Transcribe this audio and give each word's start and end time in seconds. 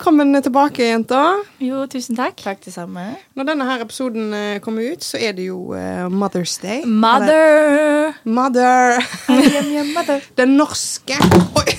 Velkommen 0.00 0.32
tilbake, 0.42 0.80
jenter. 0.80 1.42
Jo, 1.60 1.82
tusen 1.84 2.16
takk. 2.16 2.38
Takk 2.40 2.62
det 2.64 2.72
samme. 2.72 3.02
Når 3.36 3.44
denne 3.50 3.66
her 3.68 3.82
episoden 3.84 4.30
eh, 4.32 4.56
kommer 4.64 4.94
ut, 4.94 5.04
så 5.04 5.18
er 5.20 5.34
det 5.36 5.44
jo 5.50 5.74
eh, 5.76 6.06
Mother's 6.08 6.54
Day. 6.62 6.86
Mother. 6.88 7.28
Eller 7.28 8.14
Mother. 8.24 8.96
Mother. 9.92 10.24
Den 10.40 10.56
norske 10.56 11.18
Oi! 11.60 11.76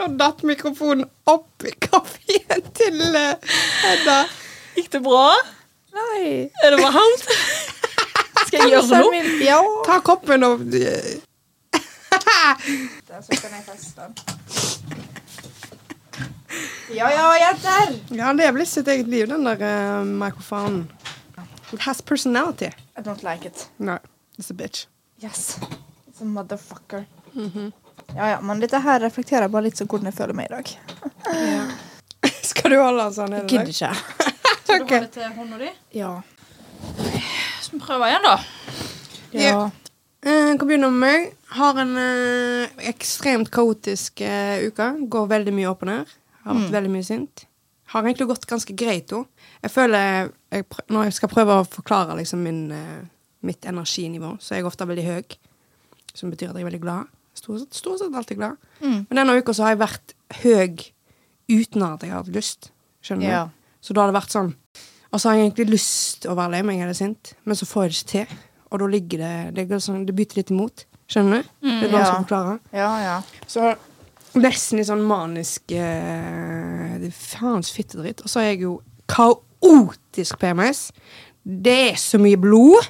Nå 0.00 0.08
datt 0.18 0.42
mikrofonen 0.42 1.06
opp 1.30 1.62
i 1.62 1.70
kaffen 1.78 2.66
til 2.74 2.98
eh, 3.06 3.54
Hedda. 3.84 4.16
Gikk 4.74 4.90
det 4.96 5.02
bra? 5.06 5.28
Nei. 5.94 6.50
Er 6.58 6.74
det 6.74 6.80
varmt? 6.82 7.22
Skal 8.48 8.64
jeg 8.64 8.74
gjøre 8.74 8.98
noe? 8.98 9.22
Ja. 9.46 9.62
Ta 9.86 10.00
koppen 10.10 10.42
og 10.48 10.66
Der, 10.74 10.90
så 13.22 13.30
kan 13.30 13.54
jeg 13.54 13.62
feste 13.70 14.08
den. 14.08 14.35
Ja, 16.94 17.10
ja, 17.10 17.26
jenter. 17.40 17.94
Ja, 18.14 18.32
det 18.38 18.44
er 18.46 18.52
blitt 18.54 18.70
sitt 18.70 18.88
eget 18.88 19.08
liv, 19.10 19.26
den 19.28 19.44
der 19.44 19.62
uh, 19.62 20.04
mikrofonen. 20.06 20.84
It 21.72 21.80
has 21.82 22.00
personality. 22.02 22.70
I 22.96 23.02
don't 23.02 23.22
like 23.26 23.44
it. 23.48 23.68
No, 23.78 23.98
it's 24.38 24.50
a 24.50 24.54
bitch. 24.54 24.86
Yes. 25.22 25.58
It's 26.08 26.20
a 26.22 26.24
motherfucker. 26.24 27.04
Ja, 28.14 28.28
ja, 28.30 28.40
men 28.40 28.60
dette 28.62 28.78
her 28.80 29.00
reflekterer 29.02 29.48
bare 29.52 29.66
litt 29.66 29.76
så 29.80 29.84
hvordan 29.84 30.08
jeg 30.12 30.16
føler 30.16 30.36
meg 30.38 30.46
i 30.46 30.54
dag. 30.54 30.70
Skal 32.50 32.70
du 32.72 32.78
holde 32.80 33.02
den 33.08 33.16
sånn? 33.16 33.34
det 33.34 33.42
Gidder 33.50 33.72
ikke. 33.72 33.90
Skal 34.66 34.84
du 34.84 34.94
holde 34.94 35.10
til 35.16 35.34
hånda 35.40 35.58
di? 35.60 35.72
Ja. 35.98 36.12
Så 37.62 37.74
vi 37.74 37.80
prøver 37.82 38.12
igjen, 38.12 38.24
da. 38.28 38.36
Ja. 39.36 39.58
Eh, 40.26 40.52
kan 40.54 40.64
begynne 40.68 40.92
med 40.94 41.02
meg. 41.02 41.26
Har 41.56 41.78
en 41.82 41.92
ø, 41.98 42.06
ekstremt 42.90 43.50
kaotisk 43.54 44.22
ø, 44.26 44.70
uke. 44.70 44.88
Går 45.12 45.28
veldig 45.34 45.54
mye 45.54 45.68
opp 45.70 45.84
og 45.86 45.90
ned. 45.90 46.14
Har 46.46 46.58
vært 46.60 46.74
veldig 46.76 46.92
mye 46.94 47.06
sint. 47.06 47.46
Har 47.92 48.06
egentlig 48.06 48.28
gått 48.30 48.46
ganske 48.50 48.74
greit 48.78 49.12
òg. 49.14 49.26
Jeg 49.62 49.70
føler 49.70 50.30
jeg, 50.50 50.64
Når 50.90 51.08
jeg 51.08 51.16
skal 51.18 51.30
prøve 51.30 51.60
å 51.60 51.66
forklare 51.66 52.16
liksom 52.18 52.42
min, 52.42 52.70
eh, 52.72 53.04
mitt 53.42 53.66
energinivå, 53.66 54.36
så 54.40 54.54
er 54.54 54.58
jeg 54.60 54.66
ofte 54.66 54.86
veldig 54.86 55.04
høy. 55.04 55.36
Som 56.14 56.30
betyr 56.30 56.50
at 56.50 56.56
jeg 56.56 56.64
er 56.64 56.70
veldig 56.70 56.82
glad. 56.82 57.12
Stort 57.34 57.60
sett, 57.60 57.74
stort 57.74 58.00
sett 58.00 58.14
alltid 58.14 58.38
glad. 58.38 58.56
Mm. 58.80 59.06
Men 59.08 59.20
denne 59.20 59.36
uka 59.38 59.52
så 59.52 59.66
har 59.66 59.74
jeg 59.74 59.82
vært 59.84 60.14
høy 60.42 60.92
uten 61.48 61.82
at 61.82 62.02
jeg 62.02 62.10
har 62.10 62.22
hatt 62.22 62.34
lyst. 62.34 62.70
Skjønner 63.04 63.26
du? 63.26 63.30
Ja. 63.30 63.48
Så 63.80 63.94
da 63.94 64.02
har 64.02 64.10
det 64.10 64.18
vært 64.18 64.34
sånn 64.34 64.54
Og 65.12 65.20
så 65.20 65.28
har 65.28 65.36
jeg 65.36 65.46
egentlig 65.46 65.76
lyst 65.76 66.26
å 66.26 66.34
være 66.34 66.56
lei 66.56 66.62
meg 66.66 66.80
eller 66.82 66.96
sint, 66.96 67.34
men 67.44 67.56
så 67.56 67.68
får 67.68 67.84
jeg 67.84 67.92
det 67.92 67.98
ikke 67.98 68.10
til. 68.10 68.38
Og 68.72 68.80
da 68.82 68.86
ligger 68.90 69.22
det 69.22 69.68
Det, 69.68 69.78
sånn, 69.80 70.06
det 70.08 70.14
bytter 70.16 70.40
litt 70.40 70.50
imot. 70.50 70.86
Skjønner 71.06 71.44
du? 71.44 71.50
det 71.62 71.86
er 71.86 71.94
ja. 71.94 72.08
å 72.10 72.16
forklare. 72.24 72.56
Ja, 72.74 72.90
ja. 73.04 73.16
Så 73.46 73.76
nesten 74.42 74.78
litt 74.80 74.88
sånn 74.88 75.04
manisk 75.06 75.72
uh, 75.76 76.96
det 77.00 77.08
er 77.10 77.14
Faens 77.16 77.70
fittedritt. 77.74 78.22
Og 78.24 78.30
så 78.32 78.42
er 78.42 78.50
jeg 78.52 78.62
jo 78.66 78.76
kaotisk 79.10 80.38
PMS. 80.42 80.90
Det 81.46 81.76
er 81.92 81.98
så 82.00 82.18
mye 82.22 82.38
blod. 82.40 82.88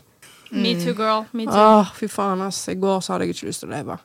Me 0.55 0.75
too, 0.79 0.95
girl. 0.97 1.25
Me 1.37 1.45
too. 1.49 1.55
Åh, 1.59 1.91
fy 1.99 2.09
faen, 2.09 2.41
ass. 2.47 2.63
I 2.73 2.77
går 2.81 3.01
så 3.03 3.13
hadde 3.15 3.27
jeg 3.27 3.35
ikke 3.37 3.49
lyst 3.51 3.65
til 3.65 3.71
å 3.73 3.75
leve. 3.77 3.97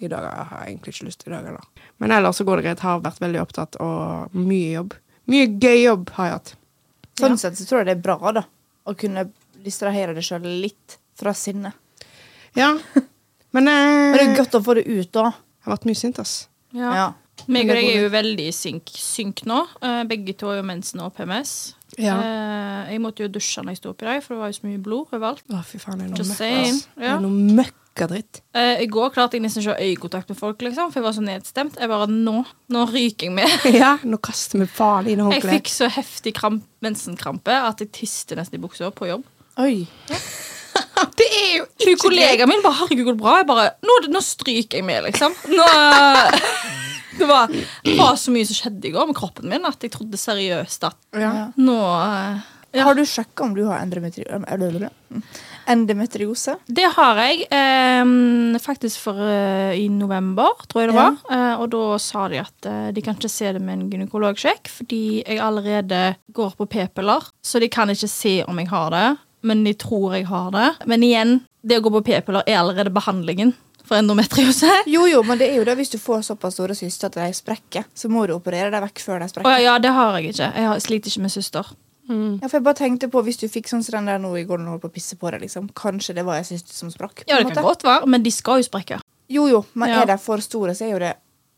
I 0.00 0.08
dag 0.08 0.24
har 0.24 0.62
jeg 0.64 0.72
egentlig 0.72 0.94
ikke 0.94 1.06
lyst 1.10 1.26
i 1.26 1.30
dag 1.30 1.44
heller. 1.44 1.66
Men 2.00 2.14
ellers 2.16 2.38
så 2.40 2.46
går 2.48 2.56
det 2.60 2.64
greit. 2.70 2.80
Har 2.86 3.02
vært 3.04 3.20
veldig 3.20 3.42
opptatt 3.42 3.76
og 3.84 4.34
mye 4.40 4.70
jobb. 4.78 4.96
Mye 5.30 5.50
gøy 5.60 5.82
jobb 5.84 6.10
har 6.16 6.26
jeg 6.30 6.36
hatt. 6.38 6.54
Sånn 7.20 7.36
Ja. 7.36 7.40
sett 7.44 7.58
så 7.60 7.66
tror 7.68 7.82
jeg 7.82 7.90
det 7.90 7.96
er 7.98 8.02
bra, 8.08 8.32
da. 8.32 8.44
Å 8.88 8.96
kunne 8.96 9.26
distrahere 9.60 10.14
deg 10.16 10.24
sjøl 10.24 10.46
litt 10.64 10.96
fra 11.20 11.34
sinnet. 11.36 11.76
Ja. 12.56 12.72
Men 13.54 13.68
eh, 13.68 13.74
Men 13.84 14.16
det 14.16 14.24
er 14.24 14.36
godt 14.40 14.56
å 14.56 14.62
få 14.64 14.74
det 14.80 14.86
ut, 14.88 15.12
da. 15.12 15.28
jeg 15.34 15.66
har 15.68 15.76
vært 15.76 15.84
mye 15.90 16.00
sint, 16.00 16.18
ass. 16.18 16.48
Ja. 16.76 16.92
Ja. 16.94 17.08
Meg 17.48 17.70
og 17.70 17.76
deg 17.78 17.86
er 17.88 18.02
jo 18.04 18.08
veldig 18.12 18.46
i 18.50 18.54
synk, 18.54 18.90
synk 19.00 19.44
nå. 19.48 19.62
Eh, 19.80 20.02
begge 20.10 20.34
to 20.36 20.50
har 20.50 20.58
jo 20.60 20.64
mensen 20.68 21.00
og 21.00 21.14
PMS. 21.16 21.74
Ja. 21.98 22.18
Eh, 22.20 22.92
jeg 22.94 23.00
måtte 23.02 23.24
jo 23.24 23.30
dusje 23.32 23.62
når 23.64 23.74
jeg 23.74 23.80
sto 23.80 23.94
i 23.94 24.04
dag, 24.04 24.22
for 24.24 24.34
det 24.36 24.42
var 24.42 24.50
jo 24.52 24.58
så 24.60 24.66
mye 24.68 24.80
blod 24.84 25.14
overalt. 25.16 25.44
Å, 25.50 25.62
fy 25.66 25.80
faen, 25.82 26.02
det 26.02 26.06
er 26.08 26.12
noe 26.12 26.20
Just 26.20 26.34
dritt 26.34 26.42
saying. 26.42 26.80
Ja. 27.00 27.14
er 27.16 27.24
noe 27.24 27.56
møkkadritt. 27.60 28.42
Eh, 28.54 28.84
I 28.84 28.88
går 28.92 29.10
klarte 29.16 29.38
jeg 29.38 29.44
nesten 29.46 29.64
ikke 29.64 29.72
å 29.72 29.78
ha 29.78 29.88
øyekontakt 29.88 30.30
med 30.32 30.38
folk, 30.38 30.62
liksom, 30.68 30.92
for 30.92 31.00
jeg 31.00 31.08
var 31.08 31.16
så 31.16 31.24
nedstemt. 31.26 31.80
Jeg 31.80 31.92
bare, 31.92 32.10
Nå 32.12 32.36
nå 32.76 32.84
ryker 32.92 33.30
jeg 33.30 33.36
med. 33.40 33.56
Ja, 33.80 33.96
nå 34.04 34.20
kaster 34.22 34.60
vi 34.60 34.68
faen 34.70 35.10
inn 35.10 35.24
Jeg 35.32 35.46
fikk 35.48 35.72
så 35.72 35.90
heftig 35.90 36.36
kramp, 36.38 36.68
mensenkrampe 36.84 37.56
at 37.56 37.82
jeg 37.82 37.92
tiste 38.02 38.38
nesten 38.38 38.60
i 38.60 38.62
buksa 38.62 38.92
på 38.94 39.10
jobb. 39.10 39.26
Oi. 39.60 39.86
Det 41.16 41.26
er 41.28 41.50
jo 41.58 41.64
ikke 41.78 41.96
kollegaen 42.04 42.48
min 42.50 42.62
bare 42.64 42.78
'herregud, 42.80 43.04
går 43.04 43.16
det 43.16 43.22
bra?' 43.22 43.36
Jeg 43.40 43.46
bare 43.46 43.66
'nå, 43.82 43.98
nå 44.12 44.20
stryker 44.24 44.78
jeg 44.80 44.84
med', 44.84 45.02
liksom. 45.10 45.34
Nå, 45.48 45.66
det, 47.18 47.26
var, 47.28 47.46
det 47.84 47.96
var 47.98 48.14
så 48.16 48.30
mye 48.34 48.46
som 48.48 48.54
skjedde 48.58 48.88
i 48.88 48.94
går 48.94 49.06
med 49.10 49.16
kroppen 49.16 49.48
min 49.50 49.64
at 49.68 49.82
jeg 49.82 49.90
trodde 49.92 50.16
seriøst 50.20 50.84
at 50.90 50.96
Ja. 51.14 51.20
Ja. 51.34 51.46
nå 51.56 51.76
eh, 51.76 52.40
ja. 52.72 52.84
Har 52.86 52.94
du 52.94 53.02
sjekka 53.02 53.42
om 53.42 53.54
du 53.54 53.64
har 53.66 53.80
endometri 53.82 54.22
Mm. 55.10 55.22
endometriose? 55.66 56.54
Det 56.70 56.86
har 56.94 57.16
jeg 57.18 57.40
eh, 57.50 58.58
faktisk 58.62 59.00
for 59.02 59.18
eh, 59.18 59.74
i 59.74 59.88
november, 59.88 60.54
tror 60.68 60.84
jeg 60.84 60.92
det 60.92 60.94
var. 60.96 61.16
Eh, 61.30 61.60
og 61.60 61.70
da 61.70 61.98
sa 61.98 62.28
de 62.28 62.38
at 62.38 62.66
eh, 62.70 62.92
de 62.94 63.02
kan 63.02 63.16
ikke 63.18 63.28
se 63.28 63.50
det 63.52 63.60
med 63.60 63.74
en 63.74 63.90
gynekologsjekk, 63.90 64.68
fordi 64.70 65.24
jeg 65.26 65.40
allerede 65.42 66.14
går 66.32 66.54
på 66.56 66.68
p-piller, 66.70 67.26
så 67.42 67.58
de 67.58 67.68
kan 67.68 67.90
ikke 67.90 68.08
se 68.08 68.44
om 68.46 68.56
jeg 68.62 68.68
har 68.70 68.90
det. 68.94 69.18
Men 69.42 69.64
de 69.64 69.72
tror 69.74 70.14
jeg 70.16 70.26
har 70.28 70.50
det. 70.52 70.68
Men 70.86 71.02
igjen, 71.02 71.40
det 71.62 71.78
å 71.80 71.84
gå 71.86 71.90
på 71.98 72.02
p-piller 72.10 72.42
er 72.46 72.58
allerede 72.60 72.92
behandlingen 72.92 73.54
for 73.84 73.96
endometriose. 73.98 74.68
Jo, 74.86 75.06
jo, 75.08 75.22
men 75.26 75.38
det 75.40 75.48
er 75.50 75.56
jo 75.60 75.64
det 75.64 75.76
hvis 75.80 75.90
du 75.94 75.98
får 75.98 76.22
såpass 76.28 76.54
store 76.58 76.74
syster 76.78 77.08
at 77.08 77.16
de 77.18 77.28
sprekker, 77.34 77.84
så 77.94 78.08
må 78.12 78.26
du 78.28 78.34
operere 78.36 78.70
deg 78.70 78.84
vekk 78.84 79.00
før 79.04 79.18
de 79.22 79.28
Å 79.28 79.32
sprekker. 79.32 79.50
ja, 79.56 79.72
ja, 79.72 79.78
det 79.82 79.90
har 79.96 80.18
jeg 80.20 80.34
ikke. 80.34 80.50
Jeg 80.60 80.68
har, 80.68 80.82
sliter 80.84 81.10
ikke 81.10 81.24
med 81.24 81.32
søster. 81.34 81.72
Mm. 82.10 82.40
Ja, 82.42 82.48
for 82.48 82.56
jeg 82.58 82.64
bare 82.66 82.74
tenkte 82.74 83.06
på 83.06 83.20
Hvis 83.22 83.36
du 83.38 83.44
fikk 83.46 83.68
sånn 83.70 83.84
som 83.86 83.94
den 84.00 84.08
der 84.10 84.18
nå 84.18 84.32
i 84.34 84.42
går 84.42 84.58
når 84.58 84.64
du 84.66 84.70
holdt 84.72 84.82
på 84.82 84.88
å 84.90 84.94
pisse 84.96 85.14
på 85.16 85.30
deg, 85.30 85.44
liksom. 85.44 85.68
Kanskje 85.78 86.14
det 86.16 86.24
var 86.26 86.40
ei 86.40 86.46
syster 86.48 86.74
som 86.74 86.90
sprakk? 86.90 87.22
Ja, 87.28 87.36
det 87.38 87.44
kan 87.46 87.52
måte. 87.54 87.62
godt 87.68 87.84
være, 87.86 88.06
men 88.10 88.24
de 88.26 88.32
skal 88.34 88.58
jo 88.60 88.66
sprekke. 88.66 88.98
Jo, 89.30 89.44
jo, 89.46 89.60
men 89.78 89.88
Ja. 89.92 90.00
er 90.02 90.06
de 90.10 90.16
for 90.18 90.42
store, 90.42 90.74
så 90.74 90.88
er 90.88 90.90
jo 90.96 90.98
det 90.98 91.12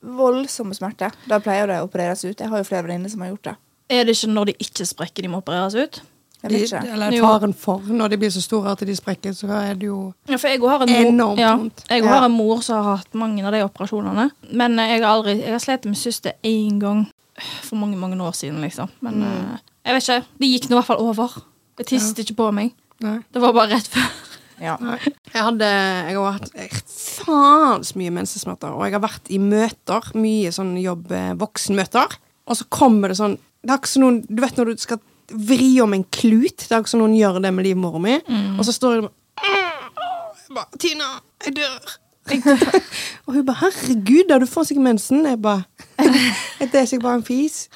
voldsomme 0.04 0.75
smerter. 0.76 1.12
Da 1.31 1.38
pleier 1.41 1.66
det 1.71 1.78
å 1.81 1.87
opereres 1.88 2.25
ut. 2.26 2.37
Jeg 2.38 2.48
har 2.50 2.59
jo 2.60 2.65
flere 2.69 2.84
venninner 2.88 3.09
som 3.12 3.21
har 3.25 3.31
gjort 3.32 3.48
det. 3.50 3.54
Er 3.92 4.04
det 4.04 4.16
ikke 4.16 4.32
når 4.32 4.50
de 4.50 4.54
ikke 4.66 4.87
sprekker, 4.88 5.22
de 5.25 5.28
må 5.32 5.41
opereres 5.42 5.75
ut? 5.78 6.00
De, 6.42 6.58
eller 6.92 7.14
faren 7.22 7.53
for. 7.54 7.78
Når 7.86 8.08
de 8.10 8.16
blir 8.19 8.30
så 8.34 8.41
store 8.42 8.72
at 8.72 8.80
de 8.86 8.94
sprekker, 8.97 9.30
så 9.32 9.47
er 9.48 9.75
det 9.78 9.86
jo 9.86 10.12
Ja, 10.28 10.36
for 10.36 10.48
jeg 10.48 10.60
har 10.60 10.82
en 10.82 10.91
mor, 10.91 11.08
Enormt 11.12 11.38
ja, 11.38 11.53
jeg 11.88 12.03
Ja. 12.03 12.08
har 12.08 12.25
en 12.26 12.32
mor 12.32 12.60
som 12.62 12.82
har 12.84 12.97
hatt 12.97 13.14
mange 13.14 13.44
av 13.47 13.53
de 13.53 13.60
operasjonene. 13.62 14.30
Men 14.53 14.78
eh, 14.78 14.88
jeg 14.97 15.03
har 15.04 15.12
aldri 15.16 15.36
Jeg 15.41 15.53
har 15.53 15.58
slitt 15.62 15.84
med 15.86 15.94
søster 15.97 16.32
én 16.42 16.80
gang 16.80 17.06
for 17.62 17.76
mange 17.76 17.97
mange 17.97 18.19
år 18.20 18.32
siden, 18.34 18.60
liksom. 18.60 18.88
Men 19.00 19.14
Mm. 19.14 19.22
eh, 19.54 19.58
jeg 19.86 19.94
vet 19.94 20.03
ikke. 20.03 20.25
Det 20.41 20.48
gikk 20.50 20.69
nå 20.70 20.75
i 20.76 20.78
hvert 20.80 20.86
fall 20.86 21.00
over. 21.00 21.42
Jeg 21.78 21.86
tisset 21.86 22.19
ikke 22.19 22.36
på 22.36 22.53
meg. 22.53 22.72
Nei. 23.00 23.19
Det 23.32 23.41
var 23.41 23.53
bare 23.53 23.70
rett 23.76 23.86
før. 23.88 24.10
Ja. 24.60 24.76
Jeg 24.78 25.42
hadde 25.42 25.60
Jeg 26.09 26.14
har 26.16 26.32
hatt 26.32 26.50
faens 26.86 27.94
mye 27.98 28.10
mensesmerter, 28.10 28.70
og 28.74 28.84
jeg 28.84 28.92
har 28.92 29.00
vært 29.00 29.30
i 29.30 29.38
møter, 29.38 30.10
mye 30.14 30.53
sånn 30.54 30.76
jobb, 30.82 31.10
eh, 31.12 31.32
voksenmøter, 31.34 32.16
og 32.47 32.56
så 32.56 32.64
kommer 32.69 33.09
det 33.09 33.16
sånn 33.19 33.38
Det 33.64 33.70
er 33.70 33.78
ikke 33.78 33.92
sånn, 33.94 34.26
Du 34.26 34.41
vet 34.42 34.56
når 34.56 34.64
du 34.72 34.76
skal 34.82 34.98
vri 35.32 35.81
om 35.82 35.94
en 35.94 36.04
klut? 36.04 36.59
Det 36.69 36.72
er 36.72 36.84
ikke 36.84 36.93
som 36.93 37.03
noen 37.03 37.16
gjør 37.16 37.41
det 37.43 37.53
med 37.54 37.66
livmora 37.66 38.00
mi, 38.03 38.19
og 38.59 38.65
så 38.69 38.75
står 38.76 39.00
hun 39.00 39.10
jeg 40.53 40.56
bare 40.56 40.78
Tina, 40.78 41.04
jeg 41.47 41.56
dør. 41.56 41.98
og 43.27 43.34
hun 43.34 43.47
bare 43.47 43.56
'Herregud, 43.56 44.28
da, 44.28 44.39
du 44.39 44.47
får 44.47 44.62
sikkert 44.62 44.83
mensen.' 44.84 45.27
Jeg 45.27 45.42
bare 45.42 45.62
'Det 46.59 46.74
er 46.74 46.84
sikkert 46.84 47.03
bare 47.03 47.15
en 47.15 47.22
fis'. 47.24 47.68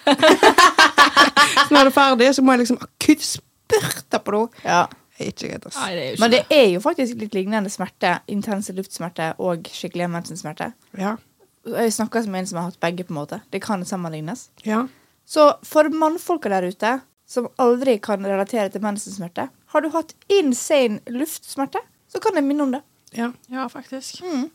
så 1.69 1.69
når 1.70 1.78
det 1.78 1.86
er 1.86 1.90
ferdig, 1.90 2.34
så 2.34 2.42
må 2.42 2.52
jeg 2.52 2.58
liksom 2.58 2.78
akutt 2.80 3.22
spurte 3.22 4.19
på 4.25 4.30
henne. 4.30 4.48
ja. 4.64 4.84
Ikke 5.19 5.48
greit, 5.48 5.66
ass. 5.66 5.76
Nei, 5.76 5.94
det 5.94 6.02
ikke 6.12 6.20
Men 6.20 6.30
det 6.30 6.42
er 6.50 6.66
jo 6.75 6.80
faktisk 6.80 7.14
litt 7.16 7.34
lignende 7.34 7.70
smerte. 7.70 8.19
Intense 8.28 8.72
luftsmerter 8.72 9.32
og 9.38 9.64
skikkelig 9.72 10.10
mensensmerter. 10.10 10.72
Ja. 10.98 11.14
Jeg 11.66 11.92
snakker 11.92 12.22
som 12.22 12.34
en 12.34 12.46
som 12.46 12.56
har 12.56 12.64
hatt 12.64 12.80
begge. 12.80 13.04
på 13.04 13.12
en 13.12 13.20
måte 13.20 13.40
Det 13.52 13.62
kan 13.62 13.84
sammenlignes. 13.84 14.50
Ja. 14.64 14.86
Så 15.26 15.52
for 15.62 15.88
mannfolka 15.88 16.48
der 16.48 16.69
ute 16.69 17.00
som 17.26 17.49
aldri 17.58 17.99
kan 18.02 18.23
relatere 18.26 18.70
til 18.70 18.81
mensensmerte, 18.84 19.49
har 19.75 19.81
du 19.82 19.88
hatt 19.90 20.14
insane 20.31 21.00
luftsmerte, 21.11 21.81
så 22.12 22.20
kan 22.23 22.34
jeg 22.38 22.44
minne 22.46 22.62
om 22.62 22.73
det. 22.76 22.82
ja. 23.17 23.32
Ja, 23.50 23.67
faktisk. 23.69 24.23
Mm. 24.23 24.50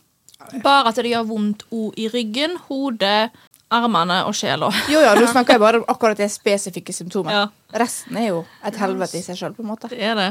Bare 0.62 0.88
at 0.88 0.96
det 0.98 1.12
gjør 1.12 1.26
vondt 1.28 1.62
òg 1.70 1.94
i 2.00 2.08
ryggen, 2.10 2.56
hodet, 2.68 3.30
armene 3.72 4.24
og 4.26 4.34
sjela. 4.34 4.68
Jo, 4.90 5.00
ja, 5.00 5.14
Nå 5.14 5.26
snakker 5.30 5.54
jeg 5.54 5.60
bare 5.62 5.78
om 5.80 5.84
akkurat 5.88 6.18
det 6.18 6.30
spesifikke 6.32 6.92
symptomet. 6.92 7.32
Ja. 7.32 7.46
Resten 7.78 8.16
er 8.20 8.26
jo 8.32 8.40
et 8.66 8.76
helvete 8.76 9.20
i 9.20 9.22
seg 9.24 9.38
sjøl. 9.38 9.54
Det 9.88 9.98
er 10.00 10.14
det. 10.18 10.30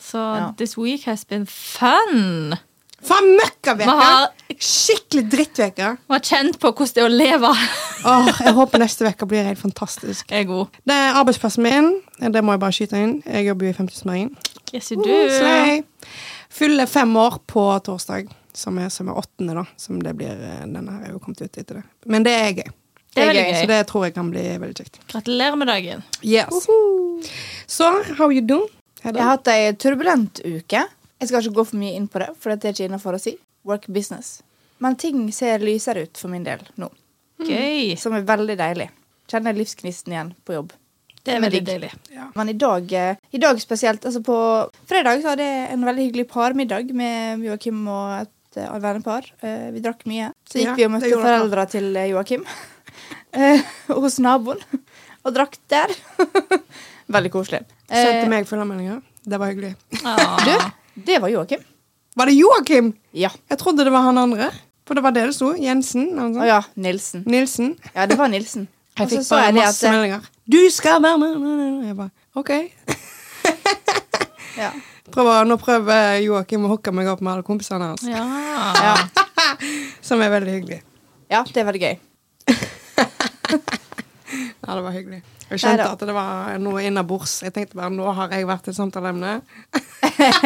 Så 0.00 0.18
Ja. 0.18 0.52
this 0.56 0.76
week 0.78 1.04
has 1.04 1.24
been 1.24 1.46
fun. 1.46 2.56
Faen 3.02 3.32
møkkaveke! 3.34 4.56
Skikkelig 4.62 5.24
drittveke. 5.32 5.88
vi 6.06 6.14
har 6.14 6.22
kjent 6.22 6.58
på 6.62 6.70
hvordan 6.70 6.92
det 6.94 7.02
er 7.02 7.08
å 7.08 7.12
leve. 7.12 7.50
Åh, 8.12 8.28
jeg 8.46 8.54
håper 8.58 8.82
neste 8.82 9.08
uke 9.08 9.26
blir 9.30 9.48
helt 9.48 9.58
fantastisk. 9.58 10.30
Jeg 10.30 10.46
god. 10.50 10.76
Det 10.86 10.94
er 10.94 11.18
arbeidsplassen 11.18 11.66
min. 11.66 11.90
Det 12.22 12.42
må 12.44 12.54
jeg 12.54 12.62
bare 12.62 12.76
skyte 12.76 13.00
inn. 13.02 13.16
Jeg 13.26 13.48
jobber 13.48 13.68
jo 13.68 13.72
i 13.72 13.78
50-smøringen. 13.80 14.52
Yes, 14.72 14.92
you 14.92 15.00
do. 15.02 15.16
Slay. 15.34 15.82
Fyller 16.52 16.86
fem 16.86 17.16
år 17.16 17.40
på 17.48 17.64
torsdag, 17.84 18.30
som 18.54 18.78
er, 18.78 18.88
som 18.92 19.10
er 19.10 19.18
åttende, 19.18 19.56
da. 19.58 19.66
Som 19.80 19.98
det 20.04 20.14
blir 20.20 20.32
eh, 20.32 20.62
Denne 20.68 20.94
her 20.94 21.08
er 21.08 21.16
jo 21.16 21.20
kommet 21.24 21.42
ut 21.42 21.58
etter 21.58 21.80
det. 21.80 21.84
Men 22.06 22.24
det 22.26 22.36
er 22.38 22.54
gøy. 22.60 22.70
Det 23.12 23.20
er 23.20 23.28
veldig 23.28 23.44
gøy. 23.48 23.58
Så 23.58 23.68
det 23.72 23.80
tror 23.90 24.06
jeg 24.06 24.14
kan 24.16 24.30
bli 24.32 24.46
veldig 24.62 24.78
kjekt. 24.78 25.02
Gratulerer 25.10 25.58
med 25.60 25.68
dagen. 25.68 26.06
Yes. 26.24 26.68
Så, 27.66 27.90
how 28.16 28.30
you 28.32 28.44
doing? 28.46 28.68
Jeg 29.02 29.18
har 29.18 29.34
hatt 29.34 29.48
ei 29.50 29.72
turbulent 29.74 30.40
uke. 30.46 30.86
Jeg 31.22 31.30
skal 31.30 31.44
ikke 31.46 31.60
gå 31.60 31.66
for 31.70 31.78
mye 31.78 31.94
inn 31.94 32.08
på 32.10 32.18
det, 32.18 32.32
for 32.42 32.50
det 32.50 32.66
er 32.66 32.74
ikke 32.74 32.88
innafor 32.90 33.14
å 33.14 33.22
si. 33.22 33.36
Work 33.68 33.86
business. 33.94 34.40
Men 34.82 34.96
ting 34.98 35.28
ser 35.30 35.62
lysere 35.62 36.08
ut 36.08 36.18
for 36.18 36.32
min 36.32 36.42
del 36.42 36.64
nå, 36.82 36.88
Gøy. 37.46 37.94
som 38.00 38.16
er 38.18 38.24
veldig 38.26 38.56
deilig. 38.58 38.88
Kjenner 39.30 39.54
livsgnisten 39.54 40.16
igjen 40.16 40.32
på 40.42 40.56
jobb. 40.56 40.72
Det 41.22 41.36
er 41.36 41.44
veldig 41.44 41.60
deilig. 41.62 41.92
deilig. 41.92 42.24
Men 42.34 42.50
i 42.50 42.56
dag, 42.58 42.92
eh, 42.98 43.20
i 43.30 43.38
dag 43.38 43.60
spesielt 43.62 44.02
altså 44.02 44.22
På 44.26 44.36
fredag 44.90 45.22
så 45.22 45.32
hadde 45.32 45.46
jeg 45.46 45.68
en 45.70 45.86
veldig 45.86 46.06
hyggelig 46.08 46.26
parmiddag 46.32 46.90
med 46.98 47.46
Joakim 47.46 47.86
og 47.86 48.24
et 48.24 48.58
uh, 48.58 48.74
vennepar. 48.82 49.30
Uh, 49.38 49.70
vi 49.70 49.84
drakk 49.84 50.02
mye. 50.10 50.32
Så 50.50 50.58
gikk 50.58 50.72
Ja, 50.72 50.74
vi 50.80 50.88
og 50.88 50.94
møtte 50.96 51.14
foreldra 51.14 51.68
til 51.70 51.94
eh, 51.94 52.10
Joakim 52.10 52.42
uh, 52.42 53.72
hos 54.02 54.18
naboen. 54.18 54.66
Og 55.22 55.38
drakk 55.38 55.54
der. 55.70 55.94
veldig 57.14 57.30
koselig. 57.30 57.62
Sendte 57.86 58.26
meg 58.32 58.50
følgemeldinger. 58.50 58.98
Det 59.22 59.38
var 59.38 59.54
hyggelig. 59.54 59.76
Ah. 60.02 60.72
Det 60.94 61.18
var 61.22 61.28
Joakim. 61.32 61.62
Var 62.14 62.26
det 62.28 62.32
Joakim? 62.32 62.92
Ja. 63.16 63.30
Jeg 63.48 63.58
trodde 63.58 63.84
det 63.84 63.92
var 63.92 64.04
han 64.04 64.18
andre. 64.18 64.50
For 64.86 64.94
det 64.98 65.02
var 65.04 65.14
det 65.16 65.24
det 65.30 65.34
sto. 65.36 65.52
Jensen. 65.56 66.10
Å 66.18 66.44
ja, 66.46 66.60
Nilsen. 66.74 67.22
Nilsen. 67.24 67.74
Ja, 67.94 68.06
det 68.06 68.18
var 68.18 68.28
Nilsen. 68.32 68.68
Jeg 68.98 69.08
fikk 69.08 69.22
bare 69.30 69.44
jeg 69.46 69.54
det 69.54 69.62
masse 69.62 69.86
at 69.88 69.94
meldinger. 69.94 70.24
Du 70.52 70.58
skal 70.68 70.98
være 71.00 71.18
med! 71.22 71.86
Jeg 71.86 71.94
bare, 71.96 72.10
OK. 72.36 72.50
ja. 74.62 74.68
Prøver, 75.12 75.48
nå 75.48 75.56
prøver 75.56 76.18
Joakim 76.20 76.66
å 76.68 76.74
hooke 76.74 76.92
meg 76.92 77.08
opp 77.08 77.24
med 77.24 77.32
alle 77.32 77.46
kompisene 77.46 77.88
hans. 77.88 78.04
Ja. 78.04 78.20
Ja. 78.76 78.96
Som 80.06 80.20
er 80.20 80.28
veldig 80.36 80.58
hyggelig. 80.58 80.82
ja, 81.32 81.40
det 81.48 81.64
er 81.64 81.70
veldig 81.72 81.86
gøy. 81.88 83.78
Ja, 84.62 84.76
det 84.78 84.82
var 84.84 84.94
hyggelig. 84.94 85.22
Jeg 85.48 85.58
skjønte 85.58 85.82
Neida. 85.82 85.92
at 85.96 86.04
det 86.06 86.14
var 86.14 86.58
noe 86.62 86.82
innabords. 86.86 87.40
Jeg 87.42 87.54
tenkte 87.56 87.78
bare 87.80 87.90
nå 87.92 88.06
har 88.14 88.30
jeg 88.30 88.46
vært 88.46 88.70
et 88.70 88.78
samtaleemne. 88.78 89.32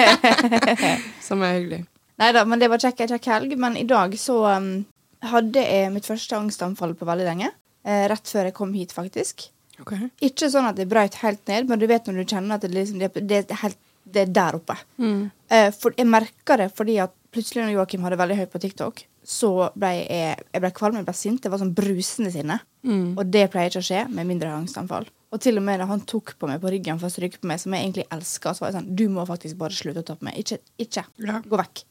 Som 1.27 1.45
er 1.45 1.59
hyggelig. 1.59 1.83
Nei 2.17 2.31
da, 2.33 2.47
men 2.49 2.63
det 2.63 2.71
var 2.73 2.81
kjekk, 2.81 3.05
kjekk 3.13 3.29
helg. 3.35 3.53
Men 3.61 3.77
i 3.77 3.85
dag 3.89 4.17
så 4.21 4.39
um, 4.57 4.71
hadde 5.33 5.65
jeg 5.65 5.93
mitt 5.93 6.09
første 6.09 6.39
angstanfall 6.39 6.97
på 6.97 7.09
veldig 7.09 7.29
lenge. 7.29 7.53
Eh, 7.87 8.07
rett 8.11 8.33
før 8.33 8.49
jeg 8.49 8.57
kom 8.57 8.73
hit, 8.75 8.95
faktisk. 8.97 9.51
Ok. 9.83 9.93
Ikke 10.25 10.49
sånn 10.51 10.69
at 10.71 10.79
det 10.79 10.89
brøt 10.91 11.21
helt 11.21 11.43
ned, 11.51 11.69
men 11.69 11.81
du 11.81 11.85
vet 11.91 12.09
når 12.09 12.23
du 12.23 12.33
kjenner 12.33 12.57
at 12.57 12.65
det, 12.65 12.73
liksom, 12.73 13.03
det, 13.03 13.13
det, 13.21 13.43
er 13.45 13.61
helt, 13.61 13.79
det 14.09 14.25
er 14.25 14.33
der 14.39 14.57
oppe. 14.59 14.79
Mm. 14.97 15.27
Eh, 15.53 15.69
for 15.77 15.95
jeg 15.99 16.09
merka 16.09 16.57
det 16.63 16.71
fordi 16.75 16.97
at 17.05 17.13
plutselig 17.35 17.67
når 17.67 17.77
Joakim 17.77 18.07
hadde 18.07 18.19
veldig 18.23 18.39
høyt 18.41 18.55
på 18.55 18.63
TikTok, 18.65 19.05
så 19.27 19.51
ble 19.75 19.91
jeg, 19.97 20.39
jeg 20.55 20.63
ble 20.63 20.71
kvalm, 20.77 21.01
jeg 21.01 21.07
ble 21.09 21.15
sint. 21.19 21.43
Det 21.43 21.51
var 21.51 21.59
sånn 21.59 21.75
brusende 21.75 22.31
sinne. 22.31 22.61
Mm. 22.87 23.17
Og 23.19 23.25
det 23.27 23.49
pleier 23.51 23.73
ikke 23.73 23.83
å 23.83 23.89
skje 23.89 24.05
med 24.13 24.29
mindre 24.29 24.53
angstanfall. 24.55 25.09
Og 25.35 25.43
til 25.43 25.59
og 25.59 25.67
med 25.67 25.81
da 25.83 25.89
han 25.91 26.05
tok 26.07 26.37
på 26.39 26.49
meg 26.49 26.63
på 26.63 26.71
ryggen 26.71 27.01
for 27.01 27.11
å 27.11 27.13
stryke 27.13 27.43
på 27.43 27.51
meg, 27.51 27.59
som 27.59 27.75
jeg 27.75 27.89
egentlig 27.89 28.07
elska, 28.15 28.55
så 28.55 28.63
var 28.63 28.71
jeg 28.71 28.79
sånn 28.79 28.93
Du 29.03 29.09
må 29.13 29.27
faktisk 29.27 29.59
bare 29.59 29.75
slutte 29.75 30.05
å 30.05 30.07
ta 30.07 30.15
på 30.19 30.29
meg. 30.29 30.39
Ikke. 30.39 30.61
ikke. 30.79 31.05
Ja. 31.27 31.41
Gå 31.43 31.59
vekk. 31.59 31.83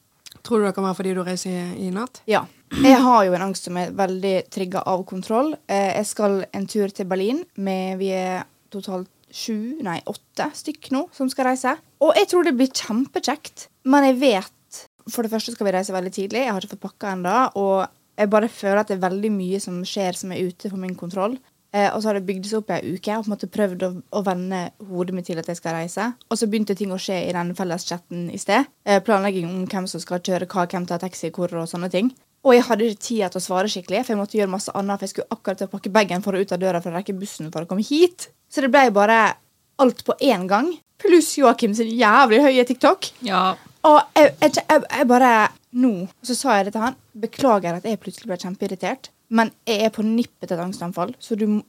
Tror 0.46 0.62
du 0.62 0.68
det 0.68 0.76
kan 0.78 0.86
være 0.88 0.98
fordi 1.00 1.16
du 1.18 1.24
reiser 1.26 1.52
i, 1.52 1.88
i 1.88 1.92
natt? 1.94 2.22
Ja. 2.30 2.46
Jeg 2.76 3.02
har 3.04 3.26
jo 3.28 3.36
en 3.36 3.46
angst 3.50 3.68
som 3.68 3.78
er 3.80 3.92
veldig 3.96 4.36
trigga 4.52 4.82
av 4.90 5.04
kontroll. 5.08 5.54
Eh, 5.68 5.92
jeg 6.00 6.08
skal 6.10 6.42
en 6.56 6.66
tur 6.72 6.92
til 6.96 7.08
Berlin 7.10 7.44
med 7.56 8.00
Vi 8.00 8.10
er 8.16 8.48
totalt 8.74 9.12
sju, 9.36 9.82
nei 9.84 10.00
åtte 10.08 10.48
stykk 10.56 10.92
nå 10.96 11.06
som 11.16 11.30
skal 11.32 11.50
reise. 11.52 11.76
Og 12.04 12.16
jeg 12.16 12.30
tror 12.32 12.48
det 12.48 12.56
blir 12.58 12.72
kjempekjekt, 12.72 13.68
men 13.92 14.08
jeg 14.10 14.20
vet 14.22 14.55
For 15.12 15.26
det 15.26 15.34
første 15.34 15.54
skal 15.54 15.68
vi 15.68 15.76
reise 15.76 15.94
veldig 15.94 16.14
tidlig. 16.14 16.46
Jeg 16.46 16.54
har 16.54 16.64
ikke 16.64 16.76
fått 16.78 16.88
pakka 16.88 17.16
ennå. 17.16 17.36
Og 17.62 17.86
jeg 18.18 18.32
bare 18.32 18.52
føler 18.52 18.82
at 18.82 18.92
det 18.92 18.98
er 18.98 19.08
veldig 19.10 19.32
mye 19.34 19.60
som 19.64 19.84
skjer 19.86 20.18
som 20.18 20.32
er 20.34 20.48
ute 20.48 20.72
for 20.72 20.82
min 20.82 20.96
kontroll. 20.98 21.38
Eh, 21.76 21.90
og 21.92 22.00
så 22.00 22.10
har 22.10 22.18
det 22.18 22.28
bygd 22.28 22.48
seg 22.48 22.62
opp 22.62 22.72
i 22.72 22.78
ei 22.78 22.94
uke. 22.96 23.10
Jeg 23.10 23.18
har 23.18 23.24
på 23.26 23.30
en 23.30 23.36
måte 23.36 23.52
prøvd 23.52 23.84
å, 23.84 23.90
å 24.16 24.22
vende 24.24 24.62
hodet 24.90 25.16
mitt 25.18 25.28
til 25.28 25.42
at 25.42 25.50
jeg 25.52 25.60
skal 25.60 25.76
reise. 25.76 26.08
Og 26.32 26.40
så 26.40 26.48
begynte 26.48 26.78
ting 26.78 26.94
å 26.96 27.00
skje 27.02 27.18
i 27.28 27.34
den 27.36 27.52
felleschatten 27.58 28.30
i 28.32 28.40
sted. 28.40 28.70
Eh, 28.88 29.02
planlegging 29.04 29.50
om 29.50 29.66
hvem 29.70 29.90
som 29.92 30.04
skal 30.04 30.24
kjøre 30.24 30.48
hva, 30.52 30.68
hvem 30.72 30.88
tar 30.88 31.04
taxi 31.04 31.34
hvor 31.36 31.52
og 31.60 31.68
sånne 31.70 31.92
ting. 31.92 32.14
Og 32.46 32.54
jeg 32.54 32.66
hadde 32.68 32.88
ikke 32.88 33.02
tid 33.08 33.34
til 33.34 33.42
å 33.42 33.44
svare 33.44 33.70
skikkelig, 33.74 34.04
for 34.06 34.14
jeg 34.14 34.22
måtte 34.22 34.38
gjøre 34.38 34.54
masse 34.54 34.74
annet. 34.78 35.02
For 35.02 35.08
jeg 35.08 35.16
skulle 35.16 35.36
akkurat 35.36 35.60
til 35.60 35.68
å 35.68 35.74
pakke 35.74 35.92
bagen 35.94 36.24
for 36.24 36.38
å 36.38 36.42
ut 36.42 36.54
av 36.54 36.62
døra 36.62 36.82
for 36.82 36.94
å 36.94 37.00
rekke 37.00 37.18
bussen 37.18 37.50
for 37.52 37.66
å 37.66 37.70
komme 37.70 37.86
hit. 37.86 38.30
Så 38.48 38.64
det 38.64 38.72
ble 38.72 38.88
bare 38.96 39.20
alt 39.82 40.06
på 40.08 40.16
én 40.24 40.46
gang. 40.48 40.70
Pluss 41.02 41.34
Joakim 41.36 41.74
sin 41.76 41.90
jævlig 41.92 42.44
høye 42.46 42.64
TikTok. 42.70 43.12
ja. 43.26 43.56
Og 43.86 44.00
jeg, 44.18 44.34
jeg, 44.42 44.52
jeg, 44.62 44.84
jeg 44.90 45.08
bare 45.10 45.32
Nå. 45.76 45.92
Og 46.08 46.30
så 46.30 46.36
sa 46.38 46.58
jeg 46.58 46.70
det 46.70 46.76
til 46.78 46.86
han. 46.86 47.00
Beklager 47.26 47.78
at 47.78 47.88
jeg 47.88 48.00
plutselig 48.00 48.30
ble 48.30 48.38
kjempeirritert, 48.40 49.10
men 49.36 49.50
jeg 49.68 49.84
er 49.84 49.92
på 49.92 50.06
nippet 50.08 50.48
til 50.48 50.56
et 50.56 50.64
angstanfall, 50.64 51.12
så 51.20 51.36
du, 51.36 51.60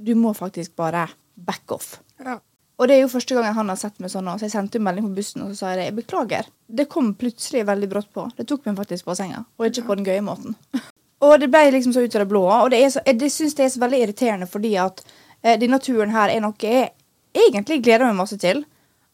du 0.00 0.12
må 0.16 0.32
faktisk 0.36 0.72
bare 0.80 1.02
back 1.36 1.74
off. 1.74 1.98
Ja. 2.24 2.38
Og 2.80 2.88
det 2.88 2.96
er 2.96 3.02
jo 3.02 3.10
første 3.12 3.36
gangen 3.36 3.52
han 3.52 3.68
har 3.68 3.76
sett 3.76 4.00
meg 4.00 4.08
sånn 4.08 4.24
nå, 4.24 4.38
så 4.40 4.46
jeg 4.46 4.54
sendte 4.54 4.80
jo 4.80 4.86
melding 4.86 5.10
på 5.10 5.18
bussen 5.18 5.44
og 5.44 5.50
så 5.52 5.58
sa 5.58 5.72
jeg 5.74 5.80
det. 5.82 5.86
Jeg 5.90 5.96
beklager. 5.98 6.48
Det 6.80 6.86
kom 6.88 7.12
plutselig 7.20 7.66
veldig 7.68 7.90
brått 7.92 8.08
på. 8.16 8.24
Det 8.38 8.46
tok 8.48 8.64
meg 8.70 8.80
faktisk 8.80 9.10
på 9.10 9.18
senga, 9.18 9.42
og 9.60 9.68
ikke 9.68 9.84
på 9.90 9.98
den 10.00 10.08
gøye 10.08 10.24
måten. 10.24 10.56
Og 11.20 11.34
det 11.36 11.50
ble 11.52 11.66
liksom 11.74 11.92
så 11.92 12.00
ut 12.00 12.14
av 12.16 12.22
det 12.22 12.30
blå. 12.30 12.46
Og 12.48 12.70
det, 12.72 12.78
så, 12.94 13.02
jeg 13.04 13.18
det 13.20 13.28
syns 13.28 13.52
det 13.58 13.66
er 13.66 13.72
så 13.74 13.82
veldig 13.82 13.98
irriterende 14.06 14.46
fordi 14.48 14.70
at 14.80 15.02
eh, 15.44 15.58
denne 15.60 15.76
turen 15.84 16.14
her 16.14 16.32
er 16.32 16.40
noe 16.40 16.56
jeg 16.64 16.94
egentlig 17.36 17.82
gleder 17.84 18.06
meg 18.08 18.16
masse 18.22 18.38
til. 18.40 18.62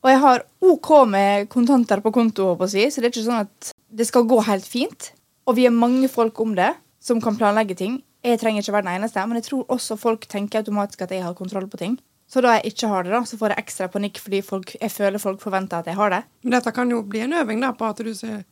Og 0.07 0.13
jeg 0.13 0.21
har 0.23 0.43
OK 0.63 0.91
med 1.11 1.49
kontanter 1.51 1.99
på 1.99 2.13
konto, 2.15 2.53
si, 2.71 2.85
så 2.95 3.03
det 3.03 3.09
er 3.09 3.15
ikke 3.17 3.25
sånn 3.27 3.43
at 3.43 3.73
det 3.91 4.07
skal 4.07 4.23
gå 4.31 4.39
helt 4.47 4.67
fint. 4.71 5.09
Og 5.51 5.57
vi 5.59 5.65
er 5.67 5.75
mange 5.75 6.07
folk 6.11 6.39
om 6.45 6.53
det 6.55 6.69
som 7.03 7.19
kan 7.23 7.35
planlegge 7.39 7.75
ting. 7.79 7.97
Jeg 8.23 8.39
trenger 8.39 8.63
ikke 8.63 8.75
være 8.77 8.87
den 8.87 9.01
eneste, 9.01 9.25
men 9.27 9.41
jeg 9.41 9.49
tror 9.49 9.65
også 9.75 9.97
folk 9.99 10.29
tenker 10.31 10.63
automatisk 10.63 11.03
at 11.03 11.11
jeg 11.15 11.25
har 11.27 11.35
kontroll 11.35 11.67
på 11.71 11.81
ting. 11.83 11.99
Så 12.31 12.39
da 12.43 12.55
jeg 12.57 12.71
ikke 12.73 12.89
har 12.91 13.03
det, 13.07 13.13
da, 13.15 13.21
så 13.27 13.39
får 13.39 13.55
jeg 13.55 13.65
ekstra 13.65 13.87
panikk 13.91 14.19
fordi 14.23 14.41
folk, 14.47 14.73
jeg 14.81 14.91
føler 14.95 15.23
folk 15.23 15.43
forventer 15.43 15.83
at 15.83 15.91
jeg 15.91 15.99
har 15.99 16.15
det. 16.15 16.23
Men 16.43 16.55
dette 16.57 16.73
kan 16.75 16.91
jo 16.91 17.03
bli 17.03 17.23
en 17.27 17.35
øving 17.43 17.63
da, 17.63 17.73
på 17.75 17.87
at 17.91 18.03
du 18.03 18.15
sier 18.15 18.45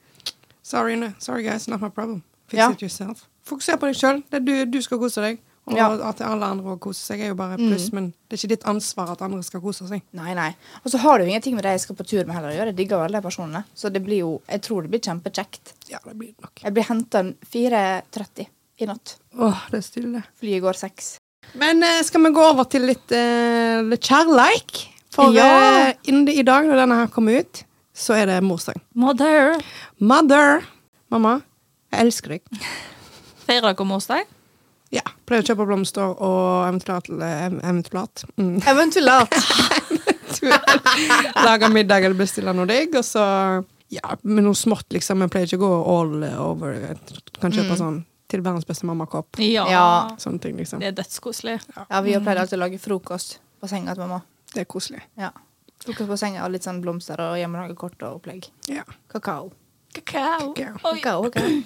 Sorry, 0.65 0.95
no, 0.99 1.13
sorry 1.19 1.43
guys, 1.47 1.69
not 1.69 1.83
my 1.83 1.91
problem. 1.91 2.23
Fix 2.49 2.59
Ja. 2.59 2.71
it 2.73 2.83
yourself. 2.83 3.27
Fokuser 3.45 3.77
på 3.77 3.87
deg 3.91 3.99
sjøl. 3.99 4.23
Du, 4.43 4.55
du 4.67 4.81
skal 4.83 4.99
kose 4.99 5.21
deg. 5.23 5.39
Og 5.67 5.77
Ja. 5.79 5.87
at 6.11 6.21
alle 6.21 6.45
andre 6.45 6.77
koser 6.77 7.15
seg, 7.15 7.21
er 7.25 7.29
jo 7.29 7.35
bare 7.35 7.57
pluss, 7.57 7.91
men 7.93 8.13
det 8.29 8.37
er 8.37 8.41
ikke 8.43 8.49
ditt 8.53 8.65
ansvar 8.69 9.11
at 9.13 9.23
andre 9.23 9.43
skal 9.43 9.61
kose 9.65 9.87
seg. 9.89 10.03
Nei, 10.13 10.35
nei. 10.35 10.51
Og 10.85 10.91
så 10.93 10.99
har 11.01 11.19
det 11.19 11.25
jo 11.27 11.31
ingenting 11.33 11.55
med 11.55 11.63
det 11.65 11.71
jeg 11.73 11.81
skal 11.81 11.97
på 11.97 12.05
tur 12.07 12.25
med 12.27 12.35
heller 12.37 12.51
å 12.51 12.57
gjøre. 12.59 12.67
Jeg 12.67 12.77
digger 12.77 12.97
jo 12.99 13.05
alle 13.05 13.21
de 13.21 13.27
personene. 13.29 13.65
Så 13.75 13.91
det 13.91 14.03
blir 14.05 14.19
jo, 14.19 14.43
jeg 14.47 14.61
tror 14.61 14.83
det 14.83 14.91
blir 14.93 15.01
kjempekjekt. 15.01 15.73
Ja, 15.89 15.99
det 16.05 16.19
blir 16.19 16.35
det 16.35 16.43
nok. 16.45 16.61
Jeg 16.63 16.75
blir 16.75 16.85
henta 16.85 17.23
4.30 17.51 18.47
i 18.81 18.87
natt. 18.91 19.15
Åh, 19.39 19.63
det 19.71 19.79
er 19.79 19.87
stille. 19.87 20.23
Flyet 20.39 20.61
går 20.63 20.75
seks. 20.77 21.17
Men 21.55 21.83
eh, 21.83 22.03
skal 22.03 22.21
vi 22.25 22.31
gå 22.37 22.45
over 22.51 22.65
til 22.69 22.83
litt, 22.89 23.11
eh, 23.13 23.81
litt 23.89 24.01
kjærleik? 24.05 24.89
For 25.15 25.33
Ja. 25.33 25.89
eh, 25.89 25.95
innen 26.09 26.29
i 26.29 26.43
dag, 26.43 26.65
når 26.67 26.77
denne 26.77 26.97
her 26.97 27.07
kommer 27.07 27.39
ut, 27.41 27.65
så 27.95 28.15
er 28.21 28.27
det 28.27 28.43
morsdag. 28.43 28.81
Mother. 28.95 29.61
Mother! 30.01 30.63
Mamma, 31.11 31.41
jeg 31.93 32.01
elsker 32.05 32.29
deg. 32.29 32.43
Feirer 33.47 33.73
dere 33.73 33.87
morsdag? 33.87 34.25
Ja. 34.95 35.05
Pleier 35.27 35.43
å 35.43 35.49
kjøpe 35.49 35.67
blomster 35.67 36.15
og 36.23 36.69
eventuelt 36.69 37.11
eh, 37.19 37.47
eventuelt 37.67 38.25
mm. 38.37 38.57
Eventuelt. 38.71 39.39
Lage 41.47 41.71
middag 41.73 42.05
eller 42.05 42.19
bestille 42.19 42.55
noe 42.55 42.69
digg, 42.69 42.95
og 42.99 43.07
så 43.07 43.25
ja, 43.93 44.17
med 44.23 44.47
noe 44.47 44.57
smått, 44.59 44.89
liksom. 44.95 45.23
Jeg 45.25 45.33
pleier 45.33 45.51
ikke 45.51 45.61
å 45.61 45.65
gå 45.69 45.79
all 45.95 46.27
over. 46.43 46.75
Jeg 46.79 46.99
kan 47.41 47.55
kjøpe 47.55 47.79
sånn 47.79 48.03
til 48.31 48.43
verdens 48.43 48.67
beste 48.67 48.89
mammakopp. 48.89 49.39
Ja. 49.43 49.67
Ja. 49.71 49.87
Sånne 50.19 50.43
ting, 50.43 50.57
liksom. 50.59 50.83
Det 50.83 50.91
er 50.91 50.97
dødskoselig. 50.99 51.59
Ja, 51.77 52.01
vi 52.05 52.17
har 52.17 52.25
pleid 52.25 52.41
alltid 52.43 52.59
å 52.59 52.65
lage 52.65 52.81
frokost 52.83 53.39
på 53.61 53.71
senga 53.71 53.95
til 53.95 54.07
mamma. 54.07 54.23
Det 54.55 54.65
er 54.65 54.71
koselig. 54.71 55.03
Ja. 55.21 55.31
Frokost 55.85 56.11
på 56.11 56.19
senga 56.21 56.47
og 56.47 56.55
litt 56.55 56.67
sånn 56.67 56.81
blomster 56.85 57.21
og 57.23 57.37
hjemmelagekort 57.39 58.07
og 58.09 58.21
opplegg. 58.21 58.49
Ja. 58.73 58.87
Kakao. 59.13 59.53
Kakao. 59.95 60.55
Kakao. 60.57 60.81
Kakao. 60.83 61.31
Kakao, 61.31 61.61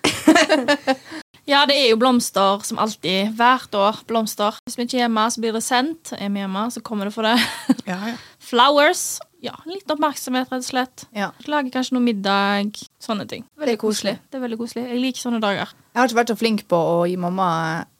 kakao. 0.76 1.26
Ja, 1.50 1.64
det 1.66 1.74
er 1.74 1.88
jo 1.90 1.96
blomster 1.98 2.60
som 2.62 2.78
alltid. 2.78 3.32
Hvert 3.34 3.74
år 3.74 3.96
blomster. 4.06 4.54
Hvis 4.68 4.76
vi 4.78 4.84
ikke 4.86 5.00
er 5.00 5.04
hjemme, 5.08 5.24
så 5.34 5.42
blir 5.42 5.56
det 5.56 5.62
sendt. 5.66 6.12
Er 6.14 6.30
vi 6.30 6.38
hjemme, 6.44 6.62
så 6.70 6.82
kommer 6.86 7.10
det 7.10 7.14
for 7.16 7.26
det. 7.26 7.34
Ja, 7.90 7.96
ja. 8.12 8.14
Flowers. 8.38 9.18
Ja, 9.42 9.56
litt 9.66 9.88
oppmerksomhet, 9.90 10.50
rett 10.52 10.62
og 10.62 10.68
slett. 10.68 11.06
Ja. 11.16 11.30
Lager 11.50 11.72
kanskje 11.74 11.96
noe 11.96 12.04
middag. 12.04 12.78
Sånne 13.02 13.26
ting. 13.26 13.46
Er 13.58 13.74
koselig. 13.80 14.18
Det 14.30 14.38
er 14.38 14.44
veldig 14.44 14.60
koselig. 14.60 14.84
Jeg 14.92 15.02
liker 15.02 15.24
sånne 15.24 15.40
dager. 15.42 15.72
Jeg 15.90 15.98
har 15.98 16.10
ikke 16.10 16.20
vært 16.20 16.32
så 16.34 16.38
flink 16.38 16.66
på 16.70 16.78
å 16.78 16.98
gi 17.08 17.16
mamma 17.18 17.48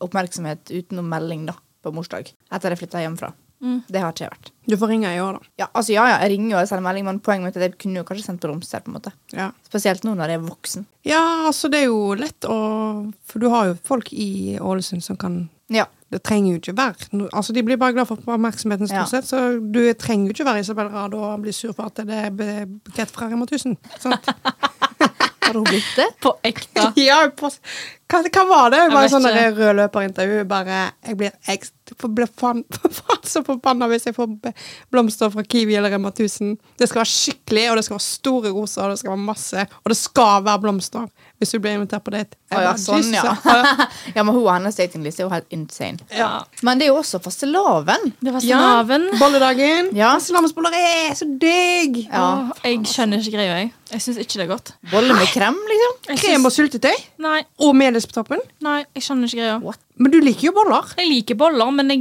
oppmerksomhet 0.05 0.71
utenom 0.71 1.09
melding 1.11 1.49
da, 1.49 1.57
på 1.83 1.95
morsdag. 1.97 2.31
Etter 2.53 2.77
jeg 2.77 2.85
flytta 2.85 3.03
hjemmefra. 3.03 3.33
Mm. 3.61 3.83
Det 3.93 4.01
har 4.01 4.13
ikke 4.15 4.25
jeg 4.25 4.31
vært. 4.33 4.51
Du 4.71 4.77
får 4.81 4.89
ringe 4.89 5.11
i 5.13 5.21
år, 5.21 5.37
da. 5.37 5.49
Ja, 5.59 5.67
altså 5.77 5.93
ja, 5.93 6.05
ja, 6.09 6.17
jeg 6.23 6.31
ringer 6.33 6.51
jo 6.55 6.59
og 6.63 6.69
sender 6.71 6.85
melding, 6.87 7.05
men 7.05 7.19
poenget 7.21 7.45
mitt 7.51 7.57
er 7.59 7.65
at 7.67 7.71
jeg 7.75 7.79
kunne 7.83 8.01
jo 8.01 8.05
kanskje 8.09 8.25
sendt 8.25 8.41
blomster. 8.41 8.81
på 8.81 8.89
en 8.89 8.97
måte. 8.97 9.13
Ja. 9.37 9.51
Spesielt 9.69 10.05
nå 10.05 10.15
når 10.17 10.33
jeg 10.33 10.41
er 10.41 10.47
voksen. 10.49 10.87
ja, 11.05 11.23
altså, 11.51 11.69
det 11.73 11.83
er 11.83 11.87
jo 11.91 12.15
lett 12.15 12.41
å 12.49 12.59
For 13.29 13.39
du 13.39 13.49
har 13.53 13.67
jo 13.67 13.75
folk 13.85 14.13
i 14.13 14.59
Ålesund 14.61 15.03
som 15.03 15.17
kan 15.17 15.49
Ja. 15.69 15.85
Det 16.11 16.23
trenger 16.27 16.57
jo 16.57 16.59
ikke 16.59 16.75
være 16.75 17.29
Altså, 17.33 17.53
De 17.53 17.63
blir 17.63 17.77
bare 17.79 17.93
glad 17.93 18.07
for 18.09 18.17
oppmerksomheten, 18.17 18.89
Ja. 18.91 19.05
stort 19.05 19.11
sett. 19.11 19.25
Så 19.31 19.61
du 19.73 19.93
trenger 19.95 20.27
jo 20.27 20.33
ikke 20.35 20.45
være 20.49 20.61
Isabel 20.61 20.89
Rad 20.89 21.15
og 21.15 21.43
bli 21.43 21.53
sur 21.53 21.73
for 21.73 21.85
at 21.87 21.95
det 21.95 22.11
er 22.11 22.31
bukett 22.67 23.11
fra 23.11 23.29
Rema 23.29 23.45
1000. 23.47 23.77
Sant? 24.01 24.27
Har 25.45 25.55
hun 25.55 25.65
blitt 25.65 25.97
det? 25.97 26.09
På 26.23 26.37
ekte. 26.45 26.93
ja, 26.97 27.29
pass. 27.37 27.61
Hva, 28.11 28.23
hva 28.27 28.45
var 28.49 28.73
det? 28.75 28.81
Bare 28.91 29.11
sånn 29.13 29.29
ikke. 29.29 29.51
rød 29.59 29.77
løperintervju. 29.81 30.45
Bare 30.51 30.81
Jeg 31.07 31.17
blir, 31.21 31.33
jeg 31.47 31.61
blir 32.17 32.31
faen, 32.41 32.65
faen 33.01 33.25
så 33.27 33.43
forbanna 33.47 33.89
hvis 33.91 34.09
jeg 34.09 34.17
får 34.17 34.29
blomster 34.91 35.31
fra 35.33 35.45
Kiwi 35.47 35.77
eller 35.79 35.95
Rema 35.95 36.11
1000. 36.13 36.57
Det 36.79 36.91
skal 36.91 37.03
være 37.05 37.13
skikkelig, 37.13 37.67
og 37.71 37.79
det 37.79 37.87
skal 37.87 37.97
være 37.99 38.07
store 38.09 38.53
roser, 38.57 38.85
og 38.87 38.95
det 38.95 39.03
skal 39.03 39.15
være 39.15 39.25
masse. 39.31 39.67
Og 39.85 39.93
det 39.95 39.99
skal 40.01 40.47
være 40.47 40.65
blomster 40.67 41.09
hvis 41.41 41.55
du 41.55 41.59
blir 41.63 41.79
invitert 41.79 42.05
på 42.05 42.13
date. 42.13 42.37
Jeg 42.51 42.59
Å 42.59 42.63
ja, 42.67 42.73
sånn, 42.77 43.07
ja. 43.15 43.31
ja. 44.17 44.23
men 44.27 44.29
hun 44.35 44.43
og 44.43 44.51
hennes 44.53 44.77
datingliste 44.77 45.23
er 45.23 45.25
jo 45.25 45.33
helt 45.33 45.55
insane. 45.57 46.05
Ja. 46.13 46.43
Men 46.67 46.81
det 46.81 46.85
er 46.89 46.91
jo 46.93 46.99
også 47.01 47.21
fastelavn. 47.25 48.11
Var 48.21 48.45
Ja, 48.45 48.83
bolledagen. 48.85 49.89
Ja. 49.97 50.13
Fastelavnsboller 50.19 50.77
er 50.77 51.15
så 51.17 51.25
digg! 51.41 52.03
Ja. 52.11 52.27
Oh, 52.51 52.51
jeg 52.67 52.83
skjønner 52.91 53.23
ikke 53.25 53.39
greia, 53.39 53.57
jeg. 53.63 53.73
Jeg 53.91 54.05
syns 54.05 54.21
ikke 54.23 54.37
det 54.39 54.45
er 54.45 54.51
godt. 54.53 54.73
Bolle 54.93 55.17
med 55.17 55.33
krem, 55.33 55.57
liksom. 55.71 56.19
Krem 56.21 56.45
og 56.47 56.53
syltetøy. 56.55 57.01
Nei, 57.25 57.41
Og 57.65 57.73
melis 58.01 58.09
på 58.09 58.17
toppen. 58.17 58.41
nei, 58.65 58.85
jeg 58.97 59.03
skjønner 59.05 59.29
ikke 59.29 59.41
greia. 59.41 59.59
What? 59.63 59.79
Men 60.01 60.13
du 60.13 60.19
liker 60.21 60.49
jo 60.49 60.53
boller. 60.57 60.89
Jeg 60.97 61.09
liker 61.11 61.37
boller, 61.37 61.71
men 61.71 61.91
jeg 61.91 62.01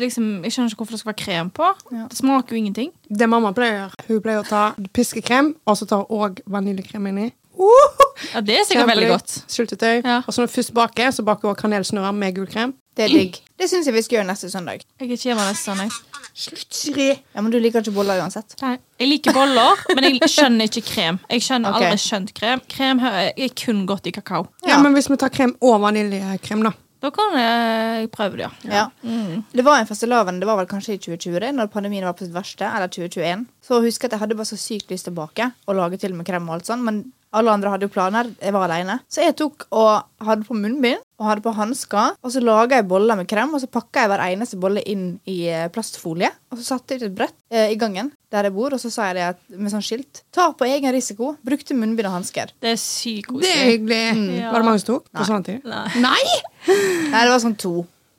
liksom 0.00 0.44
Jeg 0.44 0.52
skjønner 0.52 0.70
ikke 0.70 0.82
hvorfor 0.84 0.92
det 0.96 1.00
skal 1.00 1.12
være 1.12 1.24
krem 1.24 1.50
på. 1.50 1.70
Ja. 1.92 2.06
Det 2.10 2.18
smaker 2.18 2.54
jo 2.54 2.60
ingenting. 2.60 2.92
Det 3.08 3.28
mamma 3.28 3.52
pleier. 3.56 3.92
Hun 4.08 4.20
pleier 4.20 4.42
å 4.42 4.48
ta 4.48 4.74
piskekrem, 4.92 5.54
og 5.66 5.76
så 5.78 5.88
tar 5.88 6.04
hun 6.04 6.20
òg 6.20 6.42
vaniljekrem 6.46 7.06
inni. 7.12 7.30
Uh, 7.60 8.06
Ja, 8.34 8.40
Det 8.44 8.54
er 8.58 8.64
sikkert 8.68 8.88
veldig 8.90 9.08
godt. 9.08 9.44
Syltetøy. 9.48 10.02
Ja. 10.04 10.18
Og 10.26 10.32
så 10.34 10.42
når 10.42 10.50
du 10.50 10.52
først 10.52 10.74
baker, 10.76 11.10
så 11.10 11.24
baker 11.24 11.48
hun 11.48 11.56
kanelsnurrer 11.56 12.12
med 12.12 12.34
gulkrem. 12.36 12.74
Det 13.00 13.06
er 13.08 13.16
digg. 13.16 13.36
Det 13.56 13.68
syns 13.70 13.88
jeg 13.88 13.96
vi 13.96 14.02
skal 14.04 14.18
gjøre 14.18 14.28
neste 14.28 14.50
søndag. 14.52 14.82
Jeg 15.00 15.06
er 15.06 15.12
ikke 15.14 15.30
hjemme 15.30 15.44
neste 15.48 15.70
søndag. 15.70 15.94
Slutt, 16.36 16.66
Siri! 16.76 17.08
Ja, 17.08 17.40
Men 17.40 17.50
du 17.52 17.56
liker 17.60 17.80
ikke 17.80 17.94
boller 17.96 18.20
uansett. 18.20 18.54
Nei, 18.60 18.76
Jeg 19.00 19.08
liker 19.08 19.34
boller, 19.36 19.80
men 19.96 20.06
jeg 20.10 20.28
skjønner 20.28 20.68
ikke 20.68 20.84
krem. 20.84 21.18
Jeg 21.32 21.46
skjønner 21.46 21.72
okay. 21.72 21.88
aldri 21.88 22.04
skjønt 22.04 22.34
krem. 22.36 22.62
Krem 22.70 23.00
er 23.08 23.56
kun 23.56 23.82
godt 23.88 24.10
i 24.10 24.12
kakao. 24.14 24.46
Ja. 24.68 24.78
men 24.84 24.92
hvis 24.96 25.08
vi 25.10 25.16
tar 25.20 25.32
krem 25.32 25.56
og 25.64 25.80
vaniljekrem, 25.82 26.64
da. 26.68 26.74
Da 27.00 27.08
kan 27.16 27.32
jeg 27.32 28.10
prøve 28.12 28.36
det, 28.36 28.48
ja. 28.68 28.72
Ja. 28.84 29.40
Det 29.56 29.64
var 29.64 29.80
en 29.80 29.88
fastelavn, 29.88 30.42
det 30.42 30.48
var 30.48 30.58
vel 30.60 30.68
kanskje 30.68 30.98
i 30.98 31.00
2020, 31.00 31.38
det, 31.40 31.54
når 31.56 31.70
pandemien 31.72 32.04
var 32.04 32.12
på 32.18 32.26
sitt 32.26 32.34
verste, 32.34 32.68
eller 32.68 32.92
2021. 32.92 33.46
Så 33.64 33.80
husker 33.80 34.04
jeg 34.04 34.10
at 34.10 34.18
jeg 34.18 34.22
hadde 34.26 34.36
bare 34.36 34.50
så 34.50 34.60
sykt 34.60 34.92
lyst 34.92 35.08
til 35.08 35.16
å 35.16 35.22
bake 35.22 35.48
og 35.64 35.78
lage 35.80 36.00
til 36.02 36.12
med 36.16 36.28
krem 36.28 36.50
og 36.50 36.58
alt 36.58 36.68
sånn, 36.68 36.84
men 36.84 37.00
alle 37.36 37.52
andre 37.54 37.70
hadde 37.72 37.86
jo 37.86 37.92
planer. 37.94 38.30
Jeg 38.42 38.54
var 38.54 38.66
alene. 38.66 38.98
Så 39.10 39.22
jeg 39.22 39.36
tok 39.38 39.66
og 39.70 40.26
hadde 40.26 40.46
på 40.48 40.56
munnbind 40.58 41.02
og 41.20 41.26
hadde 41.28 41.44
på 41.44 41.52
hansker, 41.52 42.14
og 42.24 42.32
så 42.32 42.40
laga 42.40 42.78
jeg 42.78 42.88
boller 42.88 43.18
med 43.18 43.28
krem, 43.28 43.52
og 43.54 43.60
så 43.60 43.68
pakka 43.68 44.06
jeg 44.06 44.10
hver 44.10 44.22
eneste 44.24 44.56
bolle 44.60 44.80
inn 44.88 45.04
i 45.28 45.36
eh, 45.52 45.66
plastfolie, 45.72 46.30
og 46.48 46.56
så 46.58 46.64
satte 46.74 46.96
jeg 46.96 47.02
ut 47.02 47.06
et 47.10 47.16
brett 47.18 47.36
eh, 47.52 47.74
i 47.74 47.76
gangen 47.80 48.08
der 48.32 48.48
jeg 48.48 48.54
bor, 48.56 48.72
og 48.72 48.80
så 48.80 48.88
sa 48.94 49.10
jeg 49.10 49.18
det 49.18 49.26
at, 49.34 49.40
med 49.52 49.72
sånn 49.72 49.84
skilt. 49.84 50.22
Ta 50.32 50.48
på 50.56 50.64
egen 50.68 50.94
risiko. 50.96 51.34
Brukte 51.44 51.76
munnbind 51.76 52.08
og 52.08 52.16
hansker. 52.16 52.54
Det 52.62 52.72
er 52.72 52.80
sykt 52.80 53.30
Det 53.42 53.52
er 53.52 53.72
koselig. 53.76 54.02
Mm. 54.16 54.26
Ja. 54.38 54.52
Var 54.54 54.64
det 54.64 54.70
mange 54.70 54.82
som 54.82 54.90
tok 54.94 55.10
på 55.12 55.28
sånn 55.28 55.46
tid? 55.46 55.66
Nei, 55.68 55.86
Nei! 56.00 56.24
Nei, 57.12 57.24
det 57.26 57.30
var 57.34 57.42
sånn 57.42 57.58
to 57.60 57.74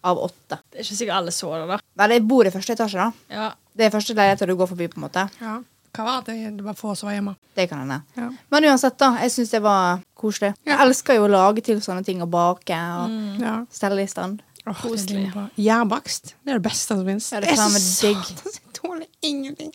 av 0.07 0.17
åtte. 0.17 0.57
det 0.71 0.79
er 0.79 0.85
ikke 0.85 0.97
sikkert 0.97 1.17
alle 1.19 1.33
så 1.33 1.51
det, 1.55 1.65
da. 1.69 1.77
Nei, 2.01 2.07
jeg 2.15 2.23
bor 2.29 2.47
i 2.47 2.53
første 2.53 2.73
etasje, 2.77 3.01
da. 3.01 3.33
Ja. 3.33 3.49
Det 3.77 3.87
er 3.87 3.93
første 3.93 4.15
leilighet 4.17 4.49
du 4.49 4.55
går 4.59 4.69
forbi, 4.71 4.87
på 4.91 4.99
en 4.99 5.05
måte. 5.07 5.25
Ja. 5.41 5.59
Hva 6.01 6.17
var 6.17 6.21
det? 6.25 6.35
Det 6.57 6.63
var 6.65 6.73
få 6.77 6.95
som 6.97 7.07
var 7.09 7.13
hjemme. 7.15 7.33
Det 7.55 7.67
kan 7.69 7.79
hende. 7.83 7.99
Ja. 8.17 8.27
Men 8.49 8.65
uansett, 8.71 8.97
da. 9.01 9.09
Jeg 9.21 9.31
syns 9.35 9.49
det 9.53 9.61
var 9.61 9.99
koselig. 10.17 10.53
Ja. 10.65 10.71
Jeg 10.77 10.81
elsker 10.87 11.13
jo 11.19 11.23
å 11.27 11.31
lage 11.31 11.61
til 11.65 11.77
sånne 11.83 12.03
ting 12.07 12.21
og 12.25 12.29
bake 12.33 12.77
og 12.97 13.05
Ja. 13.41 13.55
stelle 13.71 14.01
i 14.03 14.07
stand. 14.09 14.41
Oh, 14.67 14.73
Koselig. 14.77 15.31
Gjærbakst. 15.57 16.35
Det 16.45 16.51
er 16.53 16.57
det 16.59 16.63
beste 16.67 16.93
som 16.93 17.01
fins. 17.05 17.31
Ja, 17.33 17.39
det 17.41 17.47
er 17.49 17.55
digg. 18.01 18.23
Jeg 18.45 18.73
tåler 18.77 19.05
ingenting. 19.25 19.71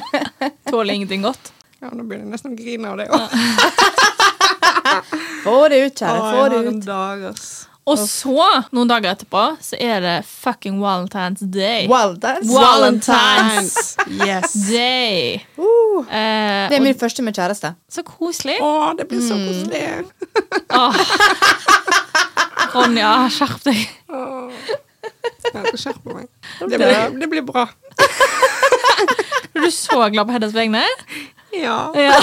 Tåler 0.70 0.92
ingenting 0.94 1.22
godt. 1.24 1.52
Ja, 1.80 1.88
Nå 1.88 2.04
begynner 2.04 2.26
jeg 2.28 2.32
nesten 2.34 2.52
å 2.52 2.56
grine 2.58 2.86
av 2.92 2.96
det 3.00 3.06
òg. 3.08 3.24
Få 5.44 5.56
det 5.72 5.78
ut, 5.86 5.96
kjære. 5.96 6.20
Få 6.36 6.42
det 6.52 6.58
ut. 6.68 6.84
dag, 6.84 7.24
ass. 7.30 7.46
Og 7.90 7.98
så, 7.98 8.46
noen 8.76 8.88
dager 8.90 9.10
etterpå, 9.14 9.42
så 9.64 9.78
er 9.82 10.00
det 10.04 10.14
fucking 10.28 10.78
Valentine's 10.82 11.42
Day. 11.52 11.88
Valentine's, 11.90 12.50
Valentine's 12.54 13.76
Yes. 14.26 14.54
Day. 14.70 15.40
Uh, 15.58 15.78
Eh, 16.00 16.68
det 16.70 16.76
er 16.76 16.80
og 16.80 16.84
min 16.86 16.96
første 16.96 17.22
med 17.22 17.34
kjæreste. 17.36 17.74
så 17.92 18.02
koselig. 18.06 18.54
Å, 18.64 18.94
det 18.96 19.04
blir 19.10 19.20
så 19.20 19.36
koselig. 19.36 19.82
oh. 20.72 20.96
Ronja, 22.72 23.10
skjerp 23.34 23.60
deg. 23.66 23.82
Åh. 24.08 24.70
Jeg 25.20 25.66
skal 25.66 25.80
skjerpe 25.82 26.14
meg. 26.14 26.28
Det 26.62 26.78
blir, 26.80 27.18
det 27.20 27.28
blir 27.34 27.44
bra. 27.46 27.66
Er 29.54 29.64
du 29.66 29.70
så 29.74 29.98
glad 30.12 30.28
på 30.28 30.32
hennes 30.38 30.54
vegne? 30.54 30.82
Ja. 31.52 31.90
Ja. 31.98 32.16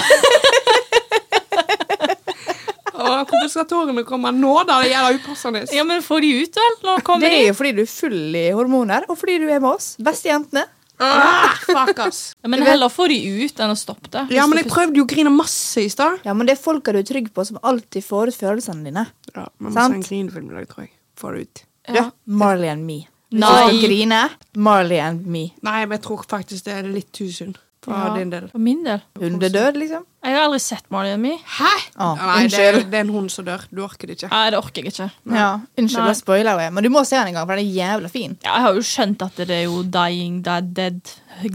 Åh, 2.98 3.24
hvorfor 3.30 4.04
kommer 4.08 4.34
nå, 4.36 4.54
da? 4.68 4.80
Det 4.84 4.90
gjelder 4.92 5.20
upassende. 5.20 5.66
ja, 5.74 5.84
men 5.88 6.02
få 6.06 6.20
de 6.24 6.32
ut, 6.44 6.58
vel. 6.58 6.80
Nå 6.88 6.98
kommer 7.06 7.28
Det 7.28 7.42
er 7.42 7.48
jo 7.50 7.58
fordi 7.58 7.76
du 7.78 7.84
er 7.84 7.92
full 7.92 8.36
i 8.36 8.48
hormoner, 8.56 9.06
og 9.10 9.18
fordi 9.20 9.38
du 9.44 9.48
er 9.48 9.62
med 9.62 9.70
oss. 9.76 9.96
Beste 10.02 10.32
jentene. 10.32 10.66
Ah, 11.00 11.54
fuck, 11.62 12.00
ass. 12.00 12.36
Ja, 12.42 12.50
men 12.50 12.64
heller 12.66 12.90
få 12.90 13.06
de 13.12 13.20
ut 13.46 13.60
enn 13.62 13.70
å 13.70 13.78
stoppe 13.78 14.10
det. 14.14 14.24
Ja, 14.34 14.48
men 14.50 14.64
jeg 14.64 14.70
prøvde 14.72 14.98
jo 14.98 15.06
å 15.06 15.10
grine 15.10 15.30
masse 15.34 15.84
i 15.84 15.92
stad. 15.94 16.24
Ja, 16.26 16.34
men 16.34 16.50
det 16.50 16.56
er 16.58 16.62
folka 16.64 16.96
du 16.96 17.04
er 17.04 17.06
trygg 17.06 17.30
på, 17.36 17.46
som 17.46 17.60
alltid 17.62 18.06
får 18.06 18.34
ut 18.34 18.40
følelsene 18.40 18.90
dine. 18.90 19.06
Ja, 19.36 19.46
man 19.60 19.70
må 19.70 19.76
Sant. 19.78 19.94
se 19.94 20.18
en 20.18 20.26
grinefilm 20.32 20.50
i 20.50 20.58
dag, 20.58 20.72
tror 20.72 20.88
jeg. 20.88 20.92
Få 21.18 21.36
det 21.36 21.46
ut. 21.46 21.64
Du, 21.88 22.02
Marley 22.26 22.72
and 22.74 22.86
me. 22.90 23.04
Hvis 23.30 23.44
Nei. 23.44 23.54
du 23.54 23.78
skal 23.78 23.82
grine, 23.86 24.22
Marley 24.56 25.00
and 25.04 25.28
me. 25.28 25.46
Nei, 25.62 25.80
men 25.86 25.98
jeg 26.00 26.06
tror 26.08 26.26
faktisk 26.26 26.66
det 26.66 26.80
er 26.80 26.90
litt 26.90 27.12
too 27.14 27.30
soon 27.30 27.54
for 27.84 27.94
Ja. 27.94 28.14
din 28.18 28.30
del. 28.30 28.48
For 28.52 28.60
min 28.60 28.84
del. 28.84 29.02
Hundedød, 29.20 29.74
liksom. 29.78 30.06
Jeg 30.24 30.36
har 30.36 30.44
aldri 30.44 30.60
sett 30.60 30.84
and 30.92 31.22
Me. 31.22 31.38
Hæ? 31.38 31.70
Ah, 31.98 32.16
Nei, 32.16 32.48
det, 32.48 32.60
unnskyld. 32.60 32.92
det 32.92 32.98
er 32.98 33.00
en 33.06 33.10
hund 33.10 33.30
som 33.32 33.46
dør. 33.46 33.62
Du 33.74 33.82
orker 33.84 34.08
det 34.08 34.18
ikke. 34.18 34.30
Nei, 34.32 34.50
det 34.50 34.58
orker 34.58 34.84
jeg 34.84 34.92
ikke. 34.94 35.12
Ja, 35.32 35.60
unnskyld, 35.78 36.00
Nei. 36.04 36.08
da 36.08 36.14
spoiler 36.14 36.60
jeg. 36.60 36.74
Men 36.74 36.84
du 36.84 36.90
må 36.90 37.06
se 37.06 37.16
den 37.16 37.28
en 37.28 37.34
gang, 37.34 37.48
for 37.48 37.56
den 37.56 37.66
er 37.66 37.72
jævla 37.78 38.10
fin. 38.10 38.38
Ja, 38.44 38.54
jeg 38.56 38.62
har 38.62 38.74
jo 38.74 38.82
skjønt 38.82 39.22
at 39.22 39.36
det 39.38 39.50
er 39.50 39.64
jo 39.64 39.84
Dying 39.84 40.42
Dead, 40.44 40.74
dead 40.74 41.02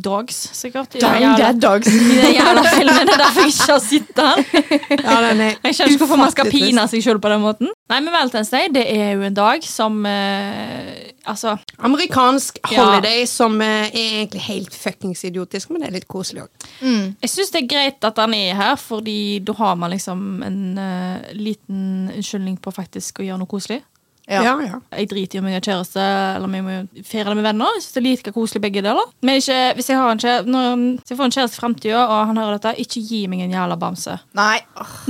Dogs, 0.02 0.36
sikkert. 0.56 0.94
jævla- 1.00 1.36
Dead 1.38 1.60
Dogs. 1.62 1.86
I 1.92 2.16
den 2.20 2.34
jævla 2.36 2.62
filmen. 2.70 3.06
Det 3.06 3.14
er 3.14 3.22
derfor 3.24 3.40
jeg 3.40 3.52
ikke 3.52 3.72
har 3.72 3.82
sett 3.84 4.12
den. 4.16 4.44
Ja, 5.04 5.16
den 5.28 5.40
er 5.40 5.54
Jeg 5.64 5.74
skjønner 5.74 5.92
ikke 5.92 6.02
hvorfor 6.04 6.20
man 6.20 6.30
skal 6.34 6.50
pine 6.52 6.84
seg 6.88 7.02
sjøl 7.04 7.20
på 7.22 7.28
den 7.32 7.40
måten. 7.42 7.70
Nei, 7.90 7.98
men 8.00 8.14
Valentine's 8.14 8.50
Day 8.52 8.68
det 8.72 8.84
er 8.88 9.12
jo 9.16 9.22
en 9.26 9.34
dag 9.36 9.64
som 9.66 9.98
eh, 10.08 11.10
Altså, 11.28 11.56
Amerikansk 11.78 12.58
Ja. 12.72 12.82
holiday 12.82 13.26
som 13.30 13.60
eh, 13.62 13.86
er 13.92 14.16
egentlig 14.24 14.40
helt 14.48 14.74
fuckings 14.74 15.24
idiotisk, 15.28 15.70
men 15.70 15.82
det 15.84 15.88
er 15.90 15.96
litt 16.00 16.08
koselig 16.10 16.42
òg. 16.42 16.66
Mm. 16.82 17.14
jeg 17.22 17.30
syns 17.30 17.52
det 17.54 17.62
er 17.62 17.68
greit 17.70 18.04
at 18.08 18.18
han 18.18 18.34
er 18.34 18.54
her, 18.58 18.74
fordi 18.80 19.38
da 19.46 19.52
har 19.60 19.76
man 19.78 19.90
liksom 19.94 20.42
en 20.42 20.78
eh, 20.78 21.32
liten 21.38 22.10
unnskyldning 22.16 22.56
på 22.62 22.72
faktisk 22.74 23.20
å 23.22 23.26
gjøre 23.28 23.38
noe 23.44 23.50
koselig. 23.50 23.82
Ja. 24.30 24.42
Ja, 24.46 24.54
ja. 24.62 24.78
Jeg 24.94 25.08
driter 25.10 25.38
i 25.38 25.40
om 25.42 25.48
jeg 25.50 25.58
har 25.58 25.66
kjæreste 25.66 26.02
eller 26.02 26.46
om 26.46 26.54
jeg 26.54 26.64
må 26.66 26.76
feire 27.06 27.32
det 27.32 27.38
med 27.40 27.46
venner. 27.48 27.74
Jeg 27.76 27.82
synes 27.82 27.94
det 27.96 28.00
er 28.02 28.06
like 28.06 28.34
koselig 28.36 28.62
begge 28.62 28.84
deler. 28.84 29.12
Men 29.22 29.40
ikke, 29.40 29.58
hvis 29.78 29.90
jeg 29.90 29.98
har 29.98 30.12
en 30.14 30.22
kjæreste, 30.22 30.52
når, 30.54 30.84
hvis 31.00 31.14
jeg 31.14 31.18
får 31.18 31.30
en 31.30 31.36
kjæreste 31.36 31.58
i 31.58 31.62
fremtiden, 31.62 32.02
og 32.02 32.26
han 32.30 32.42
hører 32.42 32.58
dette, 32.58 32.74
ikke 32.86 33.02
gi 33.08 33.22
meg 33.32 33.42
en 33.46 33.56
jævla 33.56 33.78
bamse. 33.80 34.18
Nei. 34.38 34.60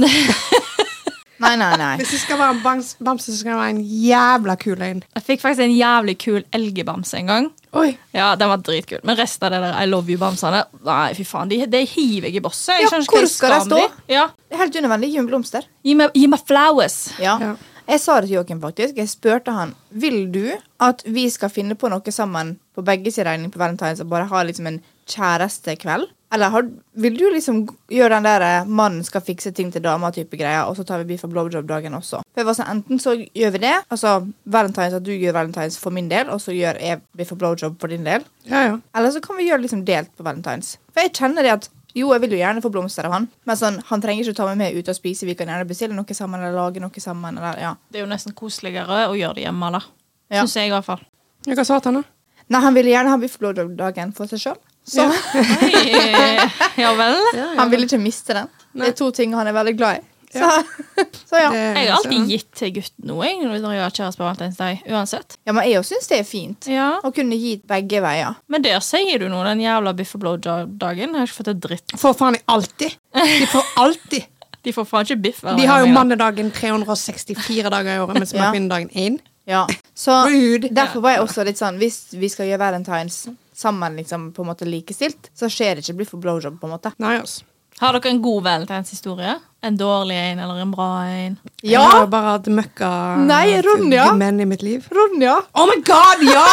nei, 1.44 1.54
nei, 1.60 1.72
nei. 1.76 1.90
Hvis 2.00 2.14
det 2.14 2.20
skal 2.22 2.40
være 2.40 2.56
en 2.56 2.62
bams, 2.64 2.94
bamse, 3.04 3.28
så 3.30 3.40
skal 3.42 3.54
det 3.54 3.58
være 3.60 3.74
en 3.76 3.82
jævla 4.06 4.56
kul 4.64 4.86
en. 4.86 5.02
Jeg 5.18 5.26
fikk 5.28 5.44
faktisk 5.44 5.66
en 5.66 5.74
jævlig 5.76 6.16
kul 6.22 6.40
elgebamse 6.56 7.20
en 7.20 7.32
gang. 7.32 7.50
Oi. 7.78 7.90
Ja, 8.16 8.34
den 8.36 8.50
var 8.52 8.60
dritkul. 8.64 9.00
Men 9.08 9.16
resten 9.16 9.48
av 9.48 9.54
det 9.54 9.60
der 9.64 9.76
I 9.80 9.88
love 9.88 10.12
you-bamsene 10.12 10.58
Nei, 10.84 11.12
fy 11.16 11.24
faen, 11.24 11.48
de, 11.48 11.62
de 11.72 11.84
hiver 11.88 12.28
jeg 12.28 12.40
i 12.40 12.44
bosset. 12.44 12.74
Jeg 12.80 12.88
Ja, 12.88 13.00
hvor 13.00 13.28
skal 13.28 13.54
de 13.56 13.60
stå? 13.68 13.82
Ja. 14.12 14.26
Det 14.48 14.58
er 14.58 14.64
helt 14.66 14.76
unødvendig. 14.80 15.12
Gi 15.12 15.20
meg 15.22 15.30
blomster. 15.32 15.68
Gi 15.84 15.94
meg, 16.00 16.16
gi 16.16 16.26
meg 16.32 16.48
flowers. 16.48 16.98
Ja. 17.22 17.38
Ja. 17.40 17.54
Jeg 17.88 18.00
sa 18.00 18.20
det 18.20 18.28
til 18.30 18.36
Joakim, 18.38 18.60
faktisk. 18.62 18.96
Jeg 18.96 19.10
spurte 19.10 19.54
han 19.54 19.74
Vil 19.90 20.24
du 20.32 20.44
at 20.82 21.02
vi 21.06 21.28
skal 21.30 21.50
finne 21.52 21.74
på 21.78 21.90
noe 21.90 22.14
sammen 22.14 22.56
på 22.74 22.84
begge 22.86 23.12
sin 23.12 23.26
regning 23.26 23.52
på 23.52 23.60
Valentine's 23.60 24.00
og 24.02 24.10
bare 24.10 24.28
ha 24.30 24.42
liksom 24.46 24.66
en 24.70 24.82
kjærestekveld? 25.10 26.08
Eller 26.32 26.48
har, 26.48 26.68
vil 26.96 27.18
du 27.18 27.26
liksom 27.28 27.66
gjøre 27.92 28.14
den 28.14 28.24
der 28.24 28.42
eh, 28.46 28.68
mannen 28.68 29.04
skal 29.04 29.20
fikse 29.20 29.50
ting 29.52 29.68
til 29.72 29.82
dama-type 29.84 30.38
greia, 30.40 30.62
og 30.64 30.78
så 30.78 30.86
tar 30.88 31.02
vi 31.02 31.10
beef 31.10 31.26
og 31.26 31.34
blowjob-dagen 31.34 31.92
også? 31.98 32.22
For 32.24 32.40
jeg 32.40 32.48
var 32.48 32.56
sånn, 32.56 32.70
Enten 32.72 33.02
så 33.02 33.12
gjør 33.20 33.52
vi 33.52 33.60
det, 33.66 33.74
altså 33.92 34.14
Valentine's 34.48 34.96
at 34.96 35.04
du 35.04 35.12
gjør 35.12 35.36
Valentine's 35.36 35.76
for 35.82 35.92
min 35.92 36.08
del, 36.08 36.32
og 36.32 36.40
så 36.40 36.56
gjør 36.56 36.80
jeg 36.80 37.02
beef 37.18 37.34
og 37.36 37.42
blowjob 37.42 37.76
for 37.82 37.92
din 37.92 38.08
del. 38.08 38.24
Ja, 38.48 38.64
ja. 38.70 38.80
Eller 38.96 39.12
så 39.12 39.20
kan 39.20 39.36
vi 39.36 39.50
gjøre 39.50 39.66
liksom 39.66 39.84
delt 39.84 40.08
på 40.16 40.24
Valentine's. 40.24 40.78
For 40.94 41.04
jeg 41.04 41.12
kjenner 41.20 41.44
det 41.44 41.52
at 41.58 41.68
jo, 41.94 42.08
jeg 42.14 42.22
vil 42.24 42.34
jo 42.36 42.40
gjerne 42.40 42.62
få 42.64 42.70
blomster 42.72 43.06
av 43.08 43.12
han, 43.16 43.28
men 43.48 43.58
sånn, 43.58 43.78
han 43.88 44.02
trenger 44.04 44.24
ikke 44.24 44.34
å 44.36 44.38
ta 44.40 44.48
meg 44.48 44.60
med 44.60 44.78
ut 44.78 44.88
og 44.88 44.96
spise. 44.96 45.26
Vi 45.28 45.36
kan 45.38 45.50
gjerne 45.50 45.68
bestille 45.68 45.96
noe 45.96 46.16
sammen 46.16 46.40
eller 46.40 46.56
lage 46.56 46.80
noe 46.80 47.04
sammen. 47.04 47.36
Eller, 47.38 47.60
ja. 47.60 47.72
Det 47.92 48.00
er 48.00 48.06
jo 48.06 48.10
nesten 48.10 48.36
koseligere 48.36 49.06
å 49.10 49.16
gjøre 49.18 49.40
det 49.40 49.46
hjemme, 49.46 49.70
da. 49.76 49.82
Ja. 50.32 50.42
Syns 50.46 50.56
jeg, 50.56 50.70
i 50.70 50.74
hvert 50.74 50.88
fall. 50.88 51.02
Ja, 51.46 51.56
Hva 51.58 51.66
sa 51.68 51.80
han, 51.84 52.00
da? 52.00 52.04
Nei, 52.52 52.60
han 52.64 52.76
ville 52.76 52.92
gjerne 52.92 53.12
ha 53.12 53.18
biff 53.20 53.36
blowjob-dagen 53.40 54.14
for 54.16 54.30
seg 54.30 54.40
sjøl. 54.42 54.60
Så 54.88 55.04
Oi, 55.06 56.46
ja 56.82 56.90
vel. 56.98 57.20
han 57.60 57.70
ville 57.70 57.86
ikke 57.86 58.00
miste 58.02 58.34
den. 58.36 58.50
Det 58.72 58.88
er 58.88 58.96
to 58.98 59.10
ting 59.14 59.34
han 59.36 59.46
er 59.46 59.54
veldig 59.54 59.76
glad 59.78 60.00
i. 60.00 60.06
Så 60.32 60.48
så, 61.28 61.36
ja. 61.36 61.50
Det- 61.52 61.76
Jeg 61.76 61.88
har 61.90 61.96
alltid 61.98 62.18
så- 62.18 62.28
gitt 62.30 62.50
til 62.56 62.70
gutten 62.78 63.04
noe 63.10 63.26
jeg, 63.26 63.38
når 63.44 63.72
jeg 63.74 63.82
har 63.82 63.90
kjæreste 63.98 64.18
på 64.20 64.24
Valentine's 64.28 64.56
Day. 64.56 64.78
Uansett. 64.88 65.36
ja. 65.46 65.52
Men 65.52 65.68
jeg 65.68 65.84
syns 65.84 66.08
det 66.08 66.18
er 66.20 66.24
fint 66.28 66.66
Ja. 66.72 66.88
å 67.04 67.12
kunne 67.14 67.36
gi 67.36 67.56
begge 67.68 68.00
veier. 68.00 68.36
Men 68.48 68.62
der 68.62 68.80
sier 68.80 69.18
du 69.18 69.28
noe, 69.28 69.44
den 69.44 69.60
jævla 69.60 69.92
biff 69.96 70.14
og 70.16 70.20
blowjob-dagen. 70.24 71.12
Jeg 71.12 71.20
har 71.20 71.26
ikke 71.26 71.40
fått 71.42 71.48
et 71.52 71.60
dritt. 71.60 71.96
Får 72.00 72.14
faen 72.16 72.34
jeg 72.38 72.44
alltid. 72.48 72.96
De 73.14 73.46
får 73.52 73.64
alltid. 73.76 74.24
De 74.62 74.70
får 74.72 74.84
faen 74.86 75.04
ikke 75.04 75.20
biff. 75.22 75.40
De 75.42 75.66
har 75.66 75.80
jo 75.84 75.92
mannedagen 75.92 76.50
364 76.54 77.70
dager 77.70 77.96
i 77.96 77.98
året, 77.98 78.14
mens 78.20 78.32
vi 78.32 78.38
har 78.38 78.52
kvinnedagen 78.54 78.90
én. 78.94 79.18
Ja. 79.44 79.64
Så 79.94 80.14
Rude. 80.30 80.68
derfor 80.70 81.00
var 81.02 81.16
jeg 81.16 81.20
også 81.24 81.42
litt 81.44 81.58
sånn 81.58 81.76
Hvis 81.80 82.12
vi 82.14 82.28
skal 82.30 82.46
gjøre 82.46 82.60
valentines 82.62 83.24
sammen, 83.58 83.96
liksom 83.98 84.28
på 84.32 84.44
en 84.44 84.48
måte 84.52 84.64
likestilt, 84.68 85.30
så 85.34 85.48
skjer 85.50 85.74
det 85.76 85.82
ikke 85.84 85.96
bli 85.98 86.06
for 86.06 86.22
blowjob, 86.22 86.60
på 86.60 86.68
en 86.70 86.76
måte. 86.76 86.92
Nei, 87.02 87.16
altså. 87.18 87.42
Har 87.82 87.96
dere 87.98 88.12
en 88.12 88.20
god 88.22 88.44
valentinshistorie? 88.44 89.32
En 89.66 89.74
dårlig 89.78 90.14
en 90.14 90.38
eller 90.38 90.60
en 90.62 90.70
bra 90.70 90.88
en? 91.10 91.32
Ja. 91.62 91.80
Jeg 91.80 91.80
har 91.82 92.06
bare 92.10 92.34
hatt 92.36 92.46
møkka 92.46 92.90
Nei, 93.26 93.56
Ronja. 93.66 94.04
menn 94.18 94.38
i 94.42 94.46
mitt 94.46 94.62
liv. 94.62 94.86
Ronja! 94.94 95.40
Oh 95.58 95.66
my 95.66 95.80
god, 95.86 96.22
ja! 96.26 96.44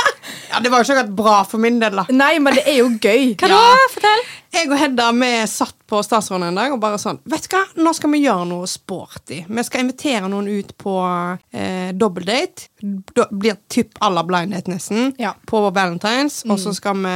ja! 0.50 0.58
Det 0.62 0.72
var 0.72 0.82
jo 0.82 0.88
ikke 0.88 0.96
akkurat 0.96 1.12
bra 1.22 1.36
for 1.46 1.62
min 1.62 1.78
del, 1.82 2.00
da. 2.02 2.06
Nei, 2.10 2.32
men 2.42 2.58
det 2.58 2.64
er 2.66 2.80
jo 2.80 2.88
gøy. 2.98 3.30
Hva 3.38 3.50
da? 3.54 3.60
Fortell! 3.94 4.24
Jeg 4.52 4.68
og 4.68 4.76
Hedda 4.76 5.06
vi 5.16 5.30
satt 5.48 5.78
på 5.88 6.00
Statsråden 6.04 6.46
en 6.50 6.56
dag 6.56 6.72
og 6.74 6.80
bare 6.80 6.98
sånn 7.00 7.18
Vet 7.28 7.46
du 7.48 7.54
hva, 7.54 7.62
nå 7.84 7.92
skal 7.96 8.10
vi 8.12 8.22
gjøre 8.22 8.44
noe 8.48 8.68
sporty. 8.68 9.42
Vi 9.48 9.64
skal 9.64 9.82
invitere 9.84 10.28
noen 10.28 10.48
ut 10.48 10.70
på 10.80 10.94
eh, 11.52 11.90
dobbeltdate. 11.96 12.68
Do, 12.82 13.26
blir 13.30 13.58
typ 13.72 13.96
à 14.00 14.08
la 14.12 14.24
blindhet, 14.26 14.68
nesten. 14.68 15.12
Ja. 15.20 15.34
På 15.48 15.60
Valentines. 15.70 16.42
Og 16.48 16.58
så 16.60 16.72
skal 16.76 16.96
vi 17.00 17.12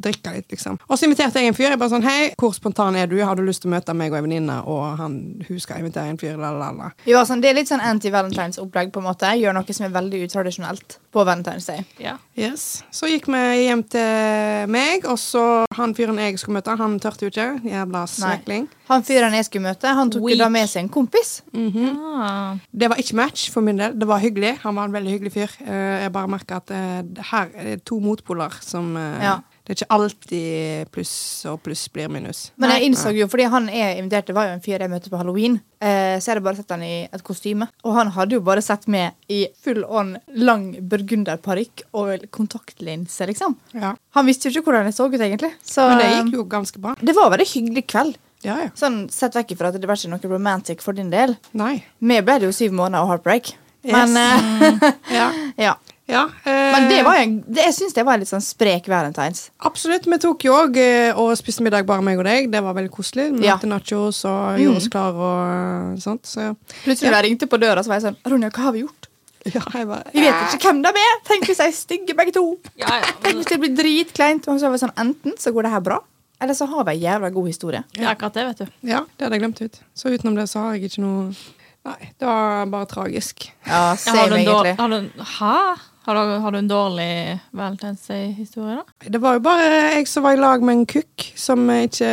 drikke 0.00 0.32
litt, 0.34 0.48
liksom. 0.52 0.78
Og 0.88 0.98
så 0.98 1.06
inviterte 1.08 1.40
jeg 1.40 1.52
en 1.52 1.56
fyr. 1.56 1.68
Jeg 1.70 1.80
bare 1.80 1.92
sånn 1.92 2.04
Hei, 2.04 2.30
hvor 2.40 2.54
spontan 2.56 2.96
er 2.98 3.08
du? 3.10 3.18
Har 3.24 3.38
du 3.38 3.44
lyst 3.46 3.64
til 3.64 3.70
å 3.70 3.74
møte 3.76 3.94
meg 3.96 4.12
og 4.12 4.20
en 4.20 4.26
venninne? 4.28 4.58
Og 4.68 4.84
han, 5.00 5.18
hun 5.46 5.60
skal 5.62 5.80
invitere 5.84 6.12
en 6.12 6.20
fyr. 6.20 6.36
Lalala. 6.40 6.92
Jo. 7.08 7.20
Sånn, 7.28 7.44
det 7.44 7.52
er 7.52 7.60
litt 7.60 7.70
sånn 7.72 7.84
anti-valentines-opplegg, 7.84 8.92
på 8.92 9.00
en 9.04 9.08
måte. 9.10 9.32
Gjør 9.40 9.56
noe 9.56 9.76
som 9.76 9.88
er 9.88 9.94
veldig 9.96 10.24
utradisjonelt 10.28 10.98
på 11.12 11.24
Valentine's 11.28 11.68
Day. 11.68 11.84
Ja. 12.00 12.16
Yes. 12.38 12.82
Så 12.94 13.08
gikk 13.10 13.28
vi 13.30 13.44
hjem 13.66 13.84
til 13.92 14.70
meg, 14.72 15.04
og 15.08 15.20
så 15.20 15.44
han 15.76 15.94
fyren 15.96 16.20
jeg 16.20 16.38
skulle 16.40 16.49
møte, 16.56 16.74
han 16.78 16.98
turte 17.02 17.26
jo 17.26 17.30
ikke. 17.32 17.46
Jævla 17.70 18.04
svekling. 18.10 18.68
Han 18.90 19.02
fyren 19.06 19.34
jeg 19.36 19.44
skulle 19.46 19.62
møte, 19.68 19.86
han 19.94 20.10
tok 20.10 20.22
Weak. 20.22 20.38
da 20.38 20.48
med 20.48 20.68
seg 20.68 20.82
en 20.84 20.88
kompis. 20.92 21.42
Ah. 21.54 22.56
Det 22.72 22.88
var 22.90 22.96
ikke 23.02 23.16
match 23.18 23.50
for 23.52 23.60
min 23.66 23.78
del. 23.80 23.94
Det 23.98 24.08
var 24.08 24.18
hyggelig. 24.22 24.56
Han 24.64 24.74
var 24.76 24.84
en 24.90 24.92
veldig 24.96 25.10
hyggelig 25.16 25.32
fyr. 25.32 25.54
Eh, 25.66 26.02
Jeg 26.04 26.12
bare 26.12 26.28
merka 26.28 26.56
at 26.60 26.70
eh, 26.70 27.02
her 27.30 27.48
er 27.54 27.76
to 27.84 27.98
motpoler 28.00 28.50
som 28.60 28.96
eh, 28.96 29.22
Ja. 29.24 29.38
Det 29.70 29.76
er 29.76 29.84
ikke 29.84 29.94
alltid 29.94 30.88
pluss 30.90 31.10
og 31.46 31.60
pluss 31.62 31.84
blir 31.94 32.08
minus. 32.10 32.38
Men 32.58 32.72
jeg 32.74 32.88
innså 32.88 33.12
jo, 33.14 33.28
fordi 33.30 33.44
han 33.52 33.68
er 33.70 34.00
invitert, 34.00 34.26
det 34.26 34.34
var 34.34 34.48
jo 34.48 34.54
en 34.56 34.62
fyr 34.64 34.82
jeg 34.82 34.90
møtte 34.90 35.12
på 35.12 35.20
halloween, 35.20 35.60
eh, 35.78 36.16
så 36.18 36.24
jeg 36.26 36.32
hadde 36.32 36.42
bare 36.48 36.58
sett 36.58 36.72
han 36.74 36.82
i 36.82 36.96
et 37.06 37.22
kostyme. 37.22 37.68
Og 37.86 37.94
han 37.94 38.10
hadde 38.16 38.34
jo 38.34 38.40
bare 38.42 38.64
sett 38.66 38.88
med 38.90 39.14
i 39.30 39.44
full 39.62 39.84
on 39.86 40.16
lang 40.34 40.64
burgunderparykk 40.90 41.84
og 42.00 42.26
kontaktlinse, 42.34 43.28
liksom. 43.30 43.54
Ja. 43.78 43.92
Han 44.18 44.26
visste 44.26 44.50
jo 44.50 44.56
ikke 44.58 44.72
hvordan 44.72 44.90
jeg 44.90 44.96
så 44.98 45.06
ut, 45.06 45.14
egentlig. 45.20 45.52
Så 45.62 45.86
Men 45.86 46.02
det 46.02 46.08
gikk 46.16 46.34
jo 46.40 46.44
ganske 46.50 46.82
bra. 46.82 46.96
det 46.98 47.14
var 47.14 47.30
en 47.30 47.36
veldig 47.36 47.48
hyggelig 47.52 47.86
kveld. 47.94 48.18
Ja, 48.42 48.56
ja. 48.64 48.70
Sånn 48.74 49.04
Sett 49.12 49.34
vekk 49.38 49.54
ifra 49.54 49.68
at 49.70 49.78
det 49.78 49.86
var 49.86 49.94
ikke 50.00 50.10
noe 50.16 50.32
romantic 50.34 50.82
for 50.82 50.96
din 50.98 51.10
del. 51.14 51.36
Nei. 51.54 51.84
Vi 52.00 52.20
ble 52.26 52.38
det 52.40 52.48
jo 52.50 52.56
syv 52.56 52.74
måneder 52.74 53.04
og 53.04 53.12
heartbreak. 53.14 53.52
Yes. 53.86 53.94
Men, 53.94 54.18
eh, 54.18 54.90
Ja. 55.20 55.30
ja. 55.56 55.74
Ja 56.10 56.24
eh, 56.44 56.72
Men 56.74 56.88
det 56.90 57.00
var 57.06 57.16
jo 57.18 57.22
en, 57.22 57.34
det, 57.46 57.64
jeg 57.68 57.74
syns 57.78 57.94
det 57.96 58.04
var 58.06 58.14
en 58.18 58.20
litt 58.24 58.30
sånn 58.30 58.42
sprek 58.44 58.88
valentines. 58.90 59.50
Absolutt. 59.64 60.06
Vi 60.10 60.18
tok 60.18 60.44
jo 60.44 60.52
òg 60.58 60.76
og 61.16 61.30
spiste 61.38 61.62
middag 61.66 61.86
bare 61.86 62.02
meg 62.02 62.18
og 62.18 62.24
deg. 62.28 62.50
Det 62.52 62.62
var 62.62 62.74
veldig 62.74 62.90
koselig. 62.94 63.28
Vi 63.38 63.46
Ja. 63.46 63.58
nachos 63.64 64.24
og 64.24 64.58
Mm. 64.58 64.64
gjorde 64.64 64.76
oss 64.82 64.88
klar 64.88 65.14
og 65.14 65.94
eh, 65.94 66.00
sånt. 66.02 66.22
Så 66.26 66.56
Plutselig 66.84 67.10
da 67.10 67.20
jeg 67.22 67.30
ringte 67.30 67.46
på 67.48 67.58
døra, 67.60 67.82
så 67.82 67.88
var 67.88 68.00
jeg 68.00 68.08
sånn 68.10 68.18
Ronja, 68.26 68.50
hva 68.50 68.62
har 68.68 68.72
vi 68.72 68.82
gjort? 68.84 69.06
ja, 69.46 69.62
jeg 69.72 69.86
bare 69.88 70.04
Vi 70.12 70.20
vet 70.20 70.54
ikke 70.58 70.68
hvem 70.68 70.82
de 70.84 70.88
er! 71.00 71.14
Tenk 71.24 71.46
hvis 71.48 71.56
de 71.56 71.64
er 71.64 71.72
stygge, 71.72 72.14
begge 72.14 72.32
to. 72.36 72.58
Ja, 72.76 72.98
ja. 73.00 73.12
Tenk 73.22 73.36
hvis 73.40 73.46
det 73.48 73.60
blir 73.62 73.72
dritkleint. 73.76 74.46
Og 74.48 74.58
så 74.60 74.68
var 74.68 74.76
jeg 74.76 74.82
sånn, 74.84 74.96
Enten 75.00 75.38
så 75.40 75.52
går 75.54 75.62
det 75.64 75.70
her 75.72 75.80
bra, 75.80 75.96
eller 76.40 76.54
så 76.54 76.66
har 76.68 76.84
vi 76.84 76.92
en 76.92 77.00
jævla 77.00 77.30
god 77.32 77.46
historie. 77.48 77.80
Det 77.94 78.02
er 78.04 78.14
akkurat 78.14 78.34
det, 78.36 78.44
vet 78.50 78.58
du. 78.58 78.66
Ja, 78.90 79.00
det 79.16 79.24
hadde 79.24 79.38
jeg 79.38 79.40
glemt 79.46 79.60
ut. 79.62 79.80
Så 79.96 80.12
utenom 80.12 80.34
det 80.36 80.44
så 80.50 80.60
har 80.60 80.74
jeg 80.76 80.90
ikke 80.90 81.00
noe 81.06 81.34
Nei, 81.82 82.10
det 82.20 82.26
var 82.28 82.66
bare 82.68 82.84
tragisk. 82.84 83.46
Ja, 83.64 83.72
Ja, 83.72 83.78
har, 83.88 83.96
same 83.96 84.28
du 84.28 84.34
en 84.36 84.44
dår- 84.44 84.76
har, 84.76 84.88
du, 84.88 85.08
hæ? 85.24 85.80
Har, 86.06 86.16
du, 86.16 86.32
har 86.40 86.52
du 86.52 86.58
en 86.58 86.68
dårlig 86.68 87.38
valentinshistorie, 87.52 88.78
da? 88.80 89.08
Det 89.12 89.20
var 89.20 89.36
jo 89.36 89.42
bare 89.44 89.66
jeg 89.68 90.06
som 90.08 90.24
var 90.24 90.32
i 90.32 90.40
lag 90.40 90.62
med 90.64 90.78
en 90.78 90.86
kukk 90.88 91.26
som 91.36 91.66
ikke 91.74 92.08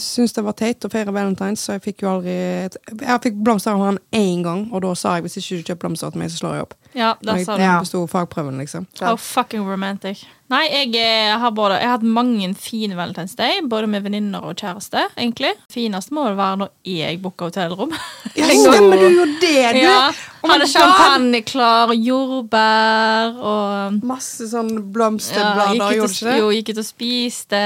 syntes 0.00 0.32
det 0.38 0.44
var 0.46 0.56
teit 0.56 0.86
å 0.88 0.90
feire 0.92 1.12
valentines, 1.12 1.60
så 1.60 1.76
jeg 1.76 1.84
fikk 1.90 2.06
jo 2.06 2.14
aldri 2.14 2.32
Jeg 2.32 3.22
fikk 3.26 3.42
blomster 3.44 3.76
av 3.76 3.84
han 3.84 4.00
én 4.16 4.40
gang, 4.46 4.66
og 4.72 4.86
da 4.86 4.94
sa 4.96 5.18
jeg 5.18 5.26
hvis 5.26 5.36
ikke 5.42 5.60
du 5.60 5.70
kjøper 5.70 5.82
blomster 5.84 6.14
til 6.14 6.24
meg, 6.24 6.32
så 6.32 6.40
slår 6.40 6.56
jeg 6.56 6.68
opp. 6.68 6.74
Ja, 6.96 7.12
det 7.20 7.28
der 7.28 7.44
sa 7.44 7.56
du. 7.56 7.62
Ja. 7.62 7.76
besto 7.82 8.06
fagprøven, 8.08 8.56
liksom. 8.62 8.86
How 9.02 9.16
fucking 9.20 9.66
romantic. 9.68 10.24
Nei, 10.46 10.62
jeg, 10.70 10.92
jeg 10.94 11.38
har 11.42 11.50
både, 11.50 11.80
jeg 11.80 11.88
har 11.88 11.96
hatt 11.96 12.06
mange 12.06 12.52
fine 12.54 12.94
Valentine's 12.94 13.34
Day, 13.34 13.58
både 13.66 13.88
med 13.90 14.04
venninner 14.04 14.44
og 14.46 14.54
kjæreste, 14.54 15.08
egentlig. 15.18 15.50
Finest 15.72 16.12
må 16.14 16.28
det 16.28 16.36
være 16.38 16.60
når 16.60 16.70
jeg 16.86 17.18
booker 17.22 17.50
hotellrom. 17.50 17.90
Ja, 18.38 18.46
stemmer 18.62 19.02
du 19.02 19.08
gjorde 19.08 19.40
det, 19.42 19.56
du! 19.74 19.82
Ja, 19.82 20.00
Oh 20.46 20.52
Hadde 20.52 20.66
champagne 20.70 21.40
klar, 21.42 21.90
jordbær 21.90 23.38
og 23.40 24.04
Masse 24.06 24.46
sånn 24.50 24.70
blomsterblader, 24.94 25.80
ja, 25.80 25.96
gjorde 25.96 26.12
du 26.12 26.14
ikke 26.14 26.28
det? 26.28 26.36
jo, 26.38 26.50
gikk 26.54 26.70
ut 26.70 26.82
og 26.82 26.86
spiste, 26.86 27.62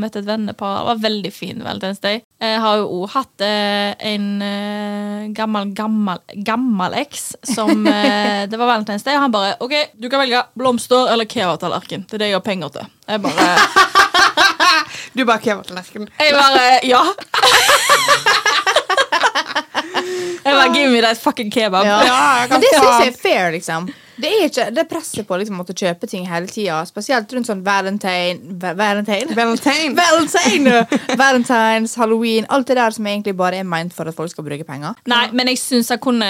møtte 0.00 0.22
et 0.22 0.28
vennepar. 0.30 0.78
Det 0.78 0.88
var 0.88 1.02
veldig 1.02 1.32
fin 1.34 1.60
Valentine's 1.66 2.00
Day. 2.00 2.22
Jeg 2.42 2.58
har 2.58 2.80
jo 2.80 2.86
òg 2.96 3.12
hatt 3.12 3.42
eh, 3.46 3.92
en 4.12 4.24
eh, 4.42 5.26
gammel, 5.36 5.68
gammel, 5.78 6.18
gammel 6.42 6.96
eks 6.98 7.28
som 7.46 7.86
eh, 7.92 8.48
Det 8.50 8.58
var 8.58 8.66
Valentine's 8.66 9.04
Day, 9.06 9.14
og 9.14 9.22
han 9.28 9.34
bare 9.34 9.52
OK, 9.62 9.74
du 9.94 10.08
kan 10.10 10.24
velge 10.24 10.40
blomster 10.58 11.12
eller 11.12 11.28
kebabtallerken. 11.30 12.02
Det 12.10 12.18
er 12.18 12.24
det 12.24 12.30
jeg 12.32 12.40
har 12.40 12.46
penger 12.46 12.74
til. 12.74 12.90
Jeg 13.06 13.22
bare 13.22 13.46
Du 15.14 15.22
bare 15.28 15.38
kebabtallerken? 15.44 16.10
Jeg 16.18 16.34
bare 16.34 16.80
Ja. 16.88 17.02
Jeg 20.42 20.54
bare 20.58 20.72
Give 20.74 20.90
me 20.90 21.00
that 21.04 21.18
fucking 21.22 21.50
kebab. 21.54 21.86
Ja. 21.86 22.00
Ja, 22.02 22.22
jeg 22.40 22.48
kan 22.50 22.58
Men 22.58 22.64
det 22.64 22.70
syns 22.74 23.04
jeg 23.04 23.12
er 23.12 23.18
fair, 23.22 23.52
liksom. 23.54 23.86
Det 24.22 24.30
er 24.30 24.44
ikke 24.46 24.66
det 24.76 24.84
presset 24.90 25.26
på 25.26 25.36
liksom, 25.40 25.56
å 25.58 25.62
måtte 25.64 25.74
kjøpe 25.76 26.06
ting 26.10 26.26
hele 26.30 26.46
tida, 26.50 26.78
spesielt 26.86 27.32
rundt 27.34 27.48
sånn 27.50 27.62
valentine 27.66 28.54
Va- 28.62 28.74
Valentine? 28.78 29.34
Valentine. 29.34 29.96
Valentine! 29.98 30.76
Valentines, 31.22 31.96
halloween, 31.98 32.46
alt 32.54 32.70
det 32.70 32.76
der 32.78 32.94
som 32.94 33.06
egentlig 33.10 33.34
bare 33.38 33.58
er 33.62 33.66
meint 33.68 33.94
for 33.96 34.06
at 34.10 34.14
folk 34.16 34.30
skal 34.30 34.46
bruke 34.46 34.66
penger. 34.68 34.94
Nei, 35.10 35.24
men 35.34 35.50
jeg 35.50 35.58
syns 35.62 35.90
jeg 35.90 36.00
kunne 36.04 36.28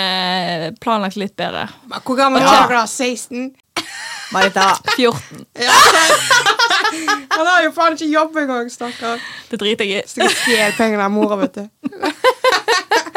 planlagt 0.81 1.21
litt 1.21 1.37
bedre. 1.39 1.67
Hvor 2.03 2.17
gammel 2.19 2.43
er 2.43 2.65
du 2.71 2.75
da? 2.79 2.87
16? 2.89 3.51
Marita. 4.33 4.71
14. 4.97 5.45
Ja. 5.61 5.77
Han 7.37 7.47
har 7.49 7.63
jo 7.65 7.71
faen 7.77 7.95
ikke 7.97 8.09
jobb 8.13 8.37
engang, 8.43 8.69
stakkar. 8.73 9.21
Det 9.51 9.59
driter 9.61 9.89
jeg 9.89 10.05
i. 10.05 10.29
Stjel 10.33 10.75
pengene 10.77 11.05
av 11.07 11.13
mora, 11.13 11.39
vet 11.41 11.61
du. 11.61 11.93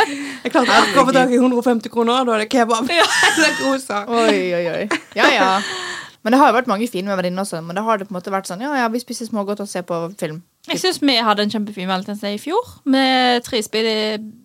Jeg 0.08 0.54
klarte 0.54 0.78
akkurat 0.78 1.02
å 1.02 1.08
få 1.10 1.16
tak 1.16 1.34
i 1.34 1.42
150 1.42 1.94
kroner, 1.94 2.26
da 2.28 2.36
er 2.38 2.46
det 2.46 2.50
kebab. 2.54 2.90
Eller 3.30 3.60
kosa. 3.60 4.04
Oi, 4.08 4.40
oi, 4.58 4.66
oi. 4.76 5.04
Ja, 5.18 5.30
ja. 5.34 5.50
Men 6.26 6.34
det 6.34 6.40
har 6.42 6.50
jo 6.50 6.56
vært 6.58 6.70
mange 6.72 6.88
fine 6.90 7.06
med 7.06 7.20
venninner 7.20 7.46
også. 7.46 7.60
Men 7.62 7.78
da 7.78 7.84
har 7.86 8.00
det 8.02 8.08
på 8.08 8.14
en 8.16 8.18
måte 8.18 8.34
vært 8.34 8.50
sånn, 8.50 8.64
ja, 8.66 8.72
ja, 8.80 8.90
vi 8.90 9.02
spiser 9.02 9.30
smågodt 9.30 9.62
og 9.62 9.70
ser 9.70 9.86
på 9.86 10.00
film. 10.18 10.42
Jeg 10.66 10.82
syns 10.82 10.98
vi 11.04 11.20
hadde 11.22 11.46
en 11.46 11.54
kjempefin 11.54 11.86
valentinsdag 11.92 12.34
i 12.34 12.42
fjor. 12.42 12.66
Vi 12.90 13.06
tre 13.46 13.62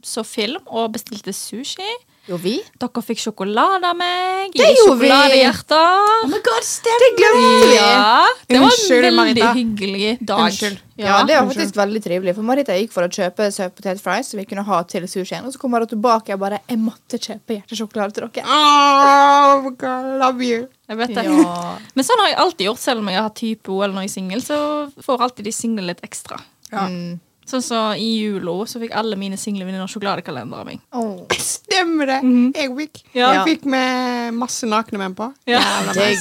så 0.05 0.25
film 0.29 0.61
og 0.69 0.93
bestilte 0.93 1.33
sushi. 1.33 1.89
Jo, 2.29 2.37
vi. 2.37 2.59
Dere 2.79 3.03
fikk 3.03 3.23
sjokolade 3.23 3.89
av 3.89 3.97
meg. 3.97 4.53
Det 4.53 4.67
gjorde 4.69 4.99
vi! 5.01 5.09
Sjokoladehjerter. 5.09 6.27
my 6.29 6.43
god, 6.45 6.67
stemmer! 6.69 7.07
Det 7.07 7.11
glemte 7.17 7.71
vi! 7.71 7.79
Ja, 7.79 8.27
det 8.53 8.61
var 8.61 8.77
en 8.77 8.91
veldig 9.07 9.17
Marita. 9.17 9.53
hyggelig 9.57 10.13
dag. 10.21 10.45
Unnskyld. 10.45 10.83
Ja, 11.05 11.21
det 11.27 11.39
var 11.39 11.49
faktisk 11.53 11.79
veldig 11.79 12.03
trivelig. 12.03 12.35
For 12.37 12.47
Marita 12.47 12.77
gikk 12.77 12.93
for 12.93 13.07
å 13.07 13.13
kjøpe 13.13 13.51
søtpotetfries 13.55 14.33
som 14.33 14.41
vi 14.41 14.47
kunne 14.51 14.67
ha 14.67 14.83
til 14.91 15.07
sushien. 15.11 15.45
Og 15.47 15.55
så 15.55 15.61
kommer 15.63 15.85
hun 15.85 15.93
tilbake 15.95 16.35
og 16.35 16.41
bare 16.41 16.61
'Jeg 16.67 16.79
måtte 16.79 17.21
kjøpe 17.21 17.61
hjertesjokolade 17.61 18.13
til 18.15 18.27
dere'. 18.27 18.45
Oh, 18.45 19.71
God, 19.71 20.19
love 20.19 20.43
you. 20.43 20.69
Jeg 20.89 20.97
vet 20.97 21.15
det. 21.15 21.25
Ja. 21.25 21.79
Men 21.95 22.05
sånn 22.05 22.19
har 22.19 22.29
jeg 22.29 22.39
alltid 22.39 22.67
gjort, 22.67 22.79
selv 22.83 22.99
om 23.01 23.09
jeg 23.09 23.23
har 23.23 23.31
type 23.31 23.61
typo 23.61 23.81
eller 23.83 23.97
noe 23.97 24.11
singel, 24.11 24.43
så 24.45 24.59
får 25.03 25.27
alltid 25.27 25.49
de 25.49 25.55
single 25.55 25.87
litt 25.91 26.03
ekstra. 26.07 26.41
Ja. 26.71 26.87
Mm. 26.89 27.21
Sånn 27.51 27.63
som 27.67 27.95
i 27.99 28.11
jula 28.21 28.53
så 28.71 28.79
fikk 28.79 28.93
alle 28.95 29.17
mine 29.19 29.35
single 29.41 29.65
venninner 29.67 29.91
sjokoladekalender 29.91 30.61
av 30.63 30.69
meg. 30.69 30.79
Oh. 30.95 31.25
Stemmer 31.35 32.07
det. 32.07 32.19
Jeg 32.55 32.71
fikk, 32.77 33.01
Ja. 33.17 33.33
jeg 33.35 33.47
fikk 33.49 33.65
med 33.73 34.35
masse 34.39 34.69
nakne 34.71 35.01
menn 35.01 35.17
på. 35.19 35.33
Ja. 35.51 35.59
Jeg 35.97 36.21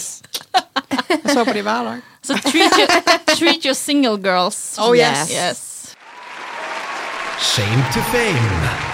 så 1.30 1.46
på 1.46 1.54
de 1.54 1.62
hver 1.62 1.84
dag. 1.86 2.02
Så 2.26 2.34
treat 2.42 2.78
your, 2.82 2.88
treat 3.36 3.66
your 3.66 3.76
single 3.78 4.18
girls. 4.18 4.78
Oh, 4.82 4.96
yes. 4.98 5.30
yes. 5.30 5.96
Shame 7.40 7.84
to 7.94 8.02
fame. 8.10 8.90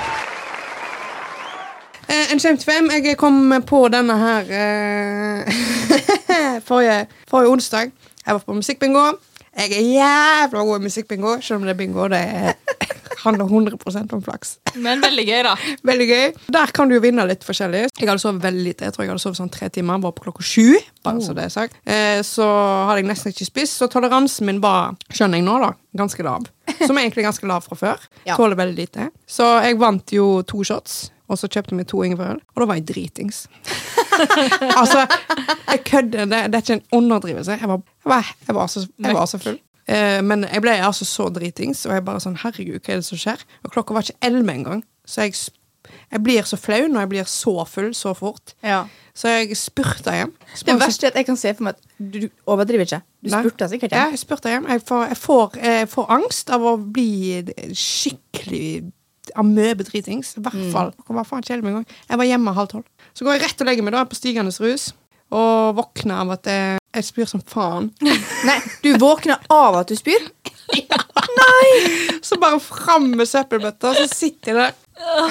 Uh, 2.09 2.31
en 2.33 2.39
shame 2.39 2.57
to 2.57 2.67
fame. 2.67 2.91
Jeg 2.99 3.17
kom 3.17 3.53
på 3.65 3.87
denne 3.93 4.17
her 4.19 4.51
uh, 4.51 5.55
forrige, 6.67 7.07
forrige 7.31 7.49
onsdag. 7.55 7.91
Jeg 8.25 8.33
var 8.33 8.43
på 8.43 8.53
musikkbingo. 8.59 9.07
Jeg 9.55 9.71
er 9.71 9.85
jævla 9.87 10.63
god 10.67 10.81
i 10.81 10.83
musikkbingo, 10.89 11.37
selv 11.41 11.61
om 11.61 11.67
det 11.67 11.75
er 11.75 11.79
bingo. 11.79 12.07
Det 12.11 12.19
er 12.19 12.55
handler 13.25 13.45
100 13.45 14.13
om 14.13 14.21
flaks. 14.23 14.57
Men 14.75 15.01
veldig 15.01 15.25
gøy, 15.27 15.41
da. 15.47 15.53
Veldig 15.89 16.07
gøy. 16.09 16.25
Der 16.53 16.73
kan 16.75 16.89
du 16.89 16.97
jo 16.97 17.01
vinne 17.03 17.25
litt 17.29 17.45
forskjellig. 17.47 17.85
Jeg 17.95 18.09
hadde 18.09 18.21
sovet 18.21 18.43
veldig 18.43 18.65
lite. 18.67 18.85
Jeg 18.87 18.95
tror 18.95 19.05
jeg 19.05 19.13
hadde 19.13 19.23
sovet 19.23 19.39
sånn 19.39 19.53
tre 19.53 19.69
timer, 19.73 20.01
Var 20.03 20.13
på 20.17 20.27
klokka 20.27 20.45
sju. 20.45 20.75
Bare 21.05 21.23
så 21.23 21.35
det 21.37 21.47
er 21.47 21.53
sagt. 21.53 21.79
Eh, 21.87 22.19
så 22.25 22.45
hadde 22.89 23.01
jeg 23.01 23.09
nesten 23.09 23.33
ikke 23.33 23.47
spist, 23.47 23.79
så 23.79 23.89
toleransen 23.91 24.49
min 24.49 24.61
var, 24.63 24.95
skjønner 25.09 25.41
jeg 25.41 25.47
nå, 25.47 25.57
da, 25.63 25.71
ganske 25.97 26.25
lav. 26.25 26.49
Som 26.81 26.97
er 26.97 27.05
egentlig 27.05 27.25
ganske 27.27 27.49
lav 27.49 27.65
fra 27.65 27.79
før. 27.79 28.05
Ja. 28.25 28.33
Tåler 28.39 28.57
veldig 28.57 28.73
lite. 28.79 29.11
Så 29.29 29.45
jeg 29.61 29.77
vant 29.77 30.09
jo 30.15 30.41
to 30.49 30.63
shots. 30.65 31.11
Og 31.29 31.37
så 31.37 31.49
kjøpte 31.49 31.77
vi 31.77 31.85
to 31.89 32.01
ingefærøl, 32.05 32.39
og 32.41 32.61
da 32.61 32.67
var 32.69 32.79
jeg 32.79 32.87
dritings. 32.89 33.45
altså, 34.79 35.05
jeg 35.71 35.83
kødder. 35.87 36.25
Det, 36.25 36.41
det 36.51 36.59
er 36.59 36.63
ikke 36.63 36.79
en 36.79 36.87
underdrivelse. 36.99 37.57
Jeg 37.61 37.69
var, 37.69 37.81
jeg 38.05 38.11
var, 38.11 38.33
jeg 38.47 38.55
var, 38.55 38.67
så, 38.67 38.87
jeg 39.05 39.17
var 39.17 39.29
så 39.31 39.41
full. 39.41 39.59
Eh, 39.85 40.21
men 40.25 40.47
jeg 40.49 40.63
ble 40.65 40.73
altså 40.81 41.05
så 41.05 41.29
dritings, 41.33 41.85
og 41.85 41.93
jeg 41.93 42.05
bare 42.07 42.23
sånn 42.23 42.39
Herregud, 42.41 42.81
hva 42.81 42.95
er 42.95 43.03
det 43.03 43.07
som 43.07 43.21
skjer? 43.21 43.45
Og 43.63 43.73
klokka 43.75 43.95
var 43.97 44.07
ikke 44.07 44.25
elleve 44.25 44.57
engang. 44.57 44.81
Så 45.05 45.27
jeg, 45.27 45.37
jeg 46.11 46.23
blir 46.25 46.47
så 46.49 46.57
flau 46.57 46.87
når 46.89 47.05
jeg 47.05 47.11
blir 47.13 47.29
så 47.29 47.55
full 47.69 47.91
så 47.97 48.15
fort. 48.17 48.55
Ja. 48.65 48.85
Så 49.15 49.31
jeg 49.31 49.55
spurta 49.55 50.15
hjem. 50.17 50.33
Det 50.65 50.75
verste 50.81 51.07
er 51.07 51.13
at 51.13 51.21
jeg 51.21 51.27
kan 51.29 51.37
se 51.39 51.53
for 51.55 51.67
meg 51.67 51.77
at 51.77 51.85
du, 51.95 52.25
overdriver 52.51 52.87
ikke. 52.87 52.99
Du 53.23 53.29
spurta 53.31 53.69
sikkert. 53.71 53.93
hjem. 53.93 54.01
Ja. 54.01 54.15
jeg 54.15 54.19
spurte 54.19 54.51
hjem. 54.51 54.67
Jeg 54.73 54.83
får, 54.89 55.05
jeg, 55.11 55.19
får, 55.21 55.59
jeg 55.61 55.89
får 55.93 56.11
angst 56.17 56.51
av 56.55 56.65
å 56.65 56.75
bli 56.81 57.11
skikkelig 57.71 58.67
amøbedritings. 59.41 60.35
I 60.37 60.43
hvert 60.45 60.61
fall. 60.73 60.91
Jeg 61.07 61.15
var 61.17 61.27
faen 61.29 61.43
meg 61.63 61.71
engang. 61.73 61.87
Jeg 62.09 62.17
var 62.21 62.29
hjemme 62.29 62.53
halv 62.57 62.69
tolv. 62.71 62.85
Så 63.15 63.25
går 63.25 63.37
jeg 63.37 63.45
rett 63.45 63.61
og 63.63 63.67
legger 63.69 63.83
meg 63.87 63.93
da 63.95 64.03
på 64.09 64.15
stigende 64.17 64.51
rus, 64.59 64.89
og 65.35 65.75
våkner 65.77 66.21
av 66.21 66.31
at 66.35 66.45
jeg, 66.51 66.79
jeg 66.95 67.03
spyr 67.07 67.29
som 67.31 67.41
faen. 67.47 67.91
Nei, 68.49 68.57
du 68.83 68.91
våkner 69.01 69.39
av 69.51 69.79
at 69.81 69.87
du 69.91 69.95
spyr. 69.99 70.25
Nei 71.35 72.19
Så 72.25 72.37
bare 72.41 72.57
fram 72.63 73.11
med 73.17 73.27
søppelbøtta, 73.29 73.91
så 73.97 74.07
sitter 74.09 74.51
jeg 74.51 74.57
der. 74.57 74.73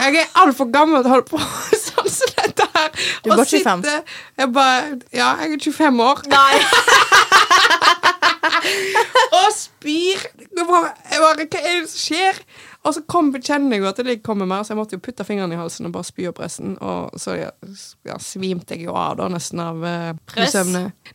Jeg 0.04 0.18
er 0.20 0.34
altfor 0.42 0.68
gammel 0.70 1.00
til 1.02 1.08
å 1.10 1.14
holde 1.14 1.28
på 1.30 1.40
sånn 1.86 2.10
som 2.12 2.34
dette 2.38 2.66
her. 2.74 2.90
Du 3.24 3.30
er 3.32 3.36
bare 3.38 3.48
25. 3.48 3.84
sitter- 3.84 4.04
Jeg 4.42 4.52
bare, 4.54 4.98
ja, 5.16 5.30
jeg 5.42 5.56
er 5.56 5.64
25 5.64 6.02
år. 6.04 6.22
og 9.40 9.48
spyr. 9.56 10.22
Det 10.54 10.66
var, 10.68 10.92
jeg 11.10 11.22
bare, 11.22 11.46
hva 11.48 11.60
er 11.60 11.82
det 11.82 11.90
som 11.90 12.00
skjer? 12.04 12.40
Og 12.84 12.92
så 12.92 13.00
kom, 13.08 13.30
kjenner 13.32 13.78
jeg 13.78 13.80
jo 13.82 13.88
at 13.88 14.00
det 14.04 14.18
kommer 14.24 14.48
mer, 14.48 14.64
så 14.64 14.74
jeg 14.74 14.80
måtte 14.82 14.98
jo 14.98 15.04
putte 15.04 15.24
fingrene 15.24 15.56
i 15.56 15.60
halsen 15.60 15.88
og 15.88 15.94
bare 15.94 16.08
spy 16.08 16.26
opp 16.28 16.42
resten. 16.42 16.74
Og 16.84 17.14
så 17.20 17.38
ja, 17.40 18.18
svimte 18.20 18.76
jeg 18.76 18.90
jo 18.90 18.96
av 18.98 19.16
da, 19.22 19.30
nesten 19.32 19.62
av 19.64 19.80
uh, 19.80 20.10
Press. 20.28 20.56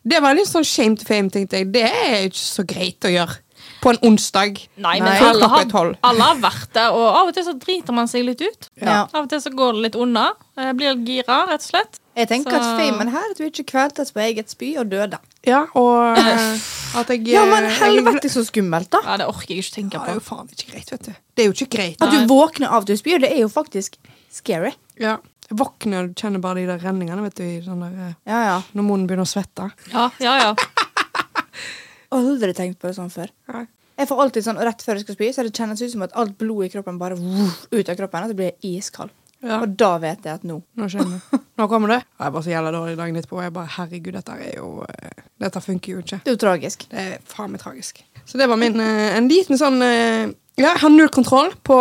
Det 0.01 0.23
var 0.23 0.37
litt 0.37 0.49
sånn 0.49 0.65
shame 0.65 0.97
to 0.97 1.05
fame, 1.05 1.29
tenkte 1.33 1.61
jeg. 1.61 1.69
Det 1.75 1.85
er 1.85 2.17
jo 2.23 2.31
ikke 2.31 2.47
så 2.47 2.65
greit 2.73 3.05
å 3.05 3.13
gjøre 3.13 3.37
på 3.83 3.93
en 3.93 4.01
onsdag. 4.09 4.59
Nei, 4.81 4.97
men 4.97 5.11
Nei. 5.11 5.29
alle 5.29 5.49
har, 5.51 5.93
alle 6.09 6.29
har 6.31 6.41
vært 6.41 6.73
der, 6.75 6.95
og 6.95 7.05
av 7.05 7.29
og 7.29 7.37
til 7.37 7.45
så 7.45 7.55
driter 7.59 7.95
man 7.95 8.09
seg 8.11 8.25
litt 8.27 8.41
ut. 8.41 8.69
Ja. 8.81 9.03
Av 9.05 9.25
og 9.25 9.29
til 9.31 9.43
så 9.43 9.53
går 9.53 9.77
det 9.77 9.89
litt 9.89 9.99
unna. 9.99 10.31
Blir 10.79 10.97
gira, 11.05 11.43
rett 11.51 11.61
og 11.61 11.69
slett. 11.69 12.01
Jeg 12.19 12.27
tenker 12.27 12.51
Så- 12.51 12.59
at 12.59 12.79
famen 12.81 13.07
her 13.13 13.23
er 13.29 13.31
at 13.31 13.37
du 13.39 13.45
ikke 13.47 13.63
kveltes 13.71 14.09
på 14.11 14.19
eget 14.25 14.49
spy 14.51 14.73
og 14.81 14.89
døde. 14.91 15.17
Ja, 15.47 15.61
og 15.79 16.17
eh, 16.19 16.59
at 16.99 17.07
jeg 17.13 17.23
Ja, 17.31 17.45
men 17.47 17.63
jeg- 17.69 17.77
helvete 17.79 18.27
så 18.33 18.43
skummelt, 18.43 18.89
da. 18.91 18.99
Ja, 19.05 19.15
Det 19.21 19.27
orker 19.31 19.47
jeg 19.55 19.63
ikke 19.63 19.75
tenke 19.77 19.93
Ja, 19.95 20.03
det 20.05 20.09
er 20.09 20.19
jo 20.19 20.25
faen 20.25 20.49
ikke 20.51 20.71
greit, 20.73 20.91
vet 20.91 21.03
du. 21.07 21.11
Det 21.35 21.43
er 21.45 21.47
jo 21.47 21.53
ikke 21.55 21.69
greit. 21.77 22.01
At 22.03 22.11
du 22.11 22.27
våkner 22.27 22.67
av 22.67 22.81
at 22.83 22.87
du 22.91 22.93
spyr, 22.99 23.21
det 23.23 23.31
er 23.31 23.39
jo 23.45 23.47
faktisk 23.47 23.95
scary. 24.29 24.73
Ja. 24.99 25.17
Jeg 25.49 25.57
våkner 25.57 26.03
og 26.09 26.15
kjenner 26.15 26.41
bare 26.41 26.55
de 26.59 26.65
der 26.67 26.77
renningene, 26.83 27.23
vet 27.23 27.35
du, 27.39 27.43
i 27.43 27.61
sånn 27.65 27.79
der, 27.81 27.95
eh, 28.09 28.13
Ja, 28.27 28.43
ja. 28.43 28.61
når 28.75 28.83
munnen 28.85 29.07
begynner 29.07 29.25
å 29.25 29.31
svette. 29.31 29.71
Ja, 29.93 30.09
ja, 30.19 30.35
ja. 30.43 30.55
Aldri 32.11 32.53
tenkt 32.57 32.79
på 32.81 32.89
det 32.89 32.95
sånn 32.97 33.11
før. 33.13 33.29
Nei. 33.53 33.67
Jeg 33.99 34.07
får 34.07 34.21
alltid 34.23 34.45
sånn, 34.45 34.59
Rett 34.63 34.81
før 34.85 34.95
jeg 34.95 35.03
skal 35.05 35.15
spy, 35.17 35.27
så 35.35 35.43
det 35.43 35.53
kjennes 35.53 35.81
ut 35.83 35.91
som 35.91 36.03
at 36.05 36.13
alt 36.15 36.37
blod 36.39 36.65
i 36.65 36.69
kroppen 36.71 36.97
bare 37.01 37.17
vuff, 37.19 37.65
ut 37.71 37.89
av 37.91 37.97
kroppen, 37.99 38.23
og 38.23 38.31
så 38.31 38.37
blir 38.39 38.51
jeg 38.53 38.77
iskald. 38.79 39.09
Ja. 39.39 39.61
Og 39.63 39.75
da 39.79 39.93
vet 40.03 40.25
jeg 40.27 40.39
at 40.41 40.43
nå 40.43 40.57
Nå 40.75 40.87
skjønner 40.91 41.15
jeg. 41.19 41.39
Nå 41.59 41.67
kommer 41.71 41.93
det. 41.93 41.99
Jeg 42.19 42.33
bare 42.35 42.43
så 42.43 42.51
jævla 42.51 42.71
dårlig 42.75 42.97
dagen 42.99 43.15
etterpå. 43.19 43.39
Jeg 43.43 43.53
bare, 43.55 43.71
herregud, 43.77 44.13
dette 44.15 44.35
er 44.35 44.53
jo 44.57 44.69
eh, 44.83 45.23
Dette 45.39 45.61
funker 45.63 45.93
jo 45.93 46.03
ikke. 46.03 46.19
Det 46.25 46.31
er 46.31 46.35
jo 46.35 46.41
tragisk. 46.43 46.85
Det 46.91 47.05
er 47.05 47.17
faen 47.27 47.51
meg 47.53 47.61
tragisk. 47.63 48.01
Så 48.27 48.39
det 48.39 48.47
var 48.51 48.59
min 48.59 48.79
eh, 48.83 49.15
En 49.17 49.27
liten 49.31 49.59
sånn 49.59 49.79
eh, 49.85 50.27
Ja, 50.59 50.73
jeg 50.73 50.81
har 50.83 50.91
null 50.91 51.11
kontroll 51.15 51.53
på 51.63 51.77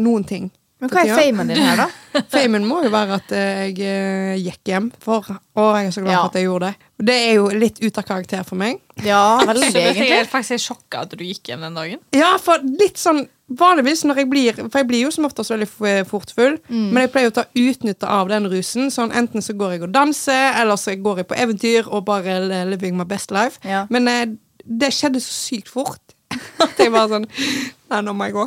noen 0.00 0.24
ting. 0.28 0.48
Men 0.82 0.90
hva 0.90 1.02
er 1.06 1.14
famen 1.16 1.48
din 1.48 1.60
her, 1.62 1.78
da? 1.78 1.86
Famen 2.34 2.64
må 2.68 2.80
jo 2.84 2.90
være 2.92 3.14
at 3.20 3.30
eh, 3.32 3.60
jeg 3.70 3.78
eh, 3.86 4.32
gikk 4.42 4.68
hjem 4.72 4.88
for 5.00 5.22
Å, 5.30 5.66
jeg 5.78 5.86
er 5.86 5.94
så 5.94 6.02
glad 6.02 6.12
Ja. 6.12 6.18
for 6.24 6.32
at 6.32 6.38
jeg 6.40 6.48
gjorde 6.48 6.70
det. 6.72 6.88
Det 7.10 7.14
er 7.28 7.32
jo 7.38 7.44
litt 7.54 7.78
ut 7.80 8.00
av 8.00 8.04
karakter 8.08 8.42
for 8.48 8.58
meg. 8.60 8.80
Ja, 9.06 9.20
veldig, 9.48 9.70
Så 9.70 9.78
jeg 9.80 9.92
er 9.94 10.00
egentlig. 10.02 10.30
faktisk 10.32 10.66
sjokka 10.66 11.04
at 11.06 11.14
du 11.14 11.22
gikk 11.24 11.48
hjem 11.52 11.62
den 11.64 11.78
dagen. 11.78 12.02
Ja, 12.16 12.34
for 12.42 12.60
litt 12.64 13.00
sånn 13.00 13.24
Vanligvis 13.44 14.00
når 14.08 14.22
jeg 14.22 14.28
blir 14.32 14.56
For 14.72 14.78
jeg 14.80 14.86
blir 14.88 15.02
jo 15.04 15.10
som 15.12 15.26
oftest 15.28 15.52
veldig 15.52 15.66
f- 15.68 16.08
fort 16.08 16.30
full. 16.32 16.54
Men 16.72 17.02
jeg 17.04 17.10
pleier 17.12 17.28
å 17.28 17.34
ta 17.36 17.42
utnytte 17.60 18.08
av 18.08 18.30
den 18.32 18.48
rusen. 18.48 18.88
Sånn 18.90 19.12
Enten 19.12 19.44
så 19.44 19.52
går 19.52 19.74
jeg 19.74 19.82
og 19.84 19.92
danser, 19.92 20.54
eller 20.62 20.80
så 20.80 20.94
går 20.96 21.20
jeg 21.20 21.28
på 21.28 21.36
eventyr 21.36 21.90
og 21.92 22.06
bare 22.08 22.38
living 22.70 22.96
my 22.96 23.04
best 23.04 23.30
life. 23.36 23.60
Ja. 23.68 23.82
Men 23.92 24.08
eh, 24.08 24.24
det 24.64 24.88
skjedde 24.96 25.20
så 25.20 25.28
sykt 25.36 25.68
fort 25.68 26.16
at 26.64 26.80
jeg 26.80 26.88
bare 26.96 27.18
sånn 27.18 27.28
Nei, 27.28 28.00
nå 28.00 28.16
må 28.16 28.30
jeg 28.30 28.38
gå. 28.40 28.46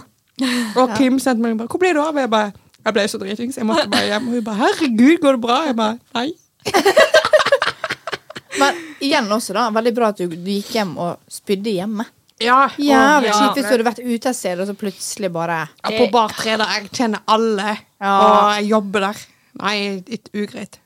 Og 0.77 0.91
Kim 0.97 1.19
sendte 1.19 1.41
meg 1.41 1.57
bare 1.57 1.67
'Hvor 1.67 1.79
ble 1.81 1.93
du 1.93 2.01
av?' 2.01 2.15
Jeg 2.15 2.29
bare 2.29 2.51
Jeg 2.85 2.93
ble 2.93 3.07
så 3.07 3.17
dritings. 3.19 3.57
Jeg 3.57 3.65
måtte 3.65 3.89
bare 3.89 4.05
hjem. 4.05 4.27
Og 4.27 4.33
hun 4.33 4.43
bare 4.43 4.55
'Herregud, 4.55 5.17
går 5.21 5.31
det 5.31 5.41
bra?' 5.41 5.65
Jeg 5.65 5.75
bare 5.75 5.99
Nei. 6.13 6.31
Men 8.59 8.77
igjen 8.99 9.27
også, 9.31 9.53
da. 9.53 9.69
Veldig 9.69 9.93
bra 9.95 10.07
at 10.13 10.17
du, 10.21 10.27
du 10.27 10.51
gikk 10.51 10.71
hjem 10.77 10.95
og 10.97 11.19
spydde 11.29 11.73
hjemme. 11.77 12.05
Ja, 12.41 12.67
Jævlig 12.77 13.31
ja. 13.31 13.33
kjipt 13.33 13.57
hvis 13.57 13.65
du 13.65 13.71
hadde 13.73 13.85
vært 13.87 14.01
ute 14.05 14.29
et 14.29 14.37
sted, 14.37 14.59
og 14.61 14.67
så 14.69 14.75
plutselig 14.77 15.31
bare 15.33 15.57
Ja, 15.83 15.89
på 15.89 16.09
bar 16.13 16.33
tre 16.37 16.57
der 16.57 16.73
jeg 16.75 16.91
kjenner 16.93 17.23
alle, 17.33 17.77
Ja. 18.01 18.11
og 18.21 18.51
jeg 18.57 18.67
jobber 18.69 18.99
der. 19.07 19.21
Nei, 19.57 19.77
litt 20.05 20.29
ugreit. 20.37 20.77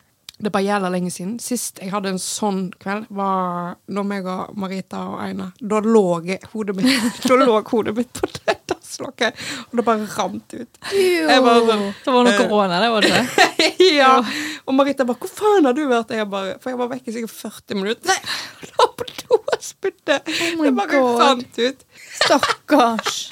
Det 0.41 0.49
er 0.49 0.53
bare 0.55 0.65
jævla 0.65 0.89
lenge 0.89 1.11
siden. 1.13 1.35
Sist 1.43 1.77
jeg 1.83 1.91
hadde 1.93 2.09
en 2.15 2.21
sånn 2.21 2.61
kveld, 2.81 3.05
var 3.13 3.75
når 3.93 4.05
meg 4.09 4.25
og 4.31 4.55
Marita 4.57 5.03
og 5.11 5.19
Einar 5.21 5.51
Da 5.61 5.81
lå 5.85 6.01
hodet 6.53 6.75
mitt 6.79 7.11
Da 7.29 7.37
lå 7.37 7.59
hodet 7.69 7.93
mitt 7.99 8.09
på 8.17 8.29
dasslokket, 8.71 9.37
og 9.69 9.77
det 9.77 9.85
bare 9.85 10.07
rant 10.17 10.55
ut. 10.57 10.79
Bare 10.81 11.53
sånn 11.67 11.85
Det 12.05 12.15
var 12.15 12.25
noe 12.25 12.37
korona, 12.39 12.79
det 12.81 12.89
var 12.95 13.05
det 13.05 13.13
ikke? 13.21 13.47
Ja. 14.01 14.11
Og 14.65 14.73
Marita 14.77 15.05
bare 15.05 15.19
'Hvor 15.21 15.29
faen 15.37 15.65
har 15.69 15.73
du 15.77 15.83
vært?' 15.89 16.15
Jeg 16.15 16.29
bare, 16.29 16.55
for 16.61 16.71
jeg 16.71 16.79
var 16.79 16.89
vekke 16.89 17.11
i 17.11 17.13
sikkert 17.13 17.35
40 17.37 17.75
minutter. 17.77 18.07
Nei, 18.09 18.17
lå 18.71 18.87
på 18.97 19.05
do 19.21 19.37
og 19.37 19.61
spydde. 19.61 20.19
Oh 20.57 20.63
det 20.65 20.73
bare 20.77 20.89
God. 20.97 21.19
rant 21.21 21.59
ut. 21.59 21.85
Stakkars. 22.23 23.29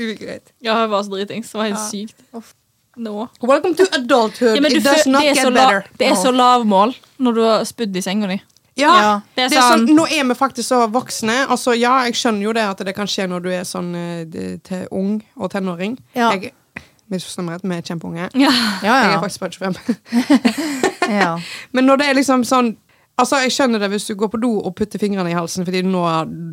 Ugreit. 0.00 0.52
Ja, 0.60 0.76
jeg 0.82 0.90
var 0.92 1.02
så 1.06 1.10
dritings. 1.14 1.52
Det 1.52 1.58
var 1.60 1.70
helt 1.70 1.78
Ja. 1.80 1.88
sykt. 1.88 2.24
Nå. 3.00 3.28
Welcome 3.40 3.74
to 3.78 3.84
adulthood. 3.96 4.56
Ja, 4.56 4.68
It 4.68 4.84
does 4.84 5.06
not 5.06 5.22
det, 5.22 5.34
get 5.34 5.54
better. 5.54 5.84
det 5.98 6.06
er 6.10 6.14
så 6.20 6.30
lavmål 6.30 6.92
når 7.16 7.34
du 7.38 7.40
har 7.46 7.64
spydd 7.64 7.96
i 7.96 8.02
senga 8.04 8.28
di. 8.28 8.36
Ja, 8.76 8.90
Ja, 9.00 9.12
det 9.36 9.44
er 9.44 9.48
det 9.48 9.58
er 9.58 9.64
sånn, 9.72 9.86
Nå 9.96 10.04
er 10.06 10.24
vi 10.28 10.34
faktisk 10.36 10.68
så 10.68 10.82
voksne. 10.92 11.46
Altså, 11.48 11.72
ja, 11.76 11.94
jeg 12.06 12.14
skjønner 12.20 12.44
jo 12.44 12.52
det 12.56 12.64
at 12.68 12.82
det 12.84 12.94
kan 12.96 13.08
skje 13.08 13.26
når 13.28 13.44
du 13.44 13.48
er 13.56 13.64
sånn 13.68 13.88
eh, 13.96 14.58
til 14.64 14.84
ung 14.92 15.18
og 15.36 15.50
tenåring. 15.52 15.96
Ja. 16.16 16.30
Jeg, 16.36 16.52
misforstå 17.10 17.42
meg 17.42 17.56
rett, 17.58 17.64
vi 17.66 17.76
er 17.80 17.88
kjempeunge. 17.88 18.28
Ja. 18.38 18.52
Ja, 18.84 18.94
Jeg 19.02 19.14
er 19.16 19.24
faktisk 19.24 19.40
bare 19.40 19.72
25. 19.72 20.60
ja. 21.20 21.32
Men 21.74 21.88
når 21.88 22.02
det 22.02 22.10
er 22.10 22.20
liksom 22.20 22.44
sånn 22.46 22.74
Altså, 23.20 23.40
Jeg 23.44 23.52
skjønner 23.54 23.78
det 23.82 23.90
hvis 23.92 24.06
du 24.08 24.14
går 24.18 24.30
på 24.32 24.40
do 24.40 24.50
og 24.64 24.74
putter 24.78 24.98
fingrene 25.02 25.30
i 25.30 25.36
halsen 25.36 25.64
fordi 25.68 25.82
nå 25.84 26.02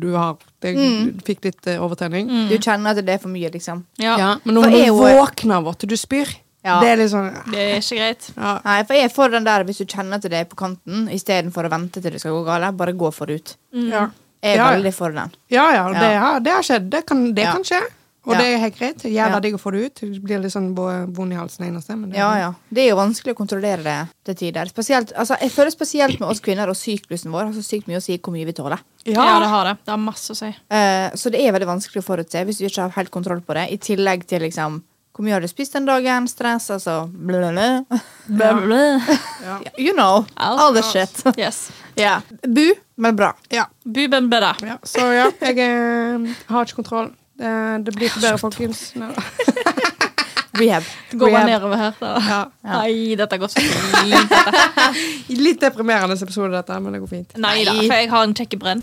du 0.00 0.12
har 0.14 0.36
det, 0.60 0.74
Mm. 0.76 1.16
du 1.18 1.24
fikk 1.24 1.44
litt 1.48 1.66
eh, 1.66 1.78
overtenning. 1.82 2.28
Du 2.50 2.56
kjenner 2.58 2.90
at 2.92 3.00
det 3.04 3.14
er 3.16 3.18
for 3.22 3.28
mye, 3.32 3.50
liksom. 3.50 3.84
ja. 3.98 4.16
Ja, 4.18 4.36
men 4.44 4.54
når 4.54 4.70
du 4.70 4.92
våkner 5.00 5.56
av 5.62 5.68
at 5.72 5.78
du 5.88 5.96
spyr, 5.96 6.28
Ja. 6.64 6.80
det 6.80 6.88
er 6.90 6.96
litt 6.96 7.10
sånn 7.10 7.32
Det 7.50 7.58
er 7.58 7.76
ikke 7.78 7.96
greit. 7.96 8.30
ja. 8.36 8.60
Nei, 8.64 8.82
for 8.84 8.94
jeg 8.94 9.10
får 9.14 9.30
den 9.30 9.44
der 9.44 9.64
hvis 9.64 9.78
du 9.78 9.84
kjenner 9.86 10.14
at 10.16 10.22
det 10.22 10.32
er 10.34 10.44
på 10.44 10.56
kanten, 10.56 11.08
istedenfor 11.08 11.64
å 11.64 11.70
vente 11.70 12.02
til 12.02 12.10
det 12.10 12.20
skal 12.20 12.32
gå 12.32 12.44
galt. 12.44 12.76
Bare 12.76 12.92
gå 12.92 13.12
forut. 13.14 13.56
Ja. 13.72 14.08
Jeg 14.42 14.54
er 14.54 14.56
Ja, 14.56 14.70
ja. 14.70 14.76
veldig 14.76 14.94
for 14.94 15.10
den. 15.10 15.30
Ja, 15.50 15.70
ja, 15.72 15.88
det, 15.92 16.12
Ja. 16.12 16.20
har, 16.20 16.40
det 16.40 16.52
har 16.52 16.62
skjedd. 16.62 16.90
Det 16.90 17.06
kan, 17.06 17.32
det 17.34 17.42
Ja. 17.44 17.52
kan 17.52 17.62
skje. 17.64 17.80
Og 18.28 18.34
Ja. 18.34 18.38
det 18.42 18.46
er 18.52 18.58
helt 18.60 18.76
greit. 18.76 19.02
Jævla 19.08 19.38
Ja. 19.38 19.40
digg 19.40 19.54
å 19.56 19.60
få 19.60 19.72
det 19.72 19.80
ut. 19.86 19.94
Det 20.00 20.22
blir 20.22 20.42
litt 20.42 20.52
sånn 20.52 20.74
vond 20.74 21.32
i 21.32 21.36
halsen 21.36 21.64
ene 21.64 21.80
sted. 21.80 21.96
Men 21.96 22.10
det, 22.10 22.18
Ja, 22.18 22.34
ja. 22.36 22.52
Det 22.70 22.84
er 22.84 22.90
jo 22.90 22.96
vanskelig 22.96 23.32
å 23.34 23.38
kontrollere 23.38 23.82
det 23.82 24.08
til 24.24 24.34
tider. 24.52 24.68
Spesielt, 24.68 25.12
altså, 25.16 25.38
jeg 25.40 25.50
føler 25.50 25.70
spesielt 25.72 26.20
med 26.20 26.28
oss 26.28 26.40
kvinner 26.40 26.68
og 26.68 26.76
syklusen 26.76 27.32
vår 27.32 27.46
har 27.46 27.52
så 27.56 27.64
sykt 27.64 27.88
mye 27.88 27.96
å 27.96 28.02
si 28.02 28.18
hvor 28.18 28.32
mye 28.36 28.44
vi 28.44 28.52
tåler. 28.52 28.78
Ja. 29.06 29.24
Ja. 29.24 29.40
det 29.40 29.48
har 29.48 29.64
det. 29.64 29.78
Det 29.86 29.90
har 29.90 29.98
masse 29.98 30.30
å 30.30 30.36
si. 30.36 30.48
Uh, 30.70 31.08
så 31.16 31.30
det 31.32 31.40
er 31.40 31.52
veldig 31.52 31.66
vanskelig 31.66 32.04
å 32.04 32.04
forutse 32.04 32.44
hvis 32.44 32.58
du 32.58 32.66
ikke 32.66 32.82
har 32.82 32.90
helt 32.90 33.10
kontroll 33.10 33.40
på 33.40 33.54
det. 33.54 33.72
I 33.72 33.78
tillegg 33.78 34.26
til 34.26 34.42
liksom 34.42 34.82
hvor 35.18 35.24
mye 35.24 35.32
har 35.32 35.40
du 35.40 35.48
spist 35.48 35.72
den 35.72 35.84
dagen? 35.84 36.28
Stress, 36.28 36.68
altså 36.70 37.08
blablabla. 37.10 37.84
Blah. 38.28 39.00
Ja. 39.42 39.58
You 39.78 39.92
know. 39.94 40.26
All, 40.36 40.58
All 40.58 40.72
the 40.74 40.82
shit. 40.82 41.10
Yes. 41.36 41.70
Yeah. 41.98 42.20
Bu, 42.46 42.74
men 42.96 43.16
bra. 43.16 43.32
Ja. 43.50 43.64
Buben 43.84 44.28
bra. 44.30 44.54
ja. 44.62 44.76
Så 44.84 45.02
ja, 45.12 45.32
jeg 45.40 45.58
eh, 45.58 46.28
har 46.46 46.64
ikke 46.64 46.76
kontroll. 46.76 47.10
Det, 47.38 47.84
det 47.86 47.94
blir 47.94 48.10
ikke 48.10 48.20
bedre, 48.24 48.38
folkens. 48.46 48.80
Da. 48.98 49.12
Rehab. 50.58 50.82
Går 51.14 51.30
bare 51.30 51.46
nedover 51.46 51.76
her. 51.76 51.92
Da. 52.00 52.14
Ja. 52.28 52.40
Nei, 52.80 53.14
dette 53.18 53.38
går 53.38 53.52
så 53.52 53.62
fint. 53.62 54.32
Litt 55.46 55.60
deprimerende 55.62 56.18
episode, 56.18 56.50
dette, 56.56 56.80
men 56.82 56.96
det 56.96 57.02
går 57.04 57.12
fint. 57.12 57.36
Nei 57.38 57.60
da, 57.68 57.76
for 57.78 57.94
jeg 57.94 58.10
har 58.10 58.26
en 58.26 58.34
kjekkebrenn. 58.42 58.82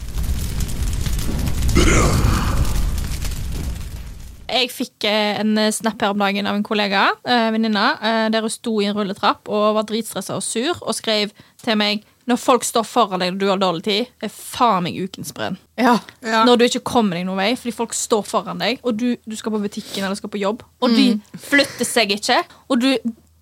Jeg 4.46 4.72
fikk 4.74 5.08
eh, 5.10 5.40
en 5.42 5.58
snap 5.74 6.02
her 6.02 6.14
om 6.14 6.22
dagen 6.22 6.48
av 6.50 6.58
en 6.58 6.66
kollega, 6.66 7.08
eh, 7.26 7.48
venninne, 7.56 7.86
eh, 8.02 8.26
der 8.34 8.46
hun 8.46 8.54
sto 8.54 8.78
i 8.82 8.90
en 8.90 8.98
rulletrapp 8.98 9.50
og 9.50 9.72
var 9.80 9.88
dritstressa 9.90 10.38
og 10.38 10.46
sur, 10.46 10.78
og 10.82 10.98
skrev 10.98 11.34
til 11.64 11.80
meg 11.80 12.06
når 12.26 12.40
folk 12.42 12.64
står 12.66 12.86
foran 12.90 13.22
deg 13.22 13.36
og 13.36 13.42
du 13.42 13.46
har 13.52 13.60
dårlig 13.62 13.84
tid, 13.86 14.08
er 14.26 14.32
faen 14.34 14.88
meg 14.88 14.98
ukens 14.98 15.34
brenn. 15.36 15.60
Ja. 15.78 16.00
Ja. 16.26 16.42
Når 16.48 16.58
du 16.58 16.66
ikke 16.66 16.86
kommer 16.88 17.20
deg 17.20 17.28
noen 17.28 17.38
vei 17.38 17.52
fordi 17.54 17.76
folk 17.76 17.94
står 17.94 18.26
foran 18.26 18.62
deg, 18.62 18.82
og 18.82 18.98
du, 18.98 19.12
du 19.26 19.36
skal 19.38 19.54
på 19.54 19.62
butikken 19.62 20.02
eller 20.02 20.18
skal 20.18 20.34
på 20.34 20.42
jobb, 20.42 20.66
og 20.82 20.98
de 20.98 21.12
flytter 21.38 21.86
seg 21.86 22.16
ikke, 22.18 22.40
og 22.70 22.82
du, 22.82 22.90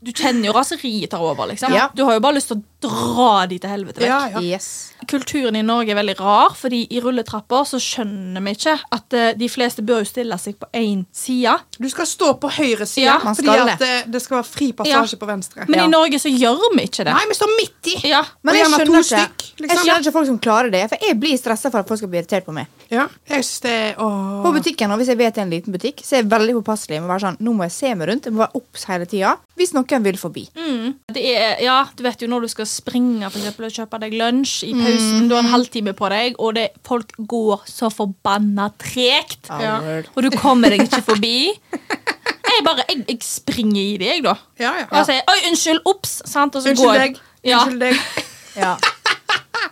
du 0.04 0.12
kjenner 0.12 0.50
jo 0.50 0.56
raseriet 0.58 1.14
tar 1.14 1.24
over, 1.24 1.48
liksom. 1.54 1.72
Ja. 1.76 1.88
Du 1.96 2.04
har 2.08 2.18
jo 2.18 2.24
bare 2.26 2.40
lyst 2.40 2.52
til 2.52 2.60
å 2.60 2.66
dra 2.84 3.46
de 3.50 3.58
til 3.64 3.72
helvete 3.72 4.04
vekk. 4.04 4.10
Ja, 4.10 4.20
ja. 4.36 4.42
Yes. 4.44 4.68
Kulturen 5.10 5.56
i 5.60 5.64
Norge 5.66 5.92
er 5.92 5.98
veldig 6.00 6.16
rar, 6.20 6.54
fordi 6.56 6.84
i 6.96 7.02
rulletrapper 7.04 7.66
så 7.68 7.80
skjønner 7.82 8.44
vi 8.46 8.54
ikke 8.56 8.76
at 8.96 9.18
uh, 9.18 9.26
de 9.40 9.50
fleste 9.52 9.84
bør 9.86 10.04
jo 10.04 10.10
stille 10.12 10.38
seg 10.40 10.56
på 10.62 10.70
én 10.80 11.04
side. 11.16 11.56
Du 11.80 11.90
skal 11.92 12.08
stå 12.10 12.34
på 12.42 12.52
høyre 12.58 12.88
side, 12.88 13.10
Ja, 13.10 13.18
fordi 13.24 13.48
skal 13.48 13.74
at 13.74 13.82
det, 13.84 13.94
det 14.14 14.22
skal 14.24 14.40
være 14.40 14.48
fri 14.50 14.70
passasje 14.78 15.20
på 15.20 15.30
venstre. 15.30 15.68
Men 15.68 15.80
Ja. 15.84 15.88
i 15.88 15.92
Norge 15.92 16.20
så 16.24 16.32
gjør 16.32 16.62
vi 16.78 16.88
ikke 16.88 17.04
det. 17.08 17.14
Nei, 17.16 17.26
vi 17.30 17.38
står 17.40 17.54
midt 17.58 17.92
i! 17.94 17.96
Ja, 18.14 18.24
Men 18.44 18.60
jeg 18.60 18.70
skjønner, 18.72 19.00
ikke, 19.00 19.04
stykk, 19.10 19.46
jeg 19.58 19.68
liksom. 19.68 19.84
skjønner 19.84 20.06
ikke 20.06 20.16
folk 20.18 20.30
som 20.32 20.40
klarer 20.48 20.72
det, 20.74 20.84
for 20.92 21.08
jeg 21.08 21.20
blir 21.20 21.38
stressa 21.40 21.72
for 21.74 21.84
at 21.84 21.90
folk 21.92 22.02
skal 22.04 22.12
bli 22.14 22.22
irritert 22.22 22.48
på 22.48 22.56
meg. 22.56 22.68
Ja, 22.94 23.08
jeg 23.30 23.44
synes 23.44 23.64
det 23.66 23.74
er. 23.74 23.96
På 24.44 24.52
butikken, 24.54 24.92
og 24.94 25.02
Hvis 25.02 25.10
jeg 25.12 25.18
vet 25.20 25.34
det 25.36 25.42
er 25.42 25.48
en 25.48 25.54
liten 25.54 25.74
butikk, 25.74 26.04
så 26.06 26.16
er 26.18 26.22
jeg 26.24 26.30
veldig 26.32 26.54
påpasselig 26.62 27.02
med 27.02 27.10
å 27.10 27.14
være 27.14 27.26
sånn, 27.28 27.40
nå 27.44 27.54
må 27.58 27.66
jeg 27.68 27.76
se 27.76 27.94
meg 27.96 28.10
rundt. 28.10 28.28
Jeg 28.30 28.36
må 28.36 28.44
være 28.46 28.62
obs 28.62 28.86
hele 28.90 29.08
tida 29.10 29.38
hvis 29.58 29.74
noen 29.76 30.04
vil 30.04 30.18
forbi. 30.18 30.48
det 31.14 31.22
er, 31.22 31.60
ja, 31.62 31.84
du 31.96 32.02
vet 32.04 32.22
jo 32.22 32.28
når 32.32 32.48
du 32.48 32.52
skal 32.54 32.66
springe 32.74 33.30
for 33.30 33.40
eksempel, 33.40 33.68
og 33.70 33.76
kjøpe 33.78 34.00
deg 34.04 34.16
lunsj 34.20 34.56
i 34.68 34.74
pausen, 34.78 35.28
du 35.30 35.36
har 35.38 35.44
en 35.46 35.52
halvtime 35.54 35.94
på 35.98 36.10
deg, 36.14 36.36
og 36.42 36.56
det, 36.58 36.68
folk 36.88 37.14
går 37.30 37.64
så 37.70 37.90
forbanna 37.94 38.70
tregt. 38.82 39.50
Ja. 39.62 39.78
Og 40.16 40.24
du 40.26 40.30
kommer 40.38 40.74
deg 40.74 40.86
ikke 40.88 41.04
forbi. 41.06 41.36
Jeg 42.54 42.66
bare, 42.68 42.84
jeg, 42.90 43.06
jeg 43.10 43.20
springer 43.26 43.82
i 43.82 43.98
det, 44.02 44.10
jeg, 44.12 44.24
da. 44.26 44.36
Ja, 44.62 44.74
ja. 44.82 44.88
Og 44.92 44.98
jeg 45.00 45.06
sier 45.10 45.22
'oi, 45.30 45.38
unnskyld, 45.50 45.80
ops', 45.90 46.18
sant? 46.30 46.56
Og 46.56 46.62
så 46.66 46.74
Unnskyld 46.74 46.88
går 46.88 47.00
jeg. 47.00 47.16
deg. 47.16 47.54
Unnskyld 47.54 47.80
deg. 47.88 47.96
Ja. 48.54 48.76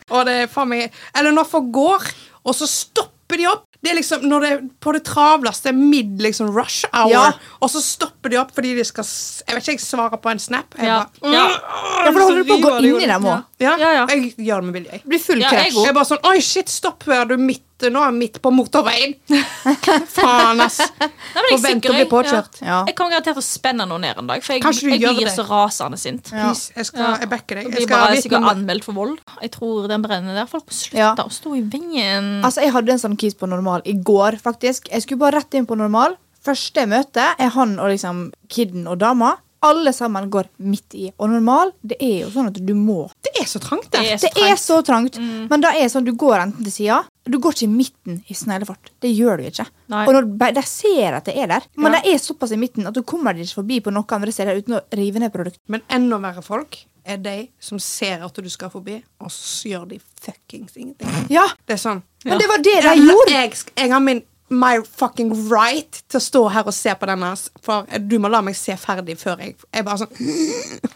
Og 0.10 0.26
det 0.26 0.34
er 0.34 0.48
faen 0.50 0.72
meg 0.72 0.88
Eller 1.18 1.32
når 1.36 1.46
folk 1.46 1.68
går, 1.76 2.08
og 2.42 2.56
så 2.58 2.66
stopper 2.66 3.38
de 3.38 3.46
opp. 3.52 3.68
Det 3.84 3.90
er 3.90 3.96
liksom 3.98 4.22
når 4.30 4.42
det 4.46 4.50
på 4.80 4.92
det 4.94 5.04
travleste 5.08 5.72
mid 5.74 6.20
liksom 6.22 6.52
rush 6.54 6.86
hour, 6.94 7.10
Ja. 7.10 7.32
og 7.62 7.70
så 7.74 7.82
stopper 7.82 8.30
de 8.30 8.38
opp 8.38 8.52
fordi 8.54 8.76
de 8.78 8.84
skal 8.86 9.04
Jeg 9.04 9.56
vet 9.56 9.64
ikke, 9.64 9.72
jeg 9.72 9.80
svarer 9.80 10.18
på 10.22 10.30
en 10.32 10.40
snap. 10.40 10.76
Jeg 10.78 10.86
Ja. 10.86 11.06
bare, 11.22 11.32
Ja. 11.34 11.48
ja, 12.06 12.12
for 12.12 12.20
da 12.20 12.26
holder 12.26 12.44
du 12.44 12.50
på 12.54 12.60
å 12.60 12.62
gå 12.62 12.84
inn 12.86 13.02
i 13.02 13.08
dem 13.08 13.24
òg. 13.24 13.44
Ja, 13.62 13.76
Ja, 13.80 13.92
ja. 14.02 14.06
Jeg 14.10 14.34
gjør 14.38 14.62
det 14.64 14.70
med 14.70 14.74
vilje. 14.80 15.02
Blir 15.06 15.20
full 15.22 15.42
Ja, 15.44 15.52
jeg 15.54 15.74
Jeg 15.76 15.90
er 15.92 15.94
bare 15.98 16.10
sånn 16.10 16.24
Oi, 16.32 16.40
shit, 16.42 16.70
stopp! 16.70 17.06
Er 17.08 17.26
du 17.30 17.38
midt 17.38 17.64
Nå 17.82 17.98
er 17.98 18.12
jeg 18.12 18.18
midt 18.20 18.36
på 18.44 18.52
motorveien. 18.54 19.16
Faen, 20.14 20.60
ass. 20.62 20.76
Nei, 21.02 21.08
men 21.08 21.48
jeg 21.48 21.56
er 21.56 21.56
Forvent 21.56 21.88
å 21.90 21.94
bli 21.96 22.06
påkjørt. 22.12 22.60
Ja. 22.62 22.68
Ja. 22.68 22.80
Jeg 22.92 22.96
kommer 23.00 23.16
garantert 23.16 23.38
til 23.40 23.42
å 23.42 23.46
spenne 23.48 23.88
noe 23.90 24.02
ned 24.04 24.20
en 24.22 24.30
dag, 24.30 24.44
for 24.46 24.54
jeg, 24.54 24.62
jeg 24.62 25.00
blir 25.02 25.26
det. 25.26 25.34
så 25.34 25.46
rasende 25.50 25.98
sint. 25.98 26.30
Ja. 26.30 26.52
Jeg, 26.54 26.86
skal, 26.92 27.16
jeg 27.24 27.30
backer 27.32 27.58
deg. 27.58 27.66
Jeg 27.66 27.72
Jeg 27.72 27.80
blir 27.80 27.88
skal 27.90 28.04
bare 28.06 28.22
sikkert 28.22 28.50
anmeldt 28.52 28.86
for 28.86 28.98
vold. 29.00 29.16
Jeg 29.42 29.54
tror 29.56 29.88
den 29.90 30.06
brenner 30.06 30.38
der. 30.38 30.50
Folk 30.52 30.68
må 30.70 30.78
slutte 30.78 31.02
Ja. 31.02 31.12
å 31.26 31.34
stå 31.34 31.56
i 31.58 31.64
vingen. 31.74 32.30
Altså, 32.46 32.62
Jeg 32.62 32.76
hadde 32.78 32.94
en 32.94 33.02
sånn 33.02 33.18
kis 33.18 33.34
på 33.34 33.50
normal 33.50 33.82
i 33.90 33.94
går, 33.98 34.38
faktisk. 34.46 34.92
Jeg 34.94 35.02
skulle 35.08 35.24
bare 35.26 35.40
rett 35.42 35.58
inn 35.58 35.66
på 35.66 35.78
normal. 35.80 36.18
Første 36.46 36.86
møte 36.90 37.32
er 37.38 37.50
han 37.58 37.80
og 37.80 37.90
liksom 37.94 38.28
kiden 38.50 38.86
og 38.90 39.00
dama. 39.02 39.36
Alle 39.64 39.92
sammen 39.94 40.30
går 40.34 40.48
midt 40.58 40.96
i. 40.98 41.12
Og 41.22 41.30
normal, 41.30 41.72
det 41.86 41.98
er 42.02 42.24
jo 42.24 42.30
sånn 42.34 42.48
at 42.50 42.58
du 42.66 42.74
må. 42.74 43.04
Det 43.22 43.30
er 43.40 43.46
så 43.46 43.60
trangt, 43.62 43.92
Det 43.92 44.02
det. 44.02 44.12
er 44.14 44.18
så 44.18 44.30
trangt. 44.32 44.50
er 44.50 44.56
så 44.58 44.78
trangt. 44.88 45.20
Men 45.52 45.62
da 45.62 45.70
er 45.76 45.84
det 45.86 45.92
sånn, 45.94 46.06
du 46.08 46.14
går 46.18 46.40
enten 46.42 46.64
til 46.66 46.72
sida. 46.74 47.04
Du 47.30 47.38
går 47.38 47.54
ikke 47.54 47.68
i 47.68 47.76
midten 47.76 48.24
i 48.28 48.34
sneglefart. 48.34 48.90
Det 49.00 49.12
gjør 49.16 49.38
du 49.38 49.44
ikke. 49.52 49.68
Nei. 49.94 50.06
Og 50.08 50.14
når 50.18 50.54
de 50.58 50.64
ser 50.66 51.14
at 51.14 51.26
det 51.30 51.36
er 51.38 51.48
der, 51.48 51.62
men 51.78 51.94
Ja. 51.94 52.02
de 52.02 52.10
er 52.14 52.18
såpass 52.18 52.52
i 52.52 52.58
midten 52.58 52.88
at 52.88 52.94
du 52.96 53.04
kommer 53.04 53.34
deg 53.34 53.46
ikke 53.46 53.62
forbi 53.62 53.80
på 53.82 53.94
noen 53.94 54.06
andre 54.10 54.32
steder 54.32 54.58
uten 54.58 54.80
å 54.80 54.82
rive 54.98 55.20
ned 55.20 55.32
produkt. 55.32 55.60
Men 55.68 55.82
enda 55.90 56.18
verre 56.18 56.42
folk 56.44 56.78
er 57.06 57.18
de 57.18 57.50
som 57.60 57.78
ser 57.80 58.24
at 58.24 58.34
du 58.34 58.50
skal 58.50 58.70
forbi, 58.70 59.04
og 59.22 59.30
så 59.30 59.70
gjør 59.70 59.88
de 59.90 60.00
fuckings 60.20 60.76
ingenting. 60.78 61.08
Ja, 61.30 61.46
Det 61.68 61.74
er 61.74 61.78
sånn 61.78 62.02
men 62.26 62.38
det 62.38 62.48
var 62.48 62.58
det 62.58 62.82
de 62.84 62.96
gjorde. 63.02 63.30
jeg, 63.32 63.54
jeg 63.78 63.90
har 63.92 64.00
min 64.00 64.22
my 64.52 64.82
fucking 64.84 65.30
right 65.50 66.02
til 66.12 66.20
å 66.20 66.24
stå 66.24 66.40
her 66.52 66.68
og 66.68 66.74
se 66.76 66.92
på 67.00 67.08
denne, 67.08 67.30
for 67.64 67.86
du 68.04 68.18
må 68.20 68.28
la 68.32 68.42
meg 68.44 68.56
se 68.60 68.76
ferdig 68.78 69.16
før 69.22 69.40
jeg 69.40 69.54
Jeg 69.74 69.86
bare 69.88 69.98
sånn 70.02 70.12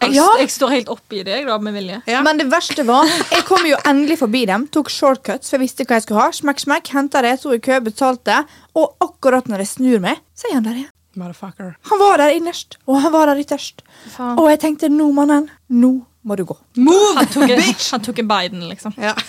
Jeg, 0.02 0.10
Ja. 0.14 0.26
jeg 0.38 0.50
står 0.52 0.70
helt 0.74 0.88
oppi 0.92 1.22
deg 1.24 1.46
da, 1.48 1.56
med 1.58 1.74
vilje. 1.78 2.02
ja. 2.06 2.20
Men 2.26 2.36
det 2.42 2.46
verste 2.52 2.84
var 2.86 3.04
Jeg 3.32 3.44
kom 3.48 3.64
jo 3.66 3.76
endelig 3.88 4.18
forbi 4.20 4.44
dem, 4.46 4.66
tok 4.68 4.90
shortcuts, 4.92 5.48
for 5.50 5.56
jeg 5.56 5.64
visste 5.66 5.84
hva 5.88 5.94
jeg 5.98 6.04
skulle 6.06 6.20
ha. 6.26 6.30
Smekk, 6.36 6.60
smekk, 6.66 6.86
henta 6.94 7.22
det, 7.24 7.38
sto 7.40 7.48
i 7.56 7.60
kø, 7.64 7.80
betalte. 7.80 8.42
Og 8.76 8.86
akkurat 9.00 9.48
når 9.48 9.58
jeg 9.64 9.68
snur 9.76 10.00
meg, 10.04 10.16
så 10.36 10.48
er 10.50 10.54
han 10.60 10.64
der 10.68 10.76
igjen. 10.82 10.92
Motherfucker. 11.16 11.70
Han 11.88 11.98
var 12.02 12.16
der 12.20 12.30
innerst, 12.36 12.76
og 12.86 13.00
han 13.00 13.12
var 13.14 13.26
der 13.32 13.40
ytterst. 13.40 13.80
Faen. 14.12 14.36
Og 14.38 14.50
jeg 14.52 14.60
tenkte 14.66 14.88
nå, 14.92 15.08
mannen, 15.16 15.48
nå 15.72 15.94
må 16.26 16.32
du 16.36 16.44
gå. 16.44 16.56
Move! 16.76 17.14
Han 17.16 17.26
tok, 17.32 17.48
en, 17.56 17.62
han 17.62 18.00
tok 18.04 18.18
en 18.20 18.28
Biden, 18.28 18.66
liksom. 18.68 18.92
Ja. 19.00 19.14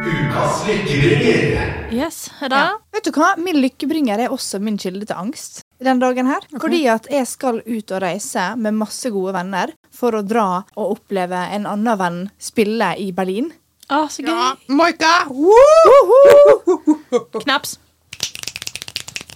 Ukas 0.00 0.62
lykkebringer. 0.66 1.88
Yes, 1.92 2.30
er 2.40 2.48
det? 2.52 2.56
Ja. 2.60 2.76
Vet 2.94 3.04
du 3.04 3.10
hva? 3.16 3.30
Min 3.40 3.58
lykkebringer 3.60 4.22
er 4.24 4.32
også 4.32 4.60
min 4.62 4.78
kilde 4.80 5.04
til 5.06 5.16
angst 5.18 5.60
den 5.80 6.00
dagen 6.00 6.28
her. 6.28 6.44
Fordi 6.60 6.80
at 6.92 7.06
jeg 7.12 7.26
skal 7.28 7.60
ut 7.64 7.92
og 7.96 8.02
reise 8.04 8.44
med 8.60 8.76
masse 8.78 9.10
gode 9.12 9.32
venner 9.36 9.72
for 9.96 10.16
å 10.16 10.22
dra 10.24 10.46
og 10.76 10.94
oppleve 10.96 11.40
en 11.56 11.66
annen 11.68 11.98
venn 12.00 12.18
spille 12.40 12.92
i 13.00 13.10
Berlin. 13.16 13.50
Å, 13.90 14.04
så 14.12 14.22
gøy. 14.24 14.30
ja. 14.30 14.50
Moika! 14.68 15.14
Knaps. 17.42 17.76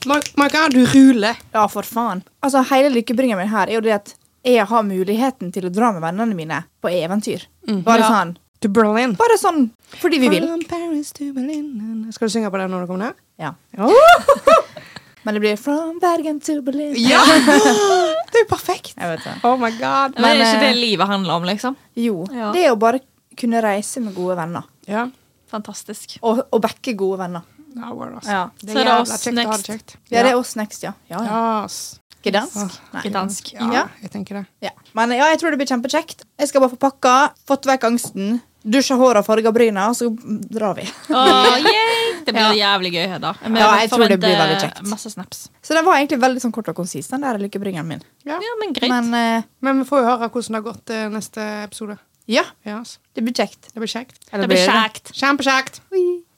Maika, 0.07 0.35
Moika, 0.41 0.67
du 0.73 0.85
ruler. 0.93 1.41
Ja, 1.57 1.65
for 1.73 1.83
faen. 1.89 2.23
Altså, 2.45 2.63
Hele 2.71 2.93
lykkebringeren 2.95 3.41
min 3.45 3.53
her 3.53 3.69
er 3.73 3.79
jo 3.81 3.85
det 3.85 3.97
at 3.99 4.15
jeg 4.45 4.65
har 4.69 4.85
muligheten 4.85 5.53
til 5.53 5.67
å 5.69 5.73
dra 5.73 5.91
med 5.97 6.05
vennene 6.05 6.37
mine 6.37 6.63
på 6.85 6.93
eventyr. 6.93 7.47
Bare 7.85 8.05
Ja. 8.05 8.11
sånn 8.13 8.35
To 8.63 8.71
Berlin. 8.73 9.15
Bare 9.19 9.37
sånn 9.41 9.69
fordi 10.01 10.19
vi 10.23 10.31
vil. 10.33 10.47
From 10.49 10.63
Paris 10.69 11.13
to 11.17 11.33
Berlin. 11.35 12.07
Skal 12.15 12.29
du 12.29 12.35
synge 12.37 12.51
på 12.53 12.61
det 12.61 12.69
når 12.71 12.85
du 12.85 12.93
kommer 12.93 13.11
ned? 13.11 13.23
Ja. 13.41 13.55
Oh! 13.79 14.63
Men 15.25 15.35
det 15.35 15.41
blir 15.41 15.57
From 15.57 15.99
Bergen 16.01 16.41
to 16.41 16.61
Berlin. 16.63 16.95
ja. 17.01 17.23
Det 18.35 18.41
er 18.41 18.45
jo 18.45 18.51
perfekt. 18.51 18.95
Jeg 18.99 19.11
vet 19.13 19.25
det. 19.25 19.33
Oh 19.47 19.55
my 19.61 19.71
god. 19.79 20.17
Men 20.19 20.33
er 20.35 20.41
ikke 20.43 20.65
det 20.65 20.71
eh, 20.73 20.79
livet 20.81 21.07
handler 21.07 21.37
om, 21.39 21.45
liksom? 21.47 21.77
Jo. 21.95 22.25
Ja. 22.35 22.49
Det 22.53 22.65
er 22.67 22.73
å 22.75 22.79
bare 22.83 22.99
kunne 23.39 23.61
reise 23.63 24.03
med 24.03 24.17
gode 24.17 24.35
venner. 24.41 24.67
Ja. 24.91 25.05
Fantastisk. 25.53 26.17
Og, 26.21 26.43
og 26.51 26.63
backe 26.65 26.97
gode 26.99 27.21
venner. 27.23 27.47
Ja. 27.75 27.91
Ja. 28.27 28.43
Det 28.61 28.73
Så 28.75 28.79
er 28.79 28.83
er 28.83 28.91
det 28.91 28.97
oss 29.01 29.25
next. 29.31 29.97
Ja, 30.11 30.23
det 30.23 30.33
er 30.33 30.37
oss 30.39 30.57
next, 30.59 30.83
ja. 30.83 30.93
ja, 31.11 31.23
ja. 31.23 31.39
Ass. 31.65 31.79
Gdansk? 32.25 32.81
Gdansk. 33.05 33.53
Ja, 33.55 33.71
Ja. 33.73 33.85
jeg 34.03 34.11
tenker 34.11 34.35
det. 34.41 34.47
Ja. 34.63 34.71
Men 34.95 35.11
ja, 35.13 35.29
jeg 35.33 35.39
tror 35.41 35.51
det 35.51 35.59
blir 35.61 35.69
kjempekjekt. 35.69 36.25
Jeg 36.39 36.49
skal 36.49 36.61
bare 36.65 36.71
få 36.75 36.79
pakka, 36.79 37.33
fått 37.47 37.67
vekk 37.69 37.85
angsten, 37.91 38.41
dusja 38.65 38.97
håret 38.97 39.21
og 39.21 39.27
farga 39.27 39.53
bryna, 39.53 39.89
og 39.91 39.97
så 39.99 40.09
drar 40.49 40.75
vi. 40.79 40.87
Åh, 41.11 41.59
yay! 41.61 42.25
Det 42.25 42.33
blir 42.33 42.55
Ja. 42.57 42.79
jævlig 42.79 42.93
gøy, 42.95 43.19
da. 43.21 43.35
Men 43.45 43.57
Ja, 43.61 43.75
jeg 43.83 43.91
tror 43.91 44.09
det 44.09 44.19
blir 44.21 44.37
veldig 44.39 44.61
kjekt. 44.63 44.83
Masse 44.89 45.11
snaps. 45.13 45.49
Så 45.63 45.75
den 45.77 45.85
var 45.85 45.97
egentlig 46.01 46.19
veldig 46.23 46.41
sånn 46.41 46.53
kort 46.53 46.69
og 46.69 46.75
konsis, 46.77 47.09
den 47.09 47.21
der 47.21 47.37
lykkebringeren 47.39 47.87
min. 47.87 48.03
Ja. 48.25 48.39
Ja, 48.41 48.55
men 48.61 48.73
greit. 48.73 48.89
Men 48.89 49.13
eh, 49.15 49.43
Men 49.61 49.83
vi 49.83 49.85
får 49.91 50.01
jo 50.01 50.05
høre 50.09 50.31
hvordan 50.31 50.49
det 50.49 50.65
har 50.65 50.73
gått 50.73 50.91
eh, 50.91 51.09
neste 51.13 51.65
episode. 51.65 51.99
ja, 52.27 52.45
Yes. 52.65 52.99
det 53.15 53.23
blir 53.23 53.35
kjekt. 53.35 53.69
Det 53.75 53.77
blir 53.83 53.87
kjekt. 53.93 54.17
Eller 54.33 54.47
det 54.47 54.57
blir 54.57 54.65
blir 54.65 54.73
kjekt. 54.73 55.13
Kjempekjekt. 55.13 55.81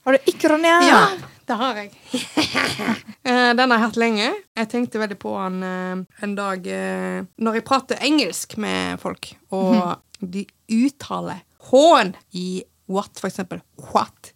Har 0.04 0.12
du 0.12 0.18
ikke, 0.26 0.48
Ronja? 0.50 0.80
Ja, 0.82 1.06
det 1.46 1.56
har 1.60 1.82
jeg. 1.82 1.90
Eh, 3.26 3.50
Den 3.58 3.70
har 3.72 3.80
jeg 3.80 3.82
hatt 3.88 3.96
lenge. 3.98 4.26
Jeg 4.54 4.68
tenkte 4.70 5.00
veldig 5.02 5.16
på 5.18 5.32
den 5.34 5.56
eh, 5.66 6.02
en 6.22 6.34
dag 6.38 6.66
eh, 6.70 7.24
når 7.42 7.56
jeg 7.58 7.64
prater 7.66 7.98
engelsk 8.06 8.54
med 8.62 9.00
folk, 9.02 9.32
og 9.50 9.96
de 10.22 10.44
uttaler 10.70 11.40
H-en 11.72 12.12
i 12.38 12.62
what, 12.86 13.10
for 13.18 13.26
eksempel. 13.26 13.58
What. 13.90 14.30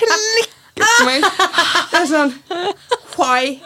Klikker 0.00 0.88
for 0.96 1.10
meg. 1.10 1.28
Det 1.92 2.00
er 2.00 2.08
sånn 2.08 2.32
Why? 3.18 3.60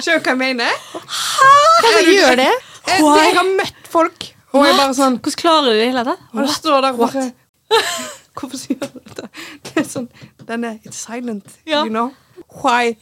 Skjønner 0.00 0.18
du 0.18 0.26
hva 0.26 0.32
jeg 0.32 0.40
mener? 0.40 0.72
Hva 0.90 2.02
gjør 2.10 2.36
det? 2.40 2.50
Jeg, 2.90 3.04
jeg 3.06 3.34
har 3.38 3.48
møtt 3.54 3.86
folk, 3.90 4.26
og 4.54 4.66
jeg 4.66 4.76
bare 4.78 4.94
sånn 4.98 5.18
Hvordan 5.22 5.40
klarer 5.44 5.70
du 5.70 5.78
det 5.78 5.88
hele 5.92 6.04
tatt? 6.10 6.22
og 6.34 6.42
det 6.42 6.54
står 6.56 6.84
der 6.88 6.98
bare 6.98 7.24
Hvorfor 8.40 8.56
sier 8.60 8.78
du 8.80 8.86
dette? 9.00 9.28
Det 9.66 9.76
er 9.82 9.86
sånn 9.88 10.08
Den 10.48 10.64
er 10.64 10.78
It's 10.86 11.00
silent, 11.06 11.46
Ja. 11.68 11.82
you 11.84 11.90
know? 11.92 12.10
Why? 12.62 12.96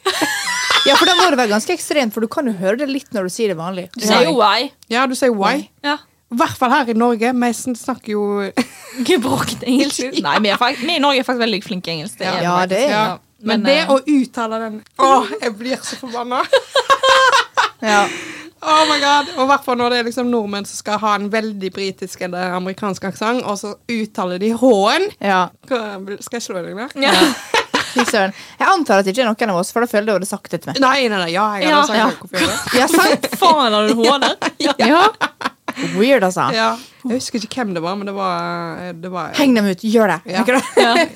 Ja, 0.86 0.94
for 0.96 1.08
da 1.10 1.14
må 1.18 1.24
det 1.28 1.36
være 1.40 1.50
ganske 1.50 1.72
ekstremt, 1.74 2.14
for 2.14 2.22
du 2.24 2.28
kan 2.32 2.46
jo 2.48 2.52
høre 2.56 2.78
det 2.80 2.86
litt 2.88 3.10
når 3.12 3.26
du 3.26 3.32
sier 3.34 3.50
det 3.50 3.56
vanlig. 3.58 3.88
Du 3.98 4.04
sier 4.06 4.22
jo 4.28 4.36
why. 4.38 4.68
Ja, 4.88 5.02
du 5.10 5.14
sier 5.18 5.34
why. 5.34 5.66
Ja. 5.84 5.96
I 6.32 6.36
hvert 6.38 6.54
fall 6.60 6.70
her 6.72 6.88
i 6.88 6.94
Norge. 6.96 7.32
Vi 7.34 7.50
snakker 7.76 8.12
jo 8.14 8.22
Gebrokkent 9.08 9.66
engelsk. 9.68 10.16
Nei, 10.22 10.36
vi, 10.44 10.52
er 10.54 10.60
faktisk, 10.60 10.86
vi 10.86 10.96
i 10.96 11.02
Norge 11.02 11.20
er 11.24 11.26
faktisk 11.26 11.42
veldig 11.44 11.60
flinke 11.66 11.90
i 11.90 11.96
engelsk. 11.98 12.16
Det 12.22 12.28
er 12.30 12.40
Ja, 12.46 12.54
det 12.70 12.78
er- 12.86 12.94
ja. 12.94 13.02
Men, 13.40 13.60
Men, 13.62 13.66
det 13.68 13.76
eh, 13.84 13.90
å 13.92 13.98
uttale 14.02 14.56
den 14.64 14.78
Å, 14.98 15.10
jeg 15.42 15.52
blir 15.58 15.76
så 15.86 15.98
forbanna. 16.00 16.40
Ja. 17.82 18.00
Oh 18.62 18.84
my 18.90 18.98
god. 19.02 19.28
Og 19.36 19.44
i 19.44 19.48
hvert 19.52 19.64
fall 19.66 19.78
når 19.78 19.92
det 19.94 19.98
er 20.00 20.06
liksom 20.08 20.30
nordmenn 20.32 20.66
som 20.66 20.80
skal 20.80 20.98
ha 21.02 21.14
en 21.18 21.28
veldig 21.32 21.70
britisk 21.74 22.24
eller 22.26 22.56
amerikansk 22.56 23.04
aksent, 23.10 23.44
og 23.46 23.58
så 23.60 23.74
uttaler 23.92 24.40
de 24.42 24.50
H-en. 24.58 25.06
Ja. 25.22 25.44
Skal 25.68 26.38
jeg 26.40 26.42
slå 26.48 26.62
deg 26.66 26.74
der? 26.78 26.96
Ja. 27.02 27.14
Jeg 27.98 28.66
antar 28.68 29.00
at 29.00 29.06
det 29.06 29.14
ikke 29.14 29.24
er 29.24 29.30
noen 29.30 29.52
av 29.54 29.60
oss, 29.62 29.70
for 29.74 29.82
da 29.82 29.88
føler 29.90 30.18
du 30.18 30.24
det 30.26 30.28
sagt 30.30 30.50
det 30.52 30.60
til 30.62 30.72
meg. 30.74 30.80
Nei, 30.84 31.08
nei, 31.10 31.22
nei. 31.22 31.30
Ja, 31.32 31.46
jeg 31.58 31.70
Ja, 31.70 31.78
hadde 31.80 31.86
sagt 31.88 32.32
ja. 32.32 32.42
det. 32.42 32.78
Ja, 32.78 32.86
sant? 32.92 33.30
Faen, 33.40 33.72
har 33.74 33.88
du 33.88 33.94
H 33.98 34.18
der? 34.22 34.36
Ja. 34.90 35.02
Weird, 35.96 36.24
altså. 36.26 36.48
Ja. 36.54 36.72
Jeg 37.04 37.20
husker 37.20 37.38
ikke 37.42 37.60
hvem 37.62 37.74
det 37.76 37.82
var, 37.84 37.94
men 37.96 38.08
det 38.10 38.14
var, 38.16 38.92
det 38.98 39.10
var 39.14 39.32
Heng 39.38 39.54
dem 39.56 39.68
ut, 39.70 39.82
gjør 39.86 40.16
det. 40.16 40.20
Ja. 40.34 40.44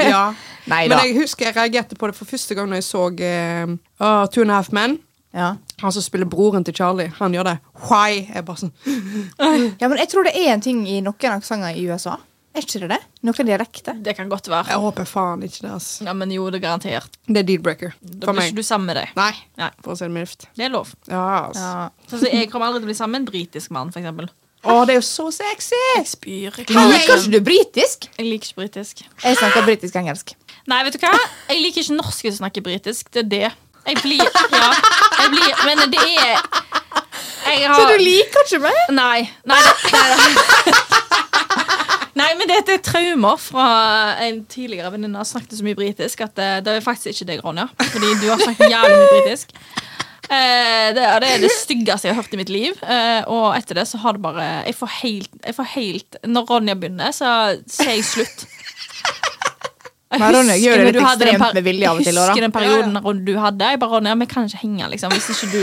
Ja. 0.00 0.24
Nei 0.70 0.84
Men 0.86 1.00
jeg 1.02 1.16
husker 1.18 1.48
jeg 1.48 1.56
reagerte 1.56 1.96
på 1.98 2.06
det 2.06 2.14
for 2.14 2.28
første 2.30 2.54
gang 2.54 2.68
når 2.70 2.78
jeg 2.78 2.84
så 2.86 3.00
uh, 3.10 4.26
Two 4.30 4.44
and 4.44 4.52
a 4.54 4.60
Half 4.60 4.70
Men. 4.70 5.00
Ja. 5.32 5.54
Han 5.80 5.92
som 5.94 6.04
spiller 6.04 6.28
broren 6.28 6.64
til 6.64 6.74
Charlie. 6.76 7.12
Han 7.18 7.32
gjør 7.34 7.48
det. 7.48 7.54
Why? 7.88 8.18
Jeg 8.28 8.36
er 8.42 8.44
bare 8.46 8.60
sånn 8.60 8.74
ja, 9.80 9.88
men 9.88 9.96
jeg 10.02 10.10
tror 10.12 10.28
det 10.28 10.34
er 10.36 10.52
en 10.52 10.60
ting 10.64 10.84
i 10.88 11.00
noen 11.04 11.34
aksenter 11.38 11.72
i 11.78 11.86
USA. 11.88 12.18
Er 12.52 12.66
ikke 12.66 12.82
det 12.82 12.88
det? 12.92 12.98
Noen 13.24 13.48
dialekter. 13.48 13.96
Det 14.04 14.12
kan 14.18 14.28
godt 14.28 14.50
være. 14.52 14.68
Jeg 14.74 14.82
håper 14.82 15.06
faen 15.08 15.40
ikke 15.46 15.62
det. 15.64 15.70
ass. 15.72 15.86
Ja, 16.04 16.12
men 16.12 16.28
jo, 16.34 16.50
det 16.52 16.60
er 16.60 16.66
garantert. 16.66 17.16
Det 17.24 17.40
er 17.40 17.46
deal-breaker 17.48 17.94
Da 18.02 18.26
blir 18.28 18.36
meg. 18.42 18.50
ikke 18.52 18.60
du 18.60 18.66
sammen 18.68 18.90
med 18.90 18.98
deg. 19.00 19.14
Nei, 19.16 19.30
Nei. 19.56 19.70
for 19.80 19.94
å 19.94 19.96
si 19.96 20.04
det 20.04 20.12
mildt. 20.12 20.44
Det 20.58 20.66
er 20.68 20.74
lov. 20.74 20.92
Ja, 21.08 21.22
ass. 21.48 21.56
Ja. 21.62 21.88
Så, 22.10 22.20
så 22.20 22.28
jeg 22.28 22.50
kommer 22.52 22.68
aldri 22.68 22.82
til 22.82 22.90
å 22.90 22.92
bli 22.92 22.98
sammen 22.98 23.16
med 23.16 23.24
en 23.24 23.30
britisk 23.32 23.72
mann, 23.72 23.92
for 23.94 24.04
eksempel. 24.04 24.28
Å, 24.62 24.76
det 24.86 24.94
er 24.94 25.00
jo 25.00 25.06
så 25.08 25.30
sexy! 25.34 25.80
Jeg 25.96 26.04
spyr. 26.12 26.60
Liker 26.68 27.16
ikke 27.16 27.32
du 27.32 27.40
britisk? 27.42 28.04
jeg 28.20 28.28
liker 28.28 28.52
ikke 28.52 28.60
britisk. 28.60 29.00
Jeg 29.24 29.40
snakker 29.40 29.64
britisk-engelsk. 29.66 30.36
Nei, 30.70 30.84
vet 30.86 30.94
du 30.94 31.02
hva? 31.02 31.16
Jeg 31.48 31.64
liker 31.64 31.82
ikke 31.82 31.96
norske 31.98 32.30
som 32.30 32.44
snakker 32.44 32.62
britisk. 32.68 33.08
Det 33.16 33.24
er 33.24 33.30
det. 33.32 33.48
Jeg 33.86 33.98
blir 34.02 34.22
Ja. 34.22 34.68
Jeg 35.22 35.30
blir 35.34 35.64
Men 35.66 35.86
det 35.92 36.02
er 36.02 36.38
jeg 37.42 37.68
har, 37.68 37.74
Så 37.74 37.88
du 37.90 37.98
liker 37.98 38.44
ikke 38.46 38.60
meg? 38.62 38.76
Nei. 38.94 39.30
Nei, 39.50 39.58
det, 39.66 39.72
det, 39.90 40.74
nei, 42.20 42.28
men 42.38 42.48
dette 42.48 42.76
er 42.76 42.82
traumer 42.86 43.40
fra 43.42 43.66
en 44.22 44.44
tidligere 44.50 44.92
venninne 44.94 45.18
har 45.18 45.26
snakket 45.28 45.58
så 45.58 45.66
mye 45.66 45.78
britisk 45.78 46.22
at 46.24 46.36
det, 46.38 46.50
det 46.68 46.76
er 46.78 46.84
faktisk 46.84 47.10
ikke 47.12 47.28
deg, 47.32 47.42
Ronja. 47.44 47.66
Fordi 47.82 48.12
du 48.22 48.28
har 48.30 48.40
snakket 48.40 48.70
jævlig 48.70 49.00
mye 49.00 49.10
britisk. 49.16 49.56
Eh, 50.32 50.88
det, 50.96 51.02
det 51.20 51.28
er 51.28 51.42
det 51.42 51.50
styggeste 51.52 52.08
jeg 52.08 52.14
har 52.14 52.22
hørt 52.22 52.32
i 52.32 52.40
mitt 52.40 52.52
liv. 52.52 52.78
Eh, 52.86 53.20
og 53.28 53.56
etter 53.58 53.82
det 53.82 53.88
så 53.90 54.00
har 54.04 54.16
det 54.16 54.22
bare 54.24 54.46
Jeg 54.70 54.78
får 54.78 54.92
helt, 55.02 55.32
jeg 55.44 55.56
får 55.58 55.68
helt 55.74 56.20
Når 56.24 56.46
Ronja 56.48 56.78
begynner, 56.78 57.12
så 57.12 57.32
sier 57.66 57.96
jeg 57.98 58.06
slutt. 58.06 58.46
Jeg 60.12 60.20
husker, 60.20 60.36
Ronja 60.38 60.56
gjør 60.60 60.76
det 60.76 60.82
når 60.84 60.90
litt 60.92 60.94
du 61.00 61.04
hadde 61.06 61.24
den 61.24 61.28
ekstremt 61.34 61.54
med 61.58 61.64
vilje 61.70 61.88
av 61.88 61.96
og 61.96 62.04
til, 62.04 62.14
Jeg 62.14 62.28
husker 62.28 62.44
den 62.46 62.52
perioden 62.52 62.98
Ron- 63.06 63.24
du 63.24 63.32
hadde. 63.40 63.70
Jeg 63.72 63.80
bare, 63.80 63.90
Ronja, 63.96 64.14
vi 64.20 64.26
kan 64.28 64.44
ikke 64.50 64.60
henge, 64.66 64.88
liksom. 64.92 65.12
Hvis 65.16 65.30
ikke 65.32 65.52
du 65.52 65.62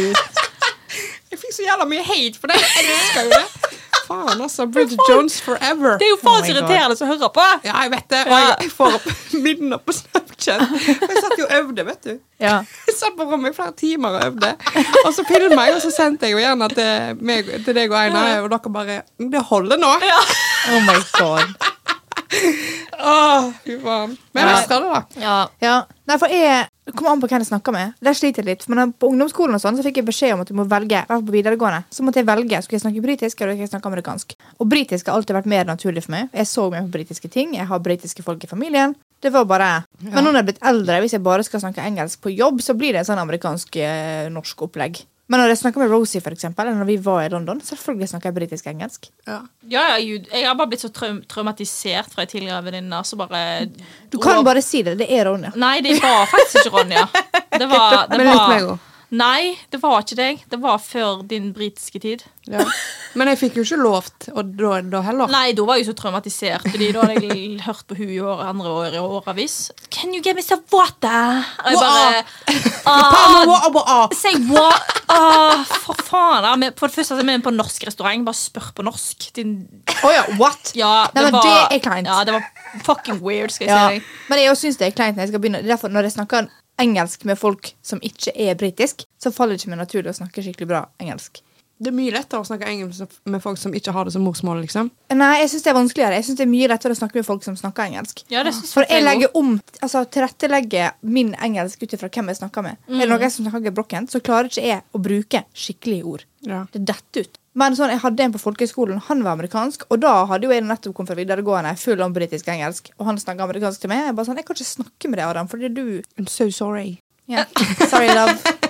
Jeg 1.30 1.38
fikk 1.44 1.54
så 1.54 1.62
jævla 1.68 1.86
mye 1.86 2.02
hate 2.02 2.40
for 2.42 2.50
det. 2.50 2.58
Jeg 2.58 2.88
elsker 2.90 3.28
jo 3.28 3.30
det. 3.36 3.76
Faen, 4.10 4.40
altså. 4.42 4.66
Bridget 4.74 5.00
Jones 5.10 5.36
forever. 5.46 6.00
Det 6.02 6.08
er 6.08 6.10
jo 6.10 6.18
Oh 6.18 6.24
faen 6.24 6.42
så 6.48 6.50
irriterende 6.56 6.96
å 6.98 7.10
høre 7.12 7.30
på! 7.36 7.44
Ja, 7.68 7.76
jeg 7.86 7.92
vet 7.94 8.08
det. 8.10 8.22
Og 8.26 8.34
jeg, 8.34 8.56
jeg 8.64 8.72
får 8.80 8.96
opp 8.98 9.06
minner 9.46 9.78
på 9.86 9.94
Snapchat. 9.94 10.64
Jeg 10.88 11.22
satt 11.22 11.36
jo 11.38 11.46
og 11.46 11.54
øvde, 11.60 11.86
vet 11.92 12.08
du. 12.10 12.16
Ja. 12.42 12.56
Jeg 12.90 12.96
satt 12.98 13.14
på 13.20 13.28
rommet 13.30 13.54
i 13.54 13.58
flere 13.60 13.76
timer 13.78 14.18
og 14.18 14.26
øvde. 14.32 14.50
Og 15.06 15.14
så 15.14 15.28
filma 15.30 15.68
jeg, 15.70 15.76
og 15.78 15.84
så 15.86 15.94
sendte 15.94 16.26
jeg 16.26 16.34
jo 16.40 16.42
gjerne 16.42 16.72
til, 16.74 17.22
meg, 17.30 17.54
til 17.68 17.78
deg 17.78 17.94
og 17.94 18.00
Einar, 18.02 18.40
og 18.48 18.50
dere 18.56 18.74
bare 18.80 18.98
Det 19.38 19.46
holder 19.54 19.78
nå. 19.86 19.94
Oh 20.74 20.82
my 20.90 20.98
god. 21.20 21.54
Åh, 23.00 23.50
fy 23.64 23.80
faen. 23.82 24.18
Men 24.36 24.52
jeg 24.52 24.66
skal 24.68 24.84
det, 24.84 24.90
da. 24.94 25.22
Ja. 25.24 25.38
Ja. 25.64 25.78
Nei, 26.10 26.18
for 26.22 26.34
jeg 26.34 26.68
det 26.90 26.96
kommer 26.98 27.14
an 27.14 27.20
på 27.22 27.28
hvem 27.30 27.44
jeg 27.44 27.52
snakker 27.52 27.74
med. 27.76 27.92
Der 28.02 28.16
sliter 28.18 28.42
jeg 28.42 28.48
litt. 28.48 28.64
Men 28.72 28.94
på 28.98 29.12
ungdomsskolen 29.12 29.54
og 29.54 29.62
sånn, 29.62 29.76
så 29.78 29.84
fikk 29.86 30.00
jeg 30.00 30.08
beskjed 30.08 30.34
om 30.34 30.40
at 30.42 30.50
du 30.50 30.56
må 30.58 30.64
velge. 30.66 31.04
i 31.06 31.18
på 31.22 31.36
videregående, 31.36 31.84
Så 31.94 32.02
måtte 32.02 32.18
jeg 32.18 32.26
velge. 32.26 32.62
Skulle 32.64 32.80
jeg 32.80 32.82
snakke 32.82 33.04
britisk 33.04 33.42
eller 33.42 33.54
skulle 33.54 33.68
jeg 33.68 33.70
snakke 33.70 33.90
amerikansk? 33.92 34.34
Og 34.58 34.70
britisk 34.72 35.06
har 35.06 35.20
alltid 35.20 35.36
vært 35.38 35.46
mer 35.54 35.66
naturlig 35.70 36.04
for 36.04 36.16
meg. 36.16 36.30
Jeg 36.34 36.48
så 36.50 36.66
meg 36.72 36.88
på 36.88 36.98
britiske 36.98 37.30
ting. 37.30 37.54
Jeg 37.54 37.68
har 37.70 37.80
britiske 37.80 38.24
folk 38.26 38.44
i 38.44 38.50
familien. 38.50 38.96
Det 39.22 39.30
var 39.32 39.46
bare 39.46 39.86
Men 40.02 40.24
nå 40.24 40.32
når 40.32 40.40
jeg 40.40 40.42
er 40.42 40.50
blitt 40.50 40.66
eldre, 40.66 41.00
hvis 41.02 41.14
jeg 41.14 41.24
bare 41.24 41.44
skal 41.44 41.62
snakke 41.62 41.86
engelsk 41.86 42.22
på 42.22 42.34
jobb, 42.34 42.62
så 42.62 42.74
blir 42.74 42.94
det 42.94 43.04
en 43.04 43.12
sånn 43.14 43.22
amerikansk-norsk 43.22 44.66
opplegg. 44.66 45.04
Men 45.30 45.44
når 45.44 45.52
jeg 45.52 45.60
snakker 45.62 45.84
med 45.84 45.92
Rosie, 45.94 46.22
for 46.26 46.34
eksempel, 46.34 46.66
eller 46.66 46.80
når 46.82 46.88
vi 46.90 46.98
var 47.06 47.22
i 47.22 47.30
London, 47.30 47.60
selvfølgelig 47.62 48.10
snakker 48.10 48.32
jeg 48.32 48.38
britisk-engelsk. 48.40 49.10
Ja. 49.30 49.40
Ja, 49.70 49.84
ja, 49.94 50.00
jeg, 50.02 50.24
jeg 50.26 50.48
har 50.48 50.58
bare 50.58 50.72
blitt 50.72 50.82
så 50.82 50.90
traum 50.90 51.20
traumatisert 51.30 52.10
fra 52.10 52.26
ei 52.26 52.32
tidligere 52.32 52.64
venninne. 52.66 53.04
Du 54.10 54.18
kan 54.18 54.42
bare 54.48 54.64
si 54.66 54.82
det. 54.82 54.98
Det 54.98 55.10
er 55.14 55.30
Ronja. 55.30 55.54
Nei, 55.56 55.76
det 55.86 56.00
var 56.02 56.26
faktisk 56.34 56.64
ikke 56.66 56.78
Ronja. 56.80 57.06
Det 57.60 57.68
var, 57.70 58.08
det 58.10 58.26
var. 58.26 58.89
Nei, 59.10 59.56
det 59.74 59.80
var 59.82 60.04
ikke 60.04 60.18
deg. 60.20 60.42
Det 60.52 60.60
var 60.62 60.78
før 60.84 61.24
din 61.26 61.50
britiske 61.56 62.00
tid. 62.04 62.24
Ja. 62.50 62.62
Men 63.18 63.32
jeg 63.32 63.40
fikk 63.42 63.58
jo 63.58 63.64
ikke 63.66 63.80
lovt, 63.82 64.28
og 64.34 64.52
da, 64.58 64.80
da 64.86 65.02
heller. 65.06 65.32
Nei, 65.34 65.52
da 65.58 65.66
var 65.66 65.80
jeg 65.80 65.88
så 65.88 65.96
traumatisert, 65.98 66.66
Fordi 66.70 66.92
da 66.94 67.08
hadde 67.10 67.26
jeg 67.26 67.60
hørt 67.66 67.84
på 67.90 67.98
hun 67.98 68.12
i 68.14 68.20
år, 68.22 68.44
andre 68.52 68.74
år 68.84 68.98
i 68.98 69.02
årevis. 69.02 69.58
Can 69.90 70.14
you 70.14 70.22
give 70.22 70.38
me 70.38 70.46
some 70.46 70.62
water? 70.74 71.42
Og 71.66 71.74
jeg 71.74 71.82
bare 71.82 72.24
ah, 72.86 73.66
ah. 73.82 74.08
Say 74.14 74.38
what? 74.50 74.94
Ah, 75.10 75.66
for 75.66 75.98
faen. 76.06 76.46
Da. 76.46 76.70
på 76.70 76.86
det 76.86 76.94
første 77.00 77.18
så 77.18 77.18
er 77.18 77.26
vi 77.26 77.40
på 77.42 77.54
en 77.54 77.58
norsk 77.58 77.90
restaurant. 77.90 78.26
Bare 78.30 78.38
spør 78.38 78.72
på 78.78 78.86
norsk. 78.86 79.30
Din 79.36 79.58
Oh, 80.04 80.14
ja, 80.14 80.24
what? 80.40 80.72
Ja, 80.78 81.08
det 81.12 81.26
Nei, 81.26 81.32
var, 81.34 81.44
det 81.44 81.80
er 81.80 81.82
kleint. 81.84 82.08
Ja, 82.08 82.22
det 82.24 82.38
var 82.38 82.46
fucking 82.86 83.20
weird, 83.26 83.52
skal 83.52 83.68
jeg 83.68 83.74
Ja. 83.76 83.88
si 83.90 84.00
deg. 84.00 84.14
Men 84.30 84.40
jeg 84.46 84.58
syns 84.62 84.78
det 84.78 84.88
er 84.88 84.96
kleint 84.96 85.18
når 85.18 85.26
jeg 85.26 85.34
skal 85.34 85.42
begynne. 85.44 85.64
Det 85.64 85.70
er 85.70 85.76
Derfor 85.76 85.90
når 85.92 86.08
jeg 86.08 86.16
snakker 86.16 86.50
engelsk 86.80 87.26
med 87.28 87.40
folk 87.40 87.74
som 87.86 88.02
ikke 88.06 88.34
er 88.36 88.58
britisk, 88.60 89.06
så 89.22 89.32
faller 89.36 89.56
det 89.56 89.64
ikke 89.64 89.76
meg 89.76 89.84
naturlig 89.84 90.14
å 90.14 90.20
snakke 90.22 90.44
skikkelig 90.46 90.70
bra 90.72 90.84
engelsk. 91.02 91.42
Det 91.80 91.94
er 91.94 91.96
mye 91.96 92.12
lettere 92.12 92.44
å 92.44 92.48
snakke 92.48 92.68
engelsk 92.68 93.14
med 93.32 93.40
folk 93.44 93.60
som 93.62 93.72
ikke 93.78 93.94
har 93.96 94.08
det 94.08 94.12
som 94.12 94.24
morsmål, 94.28 94.60
liksom. 94.66 94.90
Nei, 95.16 95.30
jeg 95.40 95.52
syns 95.54 95.64
det 95.64 95.72
er 95.72 95.78
vanskeligere. 95.78 96.18
Jeg 96.20 96.28
synes 96.28 96.40
det 96.42 96.44
er 96.44 96.52
mye 96.52 96.68
lettere 96.68 96.96
å 96.96 97.00
snakke 97.00 97.16
med 97.16 97.28
folk 97.28 97.46
som 97.46 97.56
snakker 97.56 97.88
engelsk. 97.88 98.26
Ja, 98.34 98.44
det 98.44 98.52
synes 98.58 98.74
For 98.76 98.84
jeg 98.84 99.06
legger 99.06 99.32
om, 99.40 99.54
altså 99.80 100.04
tilrettelegger 100.12 100.98
min 101.08 101.32
engelsk 101.40 101.86
ut 101.86 101.96
ifra 101.96 102.12
hvem 102.12 102.34
jeg 102.34 102.42
snakker 102.42 102.68
med. 102.68 102.82
Er 102.92 103.06
det 103.06 103.10
noen 103.14 103.32
som 103.32 103.48
snakker 103.48 103.70
gebrokkent, 103.70 104.12
så 104.12 104.20
klarer 104.20 104.52
ikke 104.52 104.68
jeg 104.68 104.84
å 104.92 105.04
bruke 105.08 105.44
skikkelige 105.56 106.12
ord. 106.12 106.28
Ja. 106.44 106.66
Det 106.74 106.84
detter 106.92 107.24
ut. 107.24 107.40
Men 107.60 107.76
sånn, 107.76 107.92
jeg 107.96 108.04
hadde 108.04 108.28
en 108.28 108.36
på 108.36 108.44
folkehøyskolen, 108.44 109.02
han 109.08 109.24
var 109.26 109.40
amerikansk, 109.40 109.88
og 109.90 110.04
da 110.04 110.14
hadde 110.30 110.48
jo 110.48 110.54
jeg 110.54 110.68
nettopp 110.68 110.96
kommet 111.00 111.14
fra 111.14 111.20
videregående 111.20 111.74
full 111.80 112.04
om 112.06 112.16
britisk-engelsk, 112.16 112.94
og 113.00 113.10
han 113.10 113.20
snakket 113.20 113.48
amerikansk 113.48 113.84
til 113.84 113.92
meg. 113.92 114.06
Jeg 114.06 114.20
bare 114.20 114.30
sånn, 114.30 114.40
jeg 114.40 114.48
kan 114.48 114.60
ikke 114.60 114.72
snakke 114.76 115.12
med 115.12 115.20
deg, 115.20 115.28
Adam, 115.32 115.52
fordi 115.52 115.72
du 115.74 115.86
I'm 116.20 116.28
so 116.28 116.52
sorry. 116.52 117.00
Yeah. 117.30 117.48
Sorry, 117.88 118.12
love. 118.12 118.38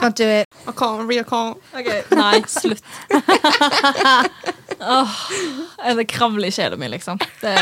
Kan 0.00 0.12
du 0.16 0.24
I 0.24 0.72
can't, 0.76 1.08
real 1.08 1.24
can't. 1.24 1.58
Okay. 1.74 2.02
Nei, 2.16 2.42
slutt. 2.48 2.82
oh, 4.80 5.16
det 5.96 6.04
kravler 6.08 6.48
i 6.48 6.50
sjela 6.54 6.76
min, 6.76 6.90
liksom. 6.90 7.20
Det, 7.40 7.54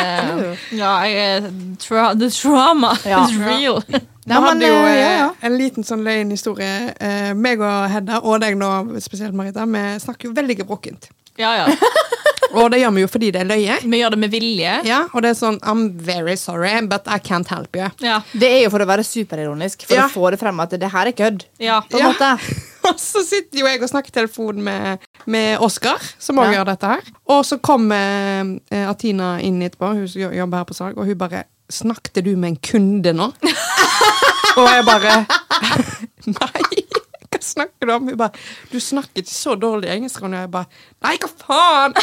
ja, 0.78 0.92
jeg 1.06 1.18
er 1.18 1.50
tra 1.82 2.12
The 2.14 2.30
trauma 2.30 2.94
Ja. 3.04 3.24
is 3.26 3.36
real. 3.38 3.82
Vi 4.28 4.34
hadde 4.34 4.66
jo 4.66 4.74
eh, 4.74 4.90
eh, 4.92 4.98
ja, 5.00 5.12
ja. 5.22 5.28
en 5.40 5.54
liten 5.56 5.86
sånn 5.88 6.02
løgnhistorie. 6.04 6.92
Eh, 7.00 7.30
meg 7.32 7.62
og 7.64 7.86
Hedda, 7.88 8.18
og 8.20 8.42
deg 8.42 8.58
nå 8.60 8.68
spesielt, 9.00 9.32
Marita, 9.32 9.64
vi 9.64 9.84
snakker 10.02 10.28
jo 10.28 10.34
veldig 10.36 10.58
gebrokkent. 10.60 11.08
Ja, 11.40 11.54
ja. 11.62 11.66
Og 12.56 12.70
det 12.72 12.80
gjør 12.80 12.94
vi 12.96 13.00
jo 13.02 13.08
fordi 13.12 13.30
det 13.34 13.40
er 13.42 13.48
løye. 13.50 13.74
Vi 13.84 13.98
gjør 14.00 14.10
det 14.14 14.18
med 14.18 14.30
vilje. 14.32 14.74
Ja, 14.88 15.02
og 15.12 15.22
det 15.22 15.30
er 15.30 15.34
sånn 15.38 15.58
I'm 15.60 15.90
very 16.00 16.36
sorry, 16.36 16.70
but 16.88 17.02
I 17.06 17.18
can't 17.18 17.48
help 17.52 17.76
you. 17.76 17.90
Ja. 18.00 18.20
Det 18.32 18.48
er 18.48 18.62
jo 18.64 18.70
for 18.70 18.80
å 18.80 18.86
være 18.88 19.04
superironisk, 19.04 19.84
for 19.86 19.94
Ja. 19.94 20.06
å 20.06 20.12
få 20.12 20.30
det 20.30 20.38
frem 20.40 20.58
at 20.60 20.70
det 20.70 20.90
her 20.90 21.06
er 21.06 21.12
kødd. 21.12 21.44
ja. 21.58 21.80
På 21.90 21.98
en 21.98 22.06
Ja. 22.06 22.12
måte. 22.12 22.54
Og 22.88 22.94
så 22.96 23.20
sitter 23.26 23.58
jo 23.60 23.66
jeg 23.66 23.82
og 23.82 23.88
snakker 23.90 24.10
telefon 24.12 24.62
med, 24.64 24.98
med 25.26 25.58
Oskar, 25.60 25.98
som 26.18 26.36
òg 26.38 26.52
Ja. 26.54 26.58
gjør 26.60 26.66
dette 26.72 26.86
her. 26.86 27.00
Og 27.28 27.44
så 27.44 27.58
kommer 27.60 28.58
eh, 28.70 28.88
Atina 28.88 29.38
inn 29.42 29.60
etterpå, 29.62 29.92
hun 29.98 30.06
jobber 30.32 30.56
her 30.58 30.64
på 30.64 30.74
salg, 30.74 30.96
og 30.96 31.04
hun 31.06 31.18
bare 31.18 31.44
'Snakket 31.70 32.24
du 32.24 32.34
med 32.36 32.48
en 32.48 32.56
kunde 32.56 33.12
nå?' 33.12 33.32
og 34.56 34.68
jeg 34.72 34.84
bare 34.86 35.26
Nei, 36.26 36.62
hva 37.28 37.40
snakker 37.44 37.86
du 37.86 37.94
om? 37.94 38.08
Hun 38.08 38.16
bare 38.16 38.32
'Du 38.70 38.80
snakker 38.80 39.22
ikke 39.22 39.34
så 39.34 39.54
dårlig 39.54 39.90
engelsk', 39.92 40.24
og 40.24 40.32
jeg 40.32 40.50
bare 40.50 40.66
Nei, 41.04 41.16
hva 41.16 41.28
faen? 41.44 41.94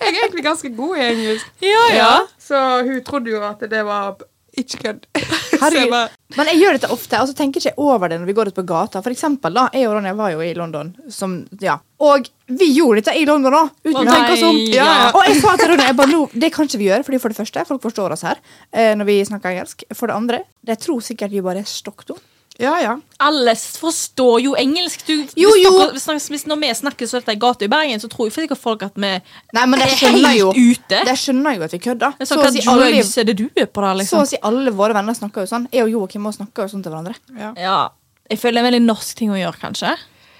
jeg 0.00 0.08
er 0.08 0.24
egentlig 0.24 0.44
ganske 0.44 0.76
god 0.76 0.96
i 0.96 1.06
engelsk. 1.12 1.46
Ja, 1.60 1.84
ja. 1.94 2.18
Så 2.38 2.82
hun 2.86 3.04
trodde 3.04 3.30
jo 3.30 3.42
at 3.44 3.60
det 3.70 3.84
var 3.86 4.16
ikke 4.58 4.80
kødd. 4.82 5.04
Herregud. 5.60 6.16
Men 6.36 6.48
jeg 6.50 6.60
gjør 6.60 6.76
dette 6.76 6.90
ofte, 6.94 7.20
og 7.20 7.28
så 7.28 7.36
tenker 7.36 7.60
ikke 7.60 7.70
jeg 7.70 7.78
over 7.80 8.10
det 8.10 8.18
når 8.20 8.30
vi 8.30 8.34
går 8.38 8.50
ut 8.50 8.56
på 8.56 8.64
gata. 8.66 9.02
For 9.04 9.14
eksempel, 9.14 9.54
da, 9.56 9.66
jeg 9.74 9.88
og 9.88 9.96
Ronja 9.96 10.14
var 10.18 10.32
jo 10.34 10.42
i 10.44 10.50
London, 10.56 10.92
som, 11.12 11.36
ja. 11.62 11.76
og 12.02 12.28
vi 12.46 12.70
gjorde 12.74 13.02
dette 13.02 13.16
i 13.18 13.26
London 13.28 13.58
òg, 13.60 13.72
uten 13.84 14.00
Å, 14.00 14.06
tenke 14.08 14.34
oss 14.36 14.46
om. 14.46 14.58
Ja, 14.72 14.88
ja. 14.88 15.06
Og 15.12 15.28
jeg 15.28 15.38
sa 15.42 15.54
til 15.60 15.72
Ronja 15.72 15.90
jeg 15.90 15.98
bare, 16.00 16.14
no, 16.14 16.24
det 16.32 16.52
kan 16.54 16.70
ikke 16.70 16.82
vi 16.82 16.90
gjøre, 16.90 17.06
fordi 17.06 17.22
for 17.22 17.34
det 17.34 17.40
første, 17.42 17.66
folk 17.68 17.84
forstår 17.84 18.16
oss 18.16 18.26
her 18.26 18.42
eh, 18.72 18.92
når 18.98 19.10
vi 19.10 19.20
snakker 19.30 19.54
engelsk. 19.54 19.86
For 19.94 20.10
det 20.10 20.18
andre, 20.18 20.42
de 20.66 20.78
tror 20.80 21.04
sikkert 21.04 21.34
vi 21.34 21.44
bare 21.44 21.64
er 21.64 21.70
stokk 21.70 22.06
dumme. 22.08 22.26
Ja, 22.60 22.74
ja. 22.82 22.94
Alle 23.24 23.54
forstår 23.56 24.40
jo 24.44 24.54
engelsk. 24.60 25.02
Du, 25.06 25.14
Jo, 25.36 25.50
jo. 25.56 25.70
snakker- 25.70 26.00
snakker- 26.04 26.30
hvis 26.34 26.44
når 26.46 26.60
vi 26.60 26.72
snakker 26.76 27.06
så 27.08 27.18
dette 27.20 27.32
i 27.32 27.40
gata 27.40 27.64
i 27.64 27.68
Bergen, 27.72 28.00
så 28.00 28.08
tror 28.12 28.28
jo 28.28 28.34
sikkert 28.36 28.58
folk 28.60 28.82
at 28.82 28.94
vi 28.96 29.10
Nei, 29.54 29.66
men 29.66 29.80
er 29.80 29.86
skjønner 29.96 30.36
jo, 30.36 30.50
ute. 30.52 31.00
de 31.04 31.16
skjønner 31.16 31.56
jo 31.56 31.62
at 31.62 31.72
vi 31.72 31.78
kødder. 31.78 32.14
Så, 32.20 32.26
Så 32.34 32.40
å 32.40 32.50
si 32.52 32.68
alle, 32.68 33.24
det 33.24 33.36
du 33.36 33.48
er 33.56 33.66
på 33.66 33.80
da, 33.80 34.04
så 34.04 34.20
å 34.22 34.26
si 34.28 34.36
alle 34.42 34.70
våre 34.70 34.92
venner 34.94 35.14
snakker 35.14 35.40
jo 35.46 35.46
sånn. 35.46 35.68
Jeg 35.72 35.82
og 35.84 35.90
Joakim 35.90 36.26
også 36.26 36.44
snakker 36.44 36.62
jo 36.68 36.68
sånn 36.76 36.82
til 36.82 36.92
hverandre. 36.92 37.14
ja. 37.38 37.52
Ja. 37.56 37.88
Jeg 38.30 38.38
føler 38.38 38.52
det 38.52 38.62
er 38.62 38.66
en 38.66 38.72
veldig 38.72 38.86
norsk 38.86 39.14
ting 39.16 39.30
å 39.30 39.34
gjøre, 39.34 39.58
kanskje. 39.58 39.96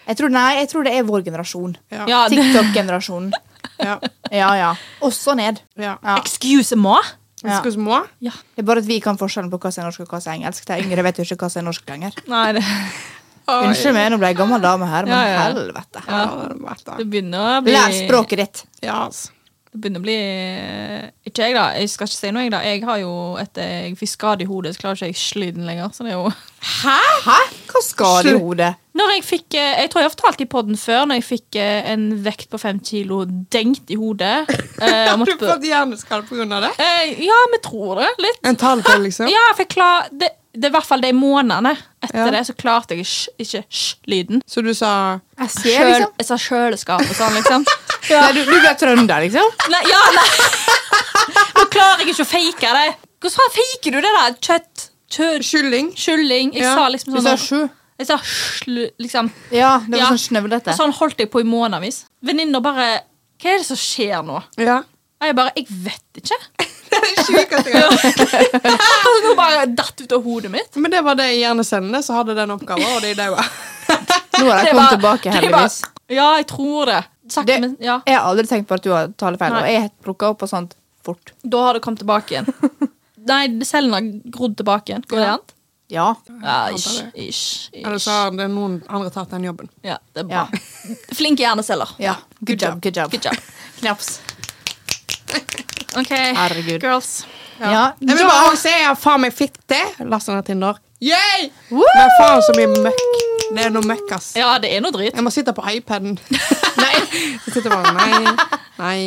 Jeg 0.07 0.17
tror, 0.17 0.31
nei, 0.31 0.55
jeg 0.61 0.69
tror 0.71 0.85
det 0.85 0.93
er 0.95 1.03
vår 1.03 1.23
generasjon. 1.25 1.77
Ja. 1.91 2.29
TikTok-generasjonen. 2.29 3.33
Ja. 3.81 3.99
Ja, 4.31 4.55
ja. 4.55 4.75
Også 5.03 5.35
ned. 5.35 5.61
ja. 5.77 5.97
Ja. 6.05 6.17
excuse 6.19 6.77
moi. 6.77 7.01
Skal 7.41 7.73
vi? 7.73 8.01
Ja. 8.27 8.35
Det 8.55 8.63
er 8.63 8.69
bare 8.69 8.83
at 8.85 8.89
vi 8.89 8.99
kan 9.05 9.17
forskjellen 9.21 9.51
på 9.53 9.61
hva 9.63 9.73
som 9.73 9.85
er 9.85 9.89
norsk 9.89 10.05
og 10.05 10.13
hva 10.13 10.21
som 10.21 10.35
er 10.35 10.41
engelsk. 10.41 10.67
De 10.69 10.77
yngre 10.85 11.07
vet 11.07 11.21
jo 11.21 11.25
ikke 11.25 11.41
hva 11.45 11.51
som 11.53 11.63
er 11.63 11.69
norsk 11.71 11.89
lenger. 11.89 12.21
Nei, 12.31 12.45
det, 12.59 12.65
Unnskyld 13.51 13.97
meg, 13.97 14.13
nå 14.13 14.21
ble 14.21 14.31
jeg 14.31 14.39
gammel 14.39 14.63
dame 14.63 14.87
her, 14.87 15.09
men 15.09 15.17
Ja, 15.17 15.27
ja. 15.27 15.43
helvete. 15.49 16.03
Ja, 16.07 16.97
det 17.01 17.07
begynner 17.11 17.59
å 17.59 17.61
bli 17.67 17.75
Lær 17.75 17.95
språket 17.97 18.43
ditt. 18.45 18.65
Ja, 18.85 19.07
altså. 19.09 19.33
Det 19.71 19.79
begynner 19.79 20.03
å 20.03 20.05
bli 20.05 20.17
Ikke 21.31 21.47
jeg, 21.47 21.55
da. 21.55 21.65
Jeg 21.79 21.91
skal 21.93 22.09
ikke 22.11 22.19
si 22.19 22.31
noe, 22.35 22.43
jeg, 22.43 22.53
da. 22.55 22.61
Jeg 22.67 22.83
har 22.89 23.01
jo 23.03 23.13
etter 23.39 23.75
jeg 23.87 23.99
fikk 24.01 24.13
skade 24.17 24.43
i 24.47 24.49
hodet, 24.51 24.75
så 24.75 24.83
klarer 24.85 24.99
ikke 24.99 25.11
jeg 25.13 25.21
slyden 25.23 25.67
lenger. 25.69 25.93
Så 25.95 26.07
det 26.07 26.15
er 26.15 26.19
jo 26.19 26.33
Hæ? 26.83 26.97
Hva 27.71 27.83
skade 27.87 28.35
i 28.35 28.41
hodet? 28.43 28.73
Når 29.01 29.13
jeg 29.15 29.23
fikk 29.25 29.55
eh, 29.57 29.79
Jeg 29.83 29.91
tror 29.93 30.03
jeg 30.03 30.09
har 30.11 30.15
fortalt 30.15 30.41
i 30.45 30.47
podden 30.51 30.77
før, 30.81 31.07
når 31.09 31.21
jeg 31.21 31.27
fikk 31.29 31.57
eh, 31.63 31.89
en 31.95 32.03
vekt 32.25 32.51
på 32.53 32.59
fem 32.61 32.81
kilo 32.85 33.23
dengt 33.53 33.89
i 33.91 33.97
hodet. 33.97 34.45
eh, 34.81 35.07
Har 35.11 35.25
du 35.25 35.33
fått 35.41 35.65
hjerneskade 35.65 36.27
pga. 36.29 36.61
det? 36.67 36.73
eh, 36.85 37.15
ja, 37.25 37.39
vi 37.55 37.61
tror 37.65 38.03
det. 38.03 38.11
Litt. 38.27 38.43
En 38.47 38.59
tallfeil, 38.61 39.03
liksom? 39.09 39.31
Ja, 39.33 39.47
for 39.55 39.65
jeg 39.65 39.73
klar, 39.73 40.11
det, 40.13 40.29
det 40.53 40.69
er 40.69 40.73
i 40.73 40.77
hvert 40.77 40.89
fall 40.91 41.01
de 41.05 41.13
månedene 41.17 41.73
etter 42.03 42.27
Ja. 42.27 42.31
det, 42.35 42.45
så 42.51 42.55
klarte 42.59 42.97
jeg 42.99 43.07
ikke, 43.07 43.63
sj-lyden. 43.71 44.43
Så 44.49 44.63
du 44.67 44.73
sa 44.75 44.93
Jeg 45.39 45.51
ser, 45.55 45.71
Kjøl, 45.79 45.91
liksom. 45.95 46.13
jeg 46.21 46.29
sa 46.31 46.39
kjøleskap 46.47 47.07
og 47.07 47.17
sånn, 47.17 47.37
liksom. 47.41 47.67
Nei, 48.11 48.31
du, 48.35 48.41
du 48.49 48.55
ble 48.59 48.73
trønder, 48.81 49.27
liksom? 49.27 49.51
Nei, 49.71 49.83
ja, 49.89 50.01
nei. 50.17 50.29
Nå 51.57 51.67
klarer 51.71 52.03
jeg 52.05 52.13
ikke 52.15 52.25
å 52.27 52.31
fake 52.33 52.73
det. 52.77 52.87
Hvordan 53.23 53.53
faker 53.57 53.95
du 53.97 54.01
det 54.03 54.15
da? 54.17 54.25
Kjøtt, 54.49 54.87
kylling? 55.45 55.93
kylling. 55.99 56.53
Jeg 56.57 56.65
Ja. 56.65 56.75
sa 56.79 56.89
liksom 56.91 57.15
Du 57.15 57.21
sånn 57.21 57.29
sa 57.29 57.37
sju. 57.39 57.61
Jeg 58.01 58.07
sa 58.09 58.17
liksom. 58.99 59.29
Ja, 59.53 59.75
det 59.85 59.93
var 59.93 59.99
Ja. 60.01 60.09
sånn 60.15 60.23
snøvlete. 60.25 60.73
Sånn 60.77 60.93
holdt 60.97 61.19
jeg 61.21 61.29
på 61.31 61.43
i 61.43 61.45
månedsvis. 61.45 62.05
Venninner 62.25 62.63
bare 62.65 62.87
Hva 63.41 63.51
er 63.55 63.59
det 63.61 63.67
som 63.67 63.77
skjer 63.81 64.23
nå? 64.25 64.43
Ja. 64.61 64.79
Og 65.21 65.27
jeg 65.29 65.37
bare 65.37 65.53
Jeg 65.57 65.67
vet 65.69 66.21
ikke. 66.23 66.39
det 66.91 66.99
er 67.01 67.25
Sjukeste 67.25 67.71
gang. 67.75 68.51
Nå 69.25 69.35
bare 69.43 69.67
datt 69.69 70.01
ut 70.01 70.13
av 70.17 70.25
hodet 70.25 70.51
mitt. 70.51 70.77
Men 70.81 70.91
det 70.91 71.03
var 71.05 71.15
det 71.21 71.29
i 71.37 71.41
hjernecellene 71.43 72.03
som 72.03 72.17
hadde 72.17 72.35
den 72.39 72.51
oppgaven, 72.57 72.89
og 72.97 73.03
de 73.05 73.15
daua. 73.15 73.45
Nå 74.41 74.49
har 74.51 74.65
de 74.65 74.71
kommet 74.73 74.95
tilbake, 74.97 75.29
var- 75.31 75.41
heldigvis. 75.41 75.79
Ja, 76.11 76.29
jeg 76.41 76.47
tror 76.51 76.87
det. 76.91 77.03
Sakte, 77.31 77.47
Det- 77.53 77.61
men 77.61 77.77
ja. 77.81 78.01
Jeg 78.07 78.17
har 78.19 78.27
aldri 78.33 78.47
tenkt 78.51 78.67
på 78.69 78.75
at 78.75 78.83
du 78.83 78.91
har 78.91 79.09
talefeil, 79.21 79.53
Nei. 79.53 79.61
og 79.61 79.69
jeg 79.83 79.91
plukka 80.03 80.31
opp 80.33 80.39
på 80.41 80.49
sånt 80.51 80.73
fort. 81.05 81.33
Da 81.45 81.59
har 81.69 81.75
det 81.79 81.83
kommet 81.85 82.01
tilbake 82.03 82.33
igjen. 82.35 82.49
Nei, 83.29 83.47
cellene 83.69 83.95
har 84.01 84.31
grodd 84.33 84.57
tilbake 84.57 84.89
igjen. 84.95 85.05
Går 85.07 85.17
det 85.21 85.27
Ja. 85.29 85.35
an? 85.35 85.41
Ja. 85.91 86.09
Ja, 86.43 86.57
ish, 86.71 87.03
ish, 87.15 87.69
ish, 87.75 87.81
Eller 87.85 87.99
så 87.99 88.11
har 88.15 88.31
det 88.39 88.47
noen 88.53 88.77
andre 88.89 89.11
tatt 89.11 89.31
den 89.35 89.45
jobben. 89.49 89.69
Ja, 89.83 89.97
det 90.15 90.23
er 90.25 90.29
Ja. 90.31 90.45
bra. 90.47 90.61
Flinke 91.19 91.43
hjerneceller. 91.43 91.89
ja. 91.99 92.15
Good 92.41 92.63
job, 92.63 92.81
good 92.83 92.97
job. 92.97 93.11
Good 93.11 93.25
job. 93.25 93.35
Knaps. 93.81 94.21
OK, 95.97 96.11
Herregud. 96.11 96.81
girls. 96.83 97.27
Ja. 97.61 97.93
Jeg 98.01 98.17
vil 98.17 98.25
bare 98.29 98.57
si 98.57 98.71
jeg 98.73 98.97
faen 99.03 99.21
meg 99.25 99.35
fikk 99.37 99.59
det. 99.69 99.83
Lasta 100.09 100.33
ned 100.37 100.47
Tinder. 100.47 100.79
Yay! 101.03 101.51
Woo! 101.73 101.83
Men 101.97 102.13
faen 102.21 102.43
så 102.47 102.55
mye 102.57 102.71
møkk. 102.87 103.03
Det 103.51 103.65
er 103.67 103.73
noe 103.75 103.83
møkk, 103.85 104.13
ass. 104.15 104.31
Ja, 104.39 104.53
det 104.63 104.71
er 104.77 104.81
noe 104.85 104.95
dritt. 104.95 105.17
Jeg 105.19 105.25
må 105.27 105.33
sitte 105.35 105.53
på 105.57 105.65
iPaden. 105.75 106.15
nei. 106.85 106.93
Jeg 106.95 107.55
sitter 107.57 107.73
bare 107.75 107.93
Nei. 107.97 108.35
Nei. 108.79 109.01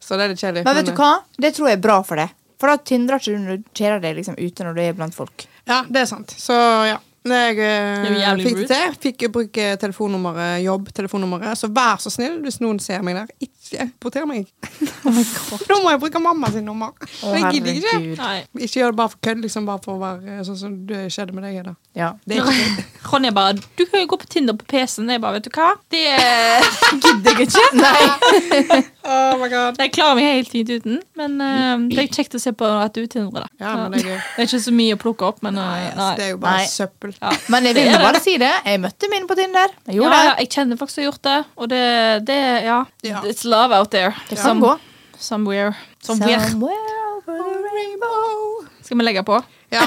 Så 0.00 0.16
det 0.16 0.24
er 0.28 0.32
litt 0.32 0.40
kjedelig. 0.40 0.64
Men 0.64 0.78
vet 0.78 0.86
du 0.88 0.94
hva? 0.96 1.10
Det 1.42 1.50
tror 1.56 1.68
jeg 1.72 1.80
er 1.80 1.82
bra 1.84 1.98
for 2.06 2.20
deg. 2.22 2.30
For 2.60 2.70
da 2.70 2.76
tindrer 2.84 3.18
ikke 3.20 3.34
du 3.34 3.40
når 3.42 3.58
du 3.60 3.68
kjeder 3.76 4.00
deg 4.04 4.16
liksom 4.20 4.36
ute 4.38 4.64
når 4.66 4.76
du 4.76 4.80
er 4.84 4.96
blant 4.96 5.16
folk. 5.16 5.44
Ja, 5.70 5.84
det 5.86 6.02
er 6.04 6.10
sant. 6.10 6.34
Så 6.38 6.56
ja. 6.88 6.98
Jeg 7.20 7.58
eh, 7.60 8.06
jo 8.08 8.16
jævlig 8.16 8.44
fikk 8.46 8.60
det 8.62 8.68
til. 8.70 8.94
Fikk 9.04 9.24
bruke 9.34 9.64
telefonnummeret, 9.82 10.62
jobb, 10.64 10.88
telefonnummeret. 10.96 11.58
Så 11.60 11.68
vær 11.68 12.00
så 12.00 12.12
snill, 12.12 12.38
hvis 12.44 12.62
noen 12.64 12.80
ser 12.80 13.04
meg 13.04 13.18
der, 13.18 13.28
ikke 13.44 13.59
porter 14.02 14.26
meg. 14.28 14.48
da 15.68 15.78
må 15.80 15.90
jeg 15.92 16.00
bruke 16.02 16.22
mamma 16.22 16.50
sin 16.52 16.64
nummer. 16.68 16.92
Oh, 17.24 17.34
jeg 17.36 17.54
gidder 17.56 17.78
ikke. 17.80 17.98
Nei. 18.20 18.36
Ikke 18.60 18.80
gjør 18.80 18.92
det 18.94 18.98
bare 19.00 19.12
for 19.14 19.22
kødd, 19.26 19.42
liksom 19.44 19.68
bare 19.68 19.82
for 19.84 19.96
å 19.96 20.00
være 20.02 20.36
eh, 20.38 20.42
sånn 20.48 20.58
som 20.60 20.74
det 20.88 21.06
skjedde 21.14 21.36
med 21.36 21.46
deg. 21.48 21.60
Da. 21.70 21.74
Ja. 21.98 22.10
Det 22.24 22.38
er 22.38 22.50
ikke 22.50 22.86
Ronja 23.10 23.32
bare 23.40 23.56
Du 23.58 23.84
kan 23.90 24.02
jo 24.02 24.08
gå 24.12 24.18
på 24.22 24.28
Tinder 24.30 24.56
på 24.58 24.66
PC-en. 24.70 25.10
Jeg 25.14 25.22
bare, 25.22 25.38
vet 25.40 25.48
du 25.48 25.52
hva? 25.56 25.70
Det 25.90 26.04
gidder 27.04 27.38
jeg 27.40 27.48
ikke. 27.48 27.66
Nei. 27.80 28.82
Oh 29.10 29.34
my 29.40 29.48
god. 29.50 29.78
Jeg 29.80 29.92
klarer 29.96 30.18
meg 30.18 30.26
helt 30.28 30.50
fint 30.52 30.70
uten. 30.70 30.98
Men 31.18 31.36
uh, 31.40 31.86
det 31.90 32.04
er 32.04 32.10
kjekt 32.14 32.36
å 32.36 32.40
se 32.42 32.52
på 32.56 32.66
at 32.68 32.94
du 32.96 33.04
tindrer. 33.10 33.46
Ja, 33.60 33.74
men 33.84 33.94
det 33.96 34.02
er 34.02 34.08
gøy. 34.12 34.18
Det 34.36 34.44
er 34.44 34.48
ikke 34.50 34.62
så 34.66 34.74
mye 34.76 34.96
å 34.96 35.00
plukke 35.00 35.28
opp, 35.30 35.40
men 35.46 35.56
Nei, 35.58 35.80
eh, 35.90 36.02
det 36.18 36.26
er 36.28 36.32
jo 36.34 36.40
bare 36.42 36.62
Nei. 36.62 36.68
søppel. 36.70 37.14
Ja. 37.20 37.32
Men 37.52 37.68
jeg 37.68 37.76
vil 37.78 37.90
det. 37.90 38.00
bare 38.02 38.20
si 38.22 38.36
det. 38.40 38.52
Jeg 38.66 38.82
møtte 38.84 39.10
min 39.12 39.26
på 39.30 39.36
Tinder. 39.38 39.74
Jeg 39.88 39.96
Ja, 39.96 39.98
gjorde 40.00 40.18
ja, 40.20 40.28
det. 40.30 40.44
jeg 40.44 40.52
kjenner 40.56 40.80
folk 40.80 40.92
som 40.92 41.02
har 41.02 41.08
gjort 41.10 41.22
det, 41.26 41.38
og 41.56 41.70
det, 41.72 41.82
det 42.28 42.38
ja. 42.66 42.78
Ja. 43.06 43.22
It's 43.28 43.44
love 43.48 43.59
out 43.68 43.90
there. 43.90 44.14
Det 44.28 44.36
kan 44.40 44.60
gå. 44.60 44.78
Somewhere. 45.18 45.74
Somewhere. 46.02 46.40
Somewhere 46.50 46.76
over 47.16 47.36
the 47.36 47.58
rainbow. 47.76 48.66
Skal 48.82 48.98
vi 48.98 49.04
legge 49.04 49.22
på? 49.22 49.42
Ja, 49.70 49.82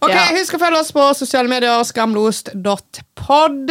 ok, 0.00 0.10
Ja. 0.10 0.24
Husk 0.36 0.54
å 0.56 0.60
følge 0.60 0.80
oss 0.82 0.90
på 0.92 1.04
sosiale 1.16 1.48
medier. 1.48 1.80
Skamlost.pod. 1.86 3.70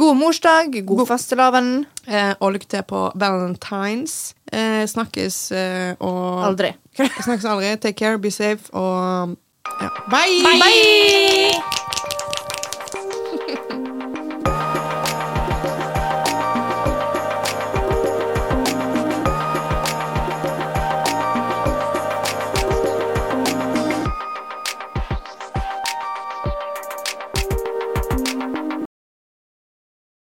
God 0.00 0.16
morsdag, 0.18 0.80
god 0.88 1.04
fastelavn. 1.06 1.84
Eh, 2.06 2.32
og 2.40 2.56
lykke 2.56 2.66
til 2.74 2.82
på 2.88 3.04
Valentines. 3.14 4.34
Eh, 4.50 4.82
snakkes 4.90 5.38
eh, 5.54 5.94
og 6.00 6.44
Aldri. 6.50 6.72
Snakkes 7.26 7.46
aldri. 7.46 7.76
Take 7.76 7.98
care, 7.98 8.18
be 8.18 8.30
safe 8.34 8.70
og 8.72 9.36
ja. 9.80 9.88
Bye! 10.10 10.42
Bye! 10.44 12.03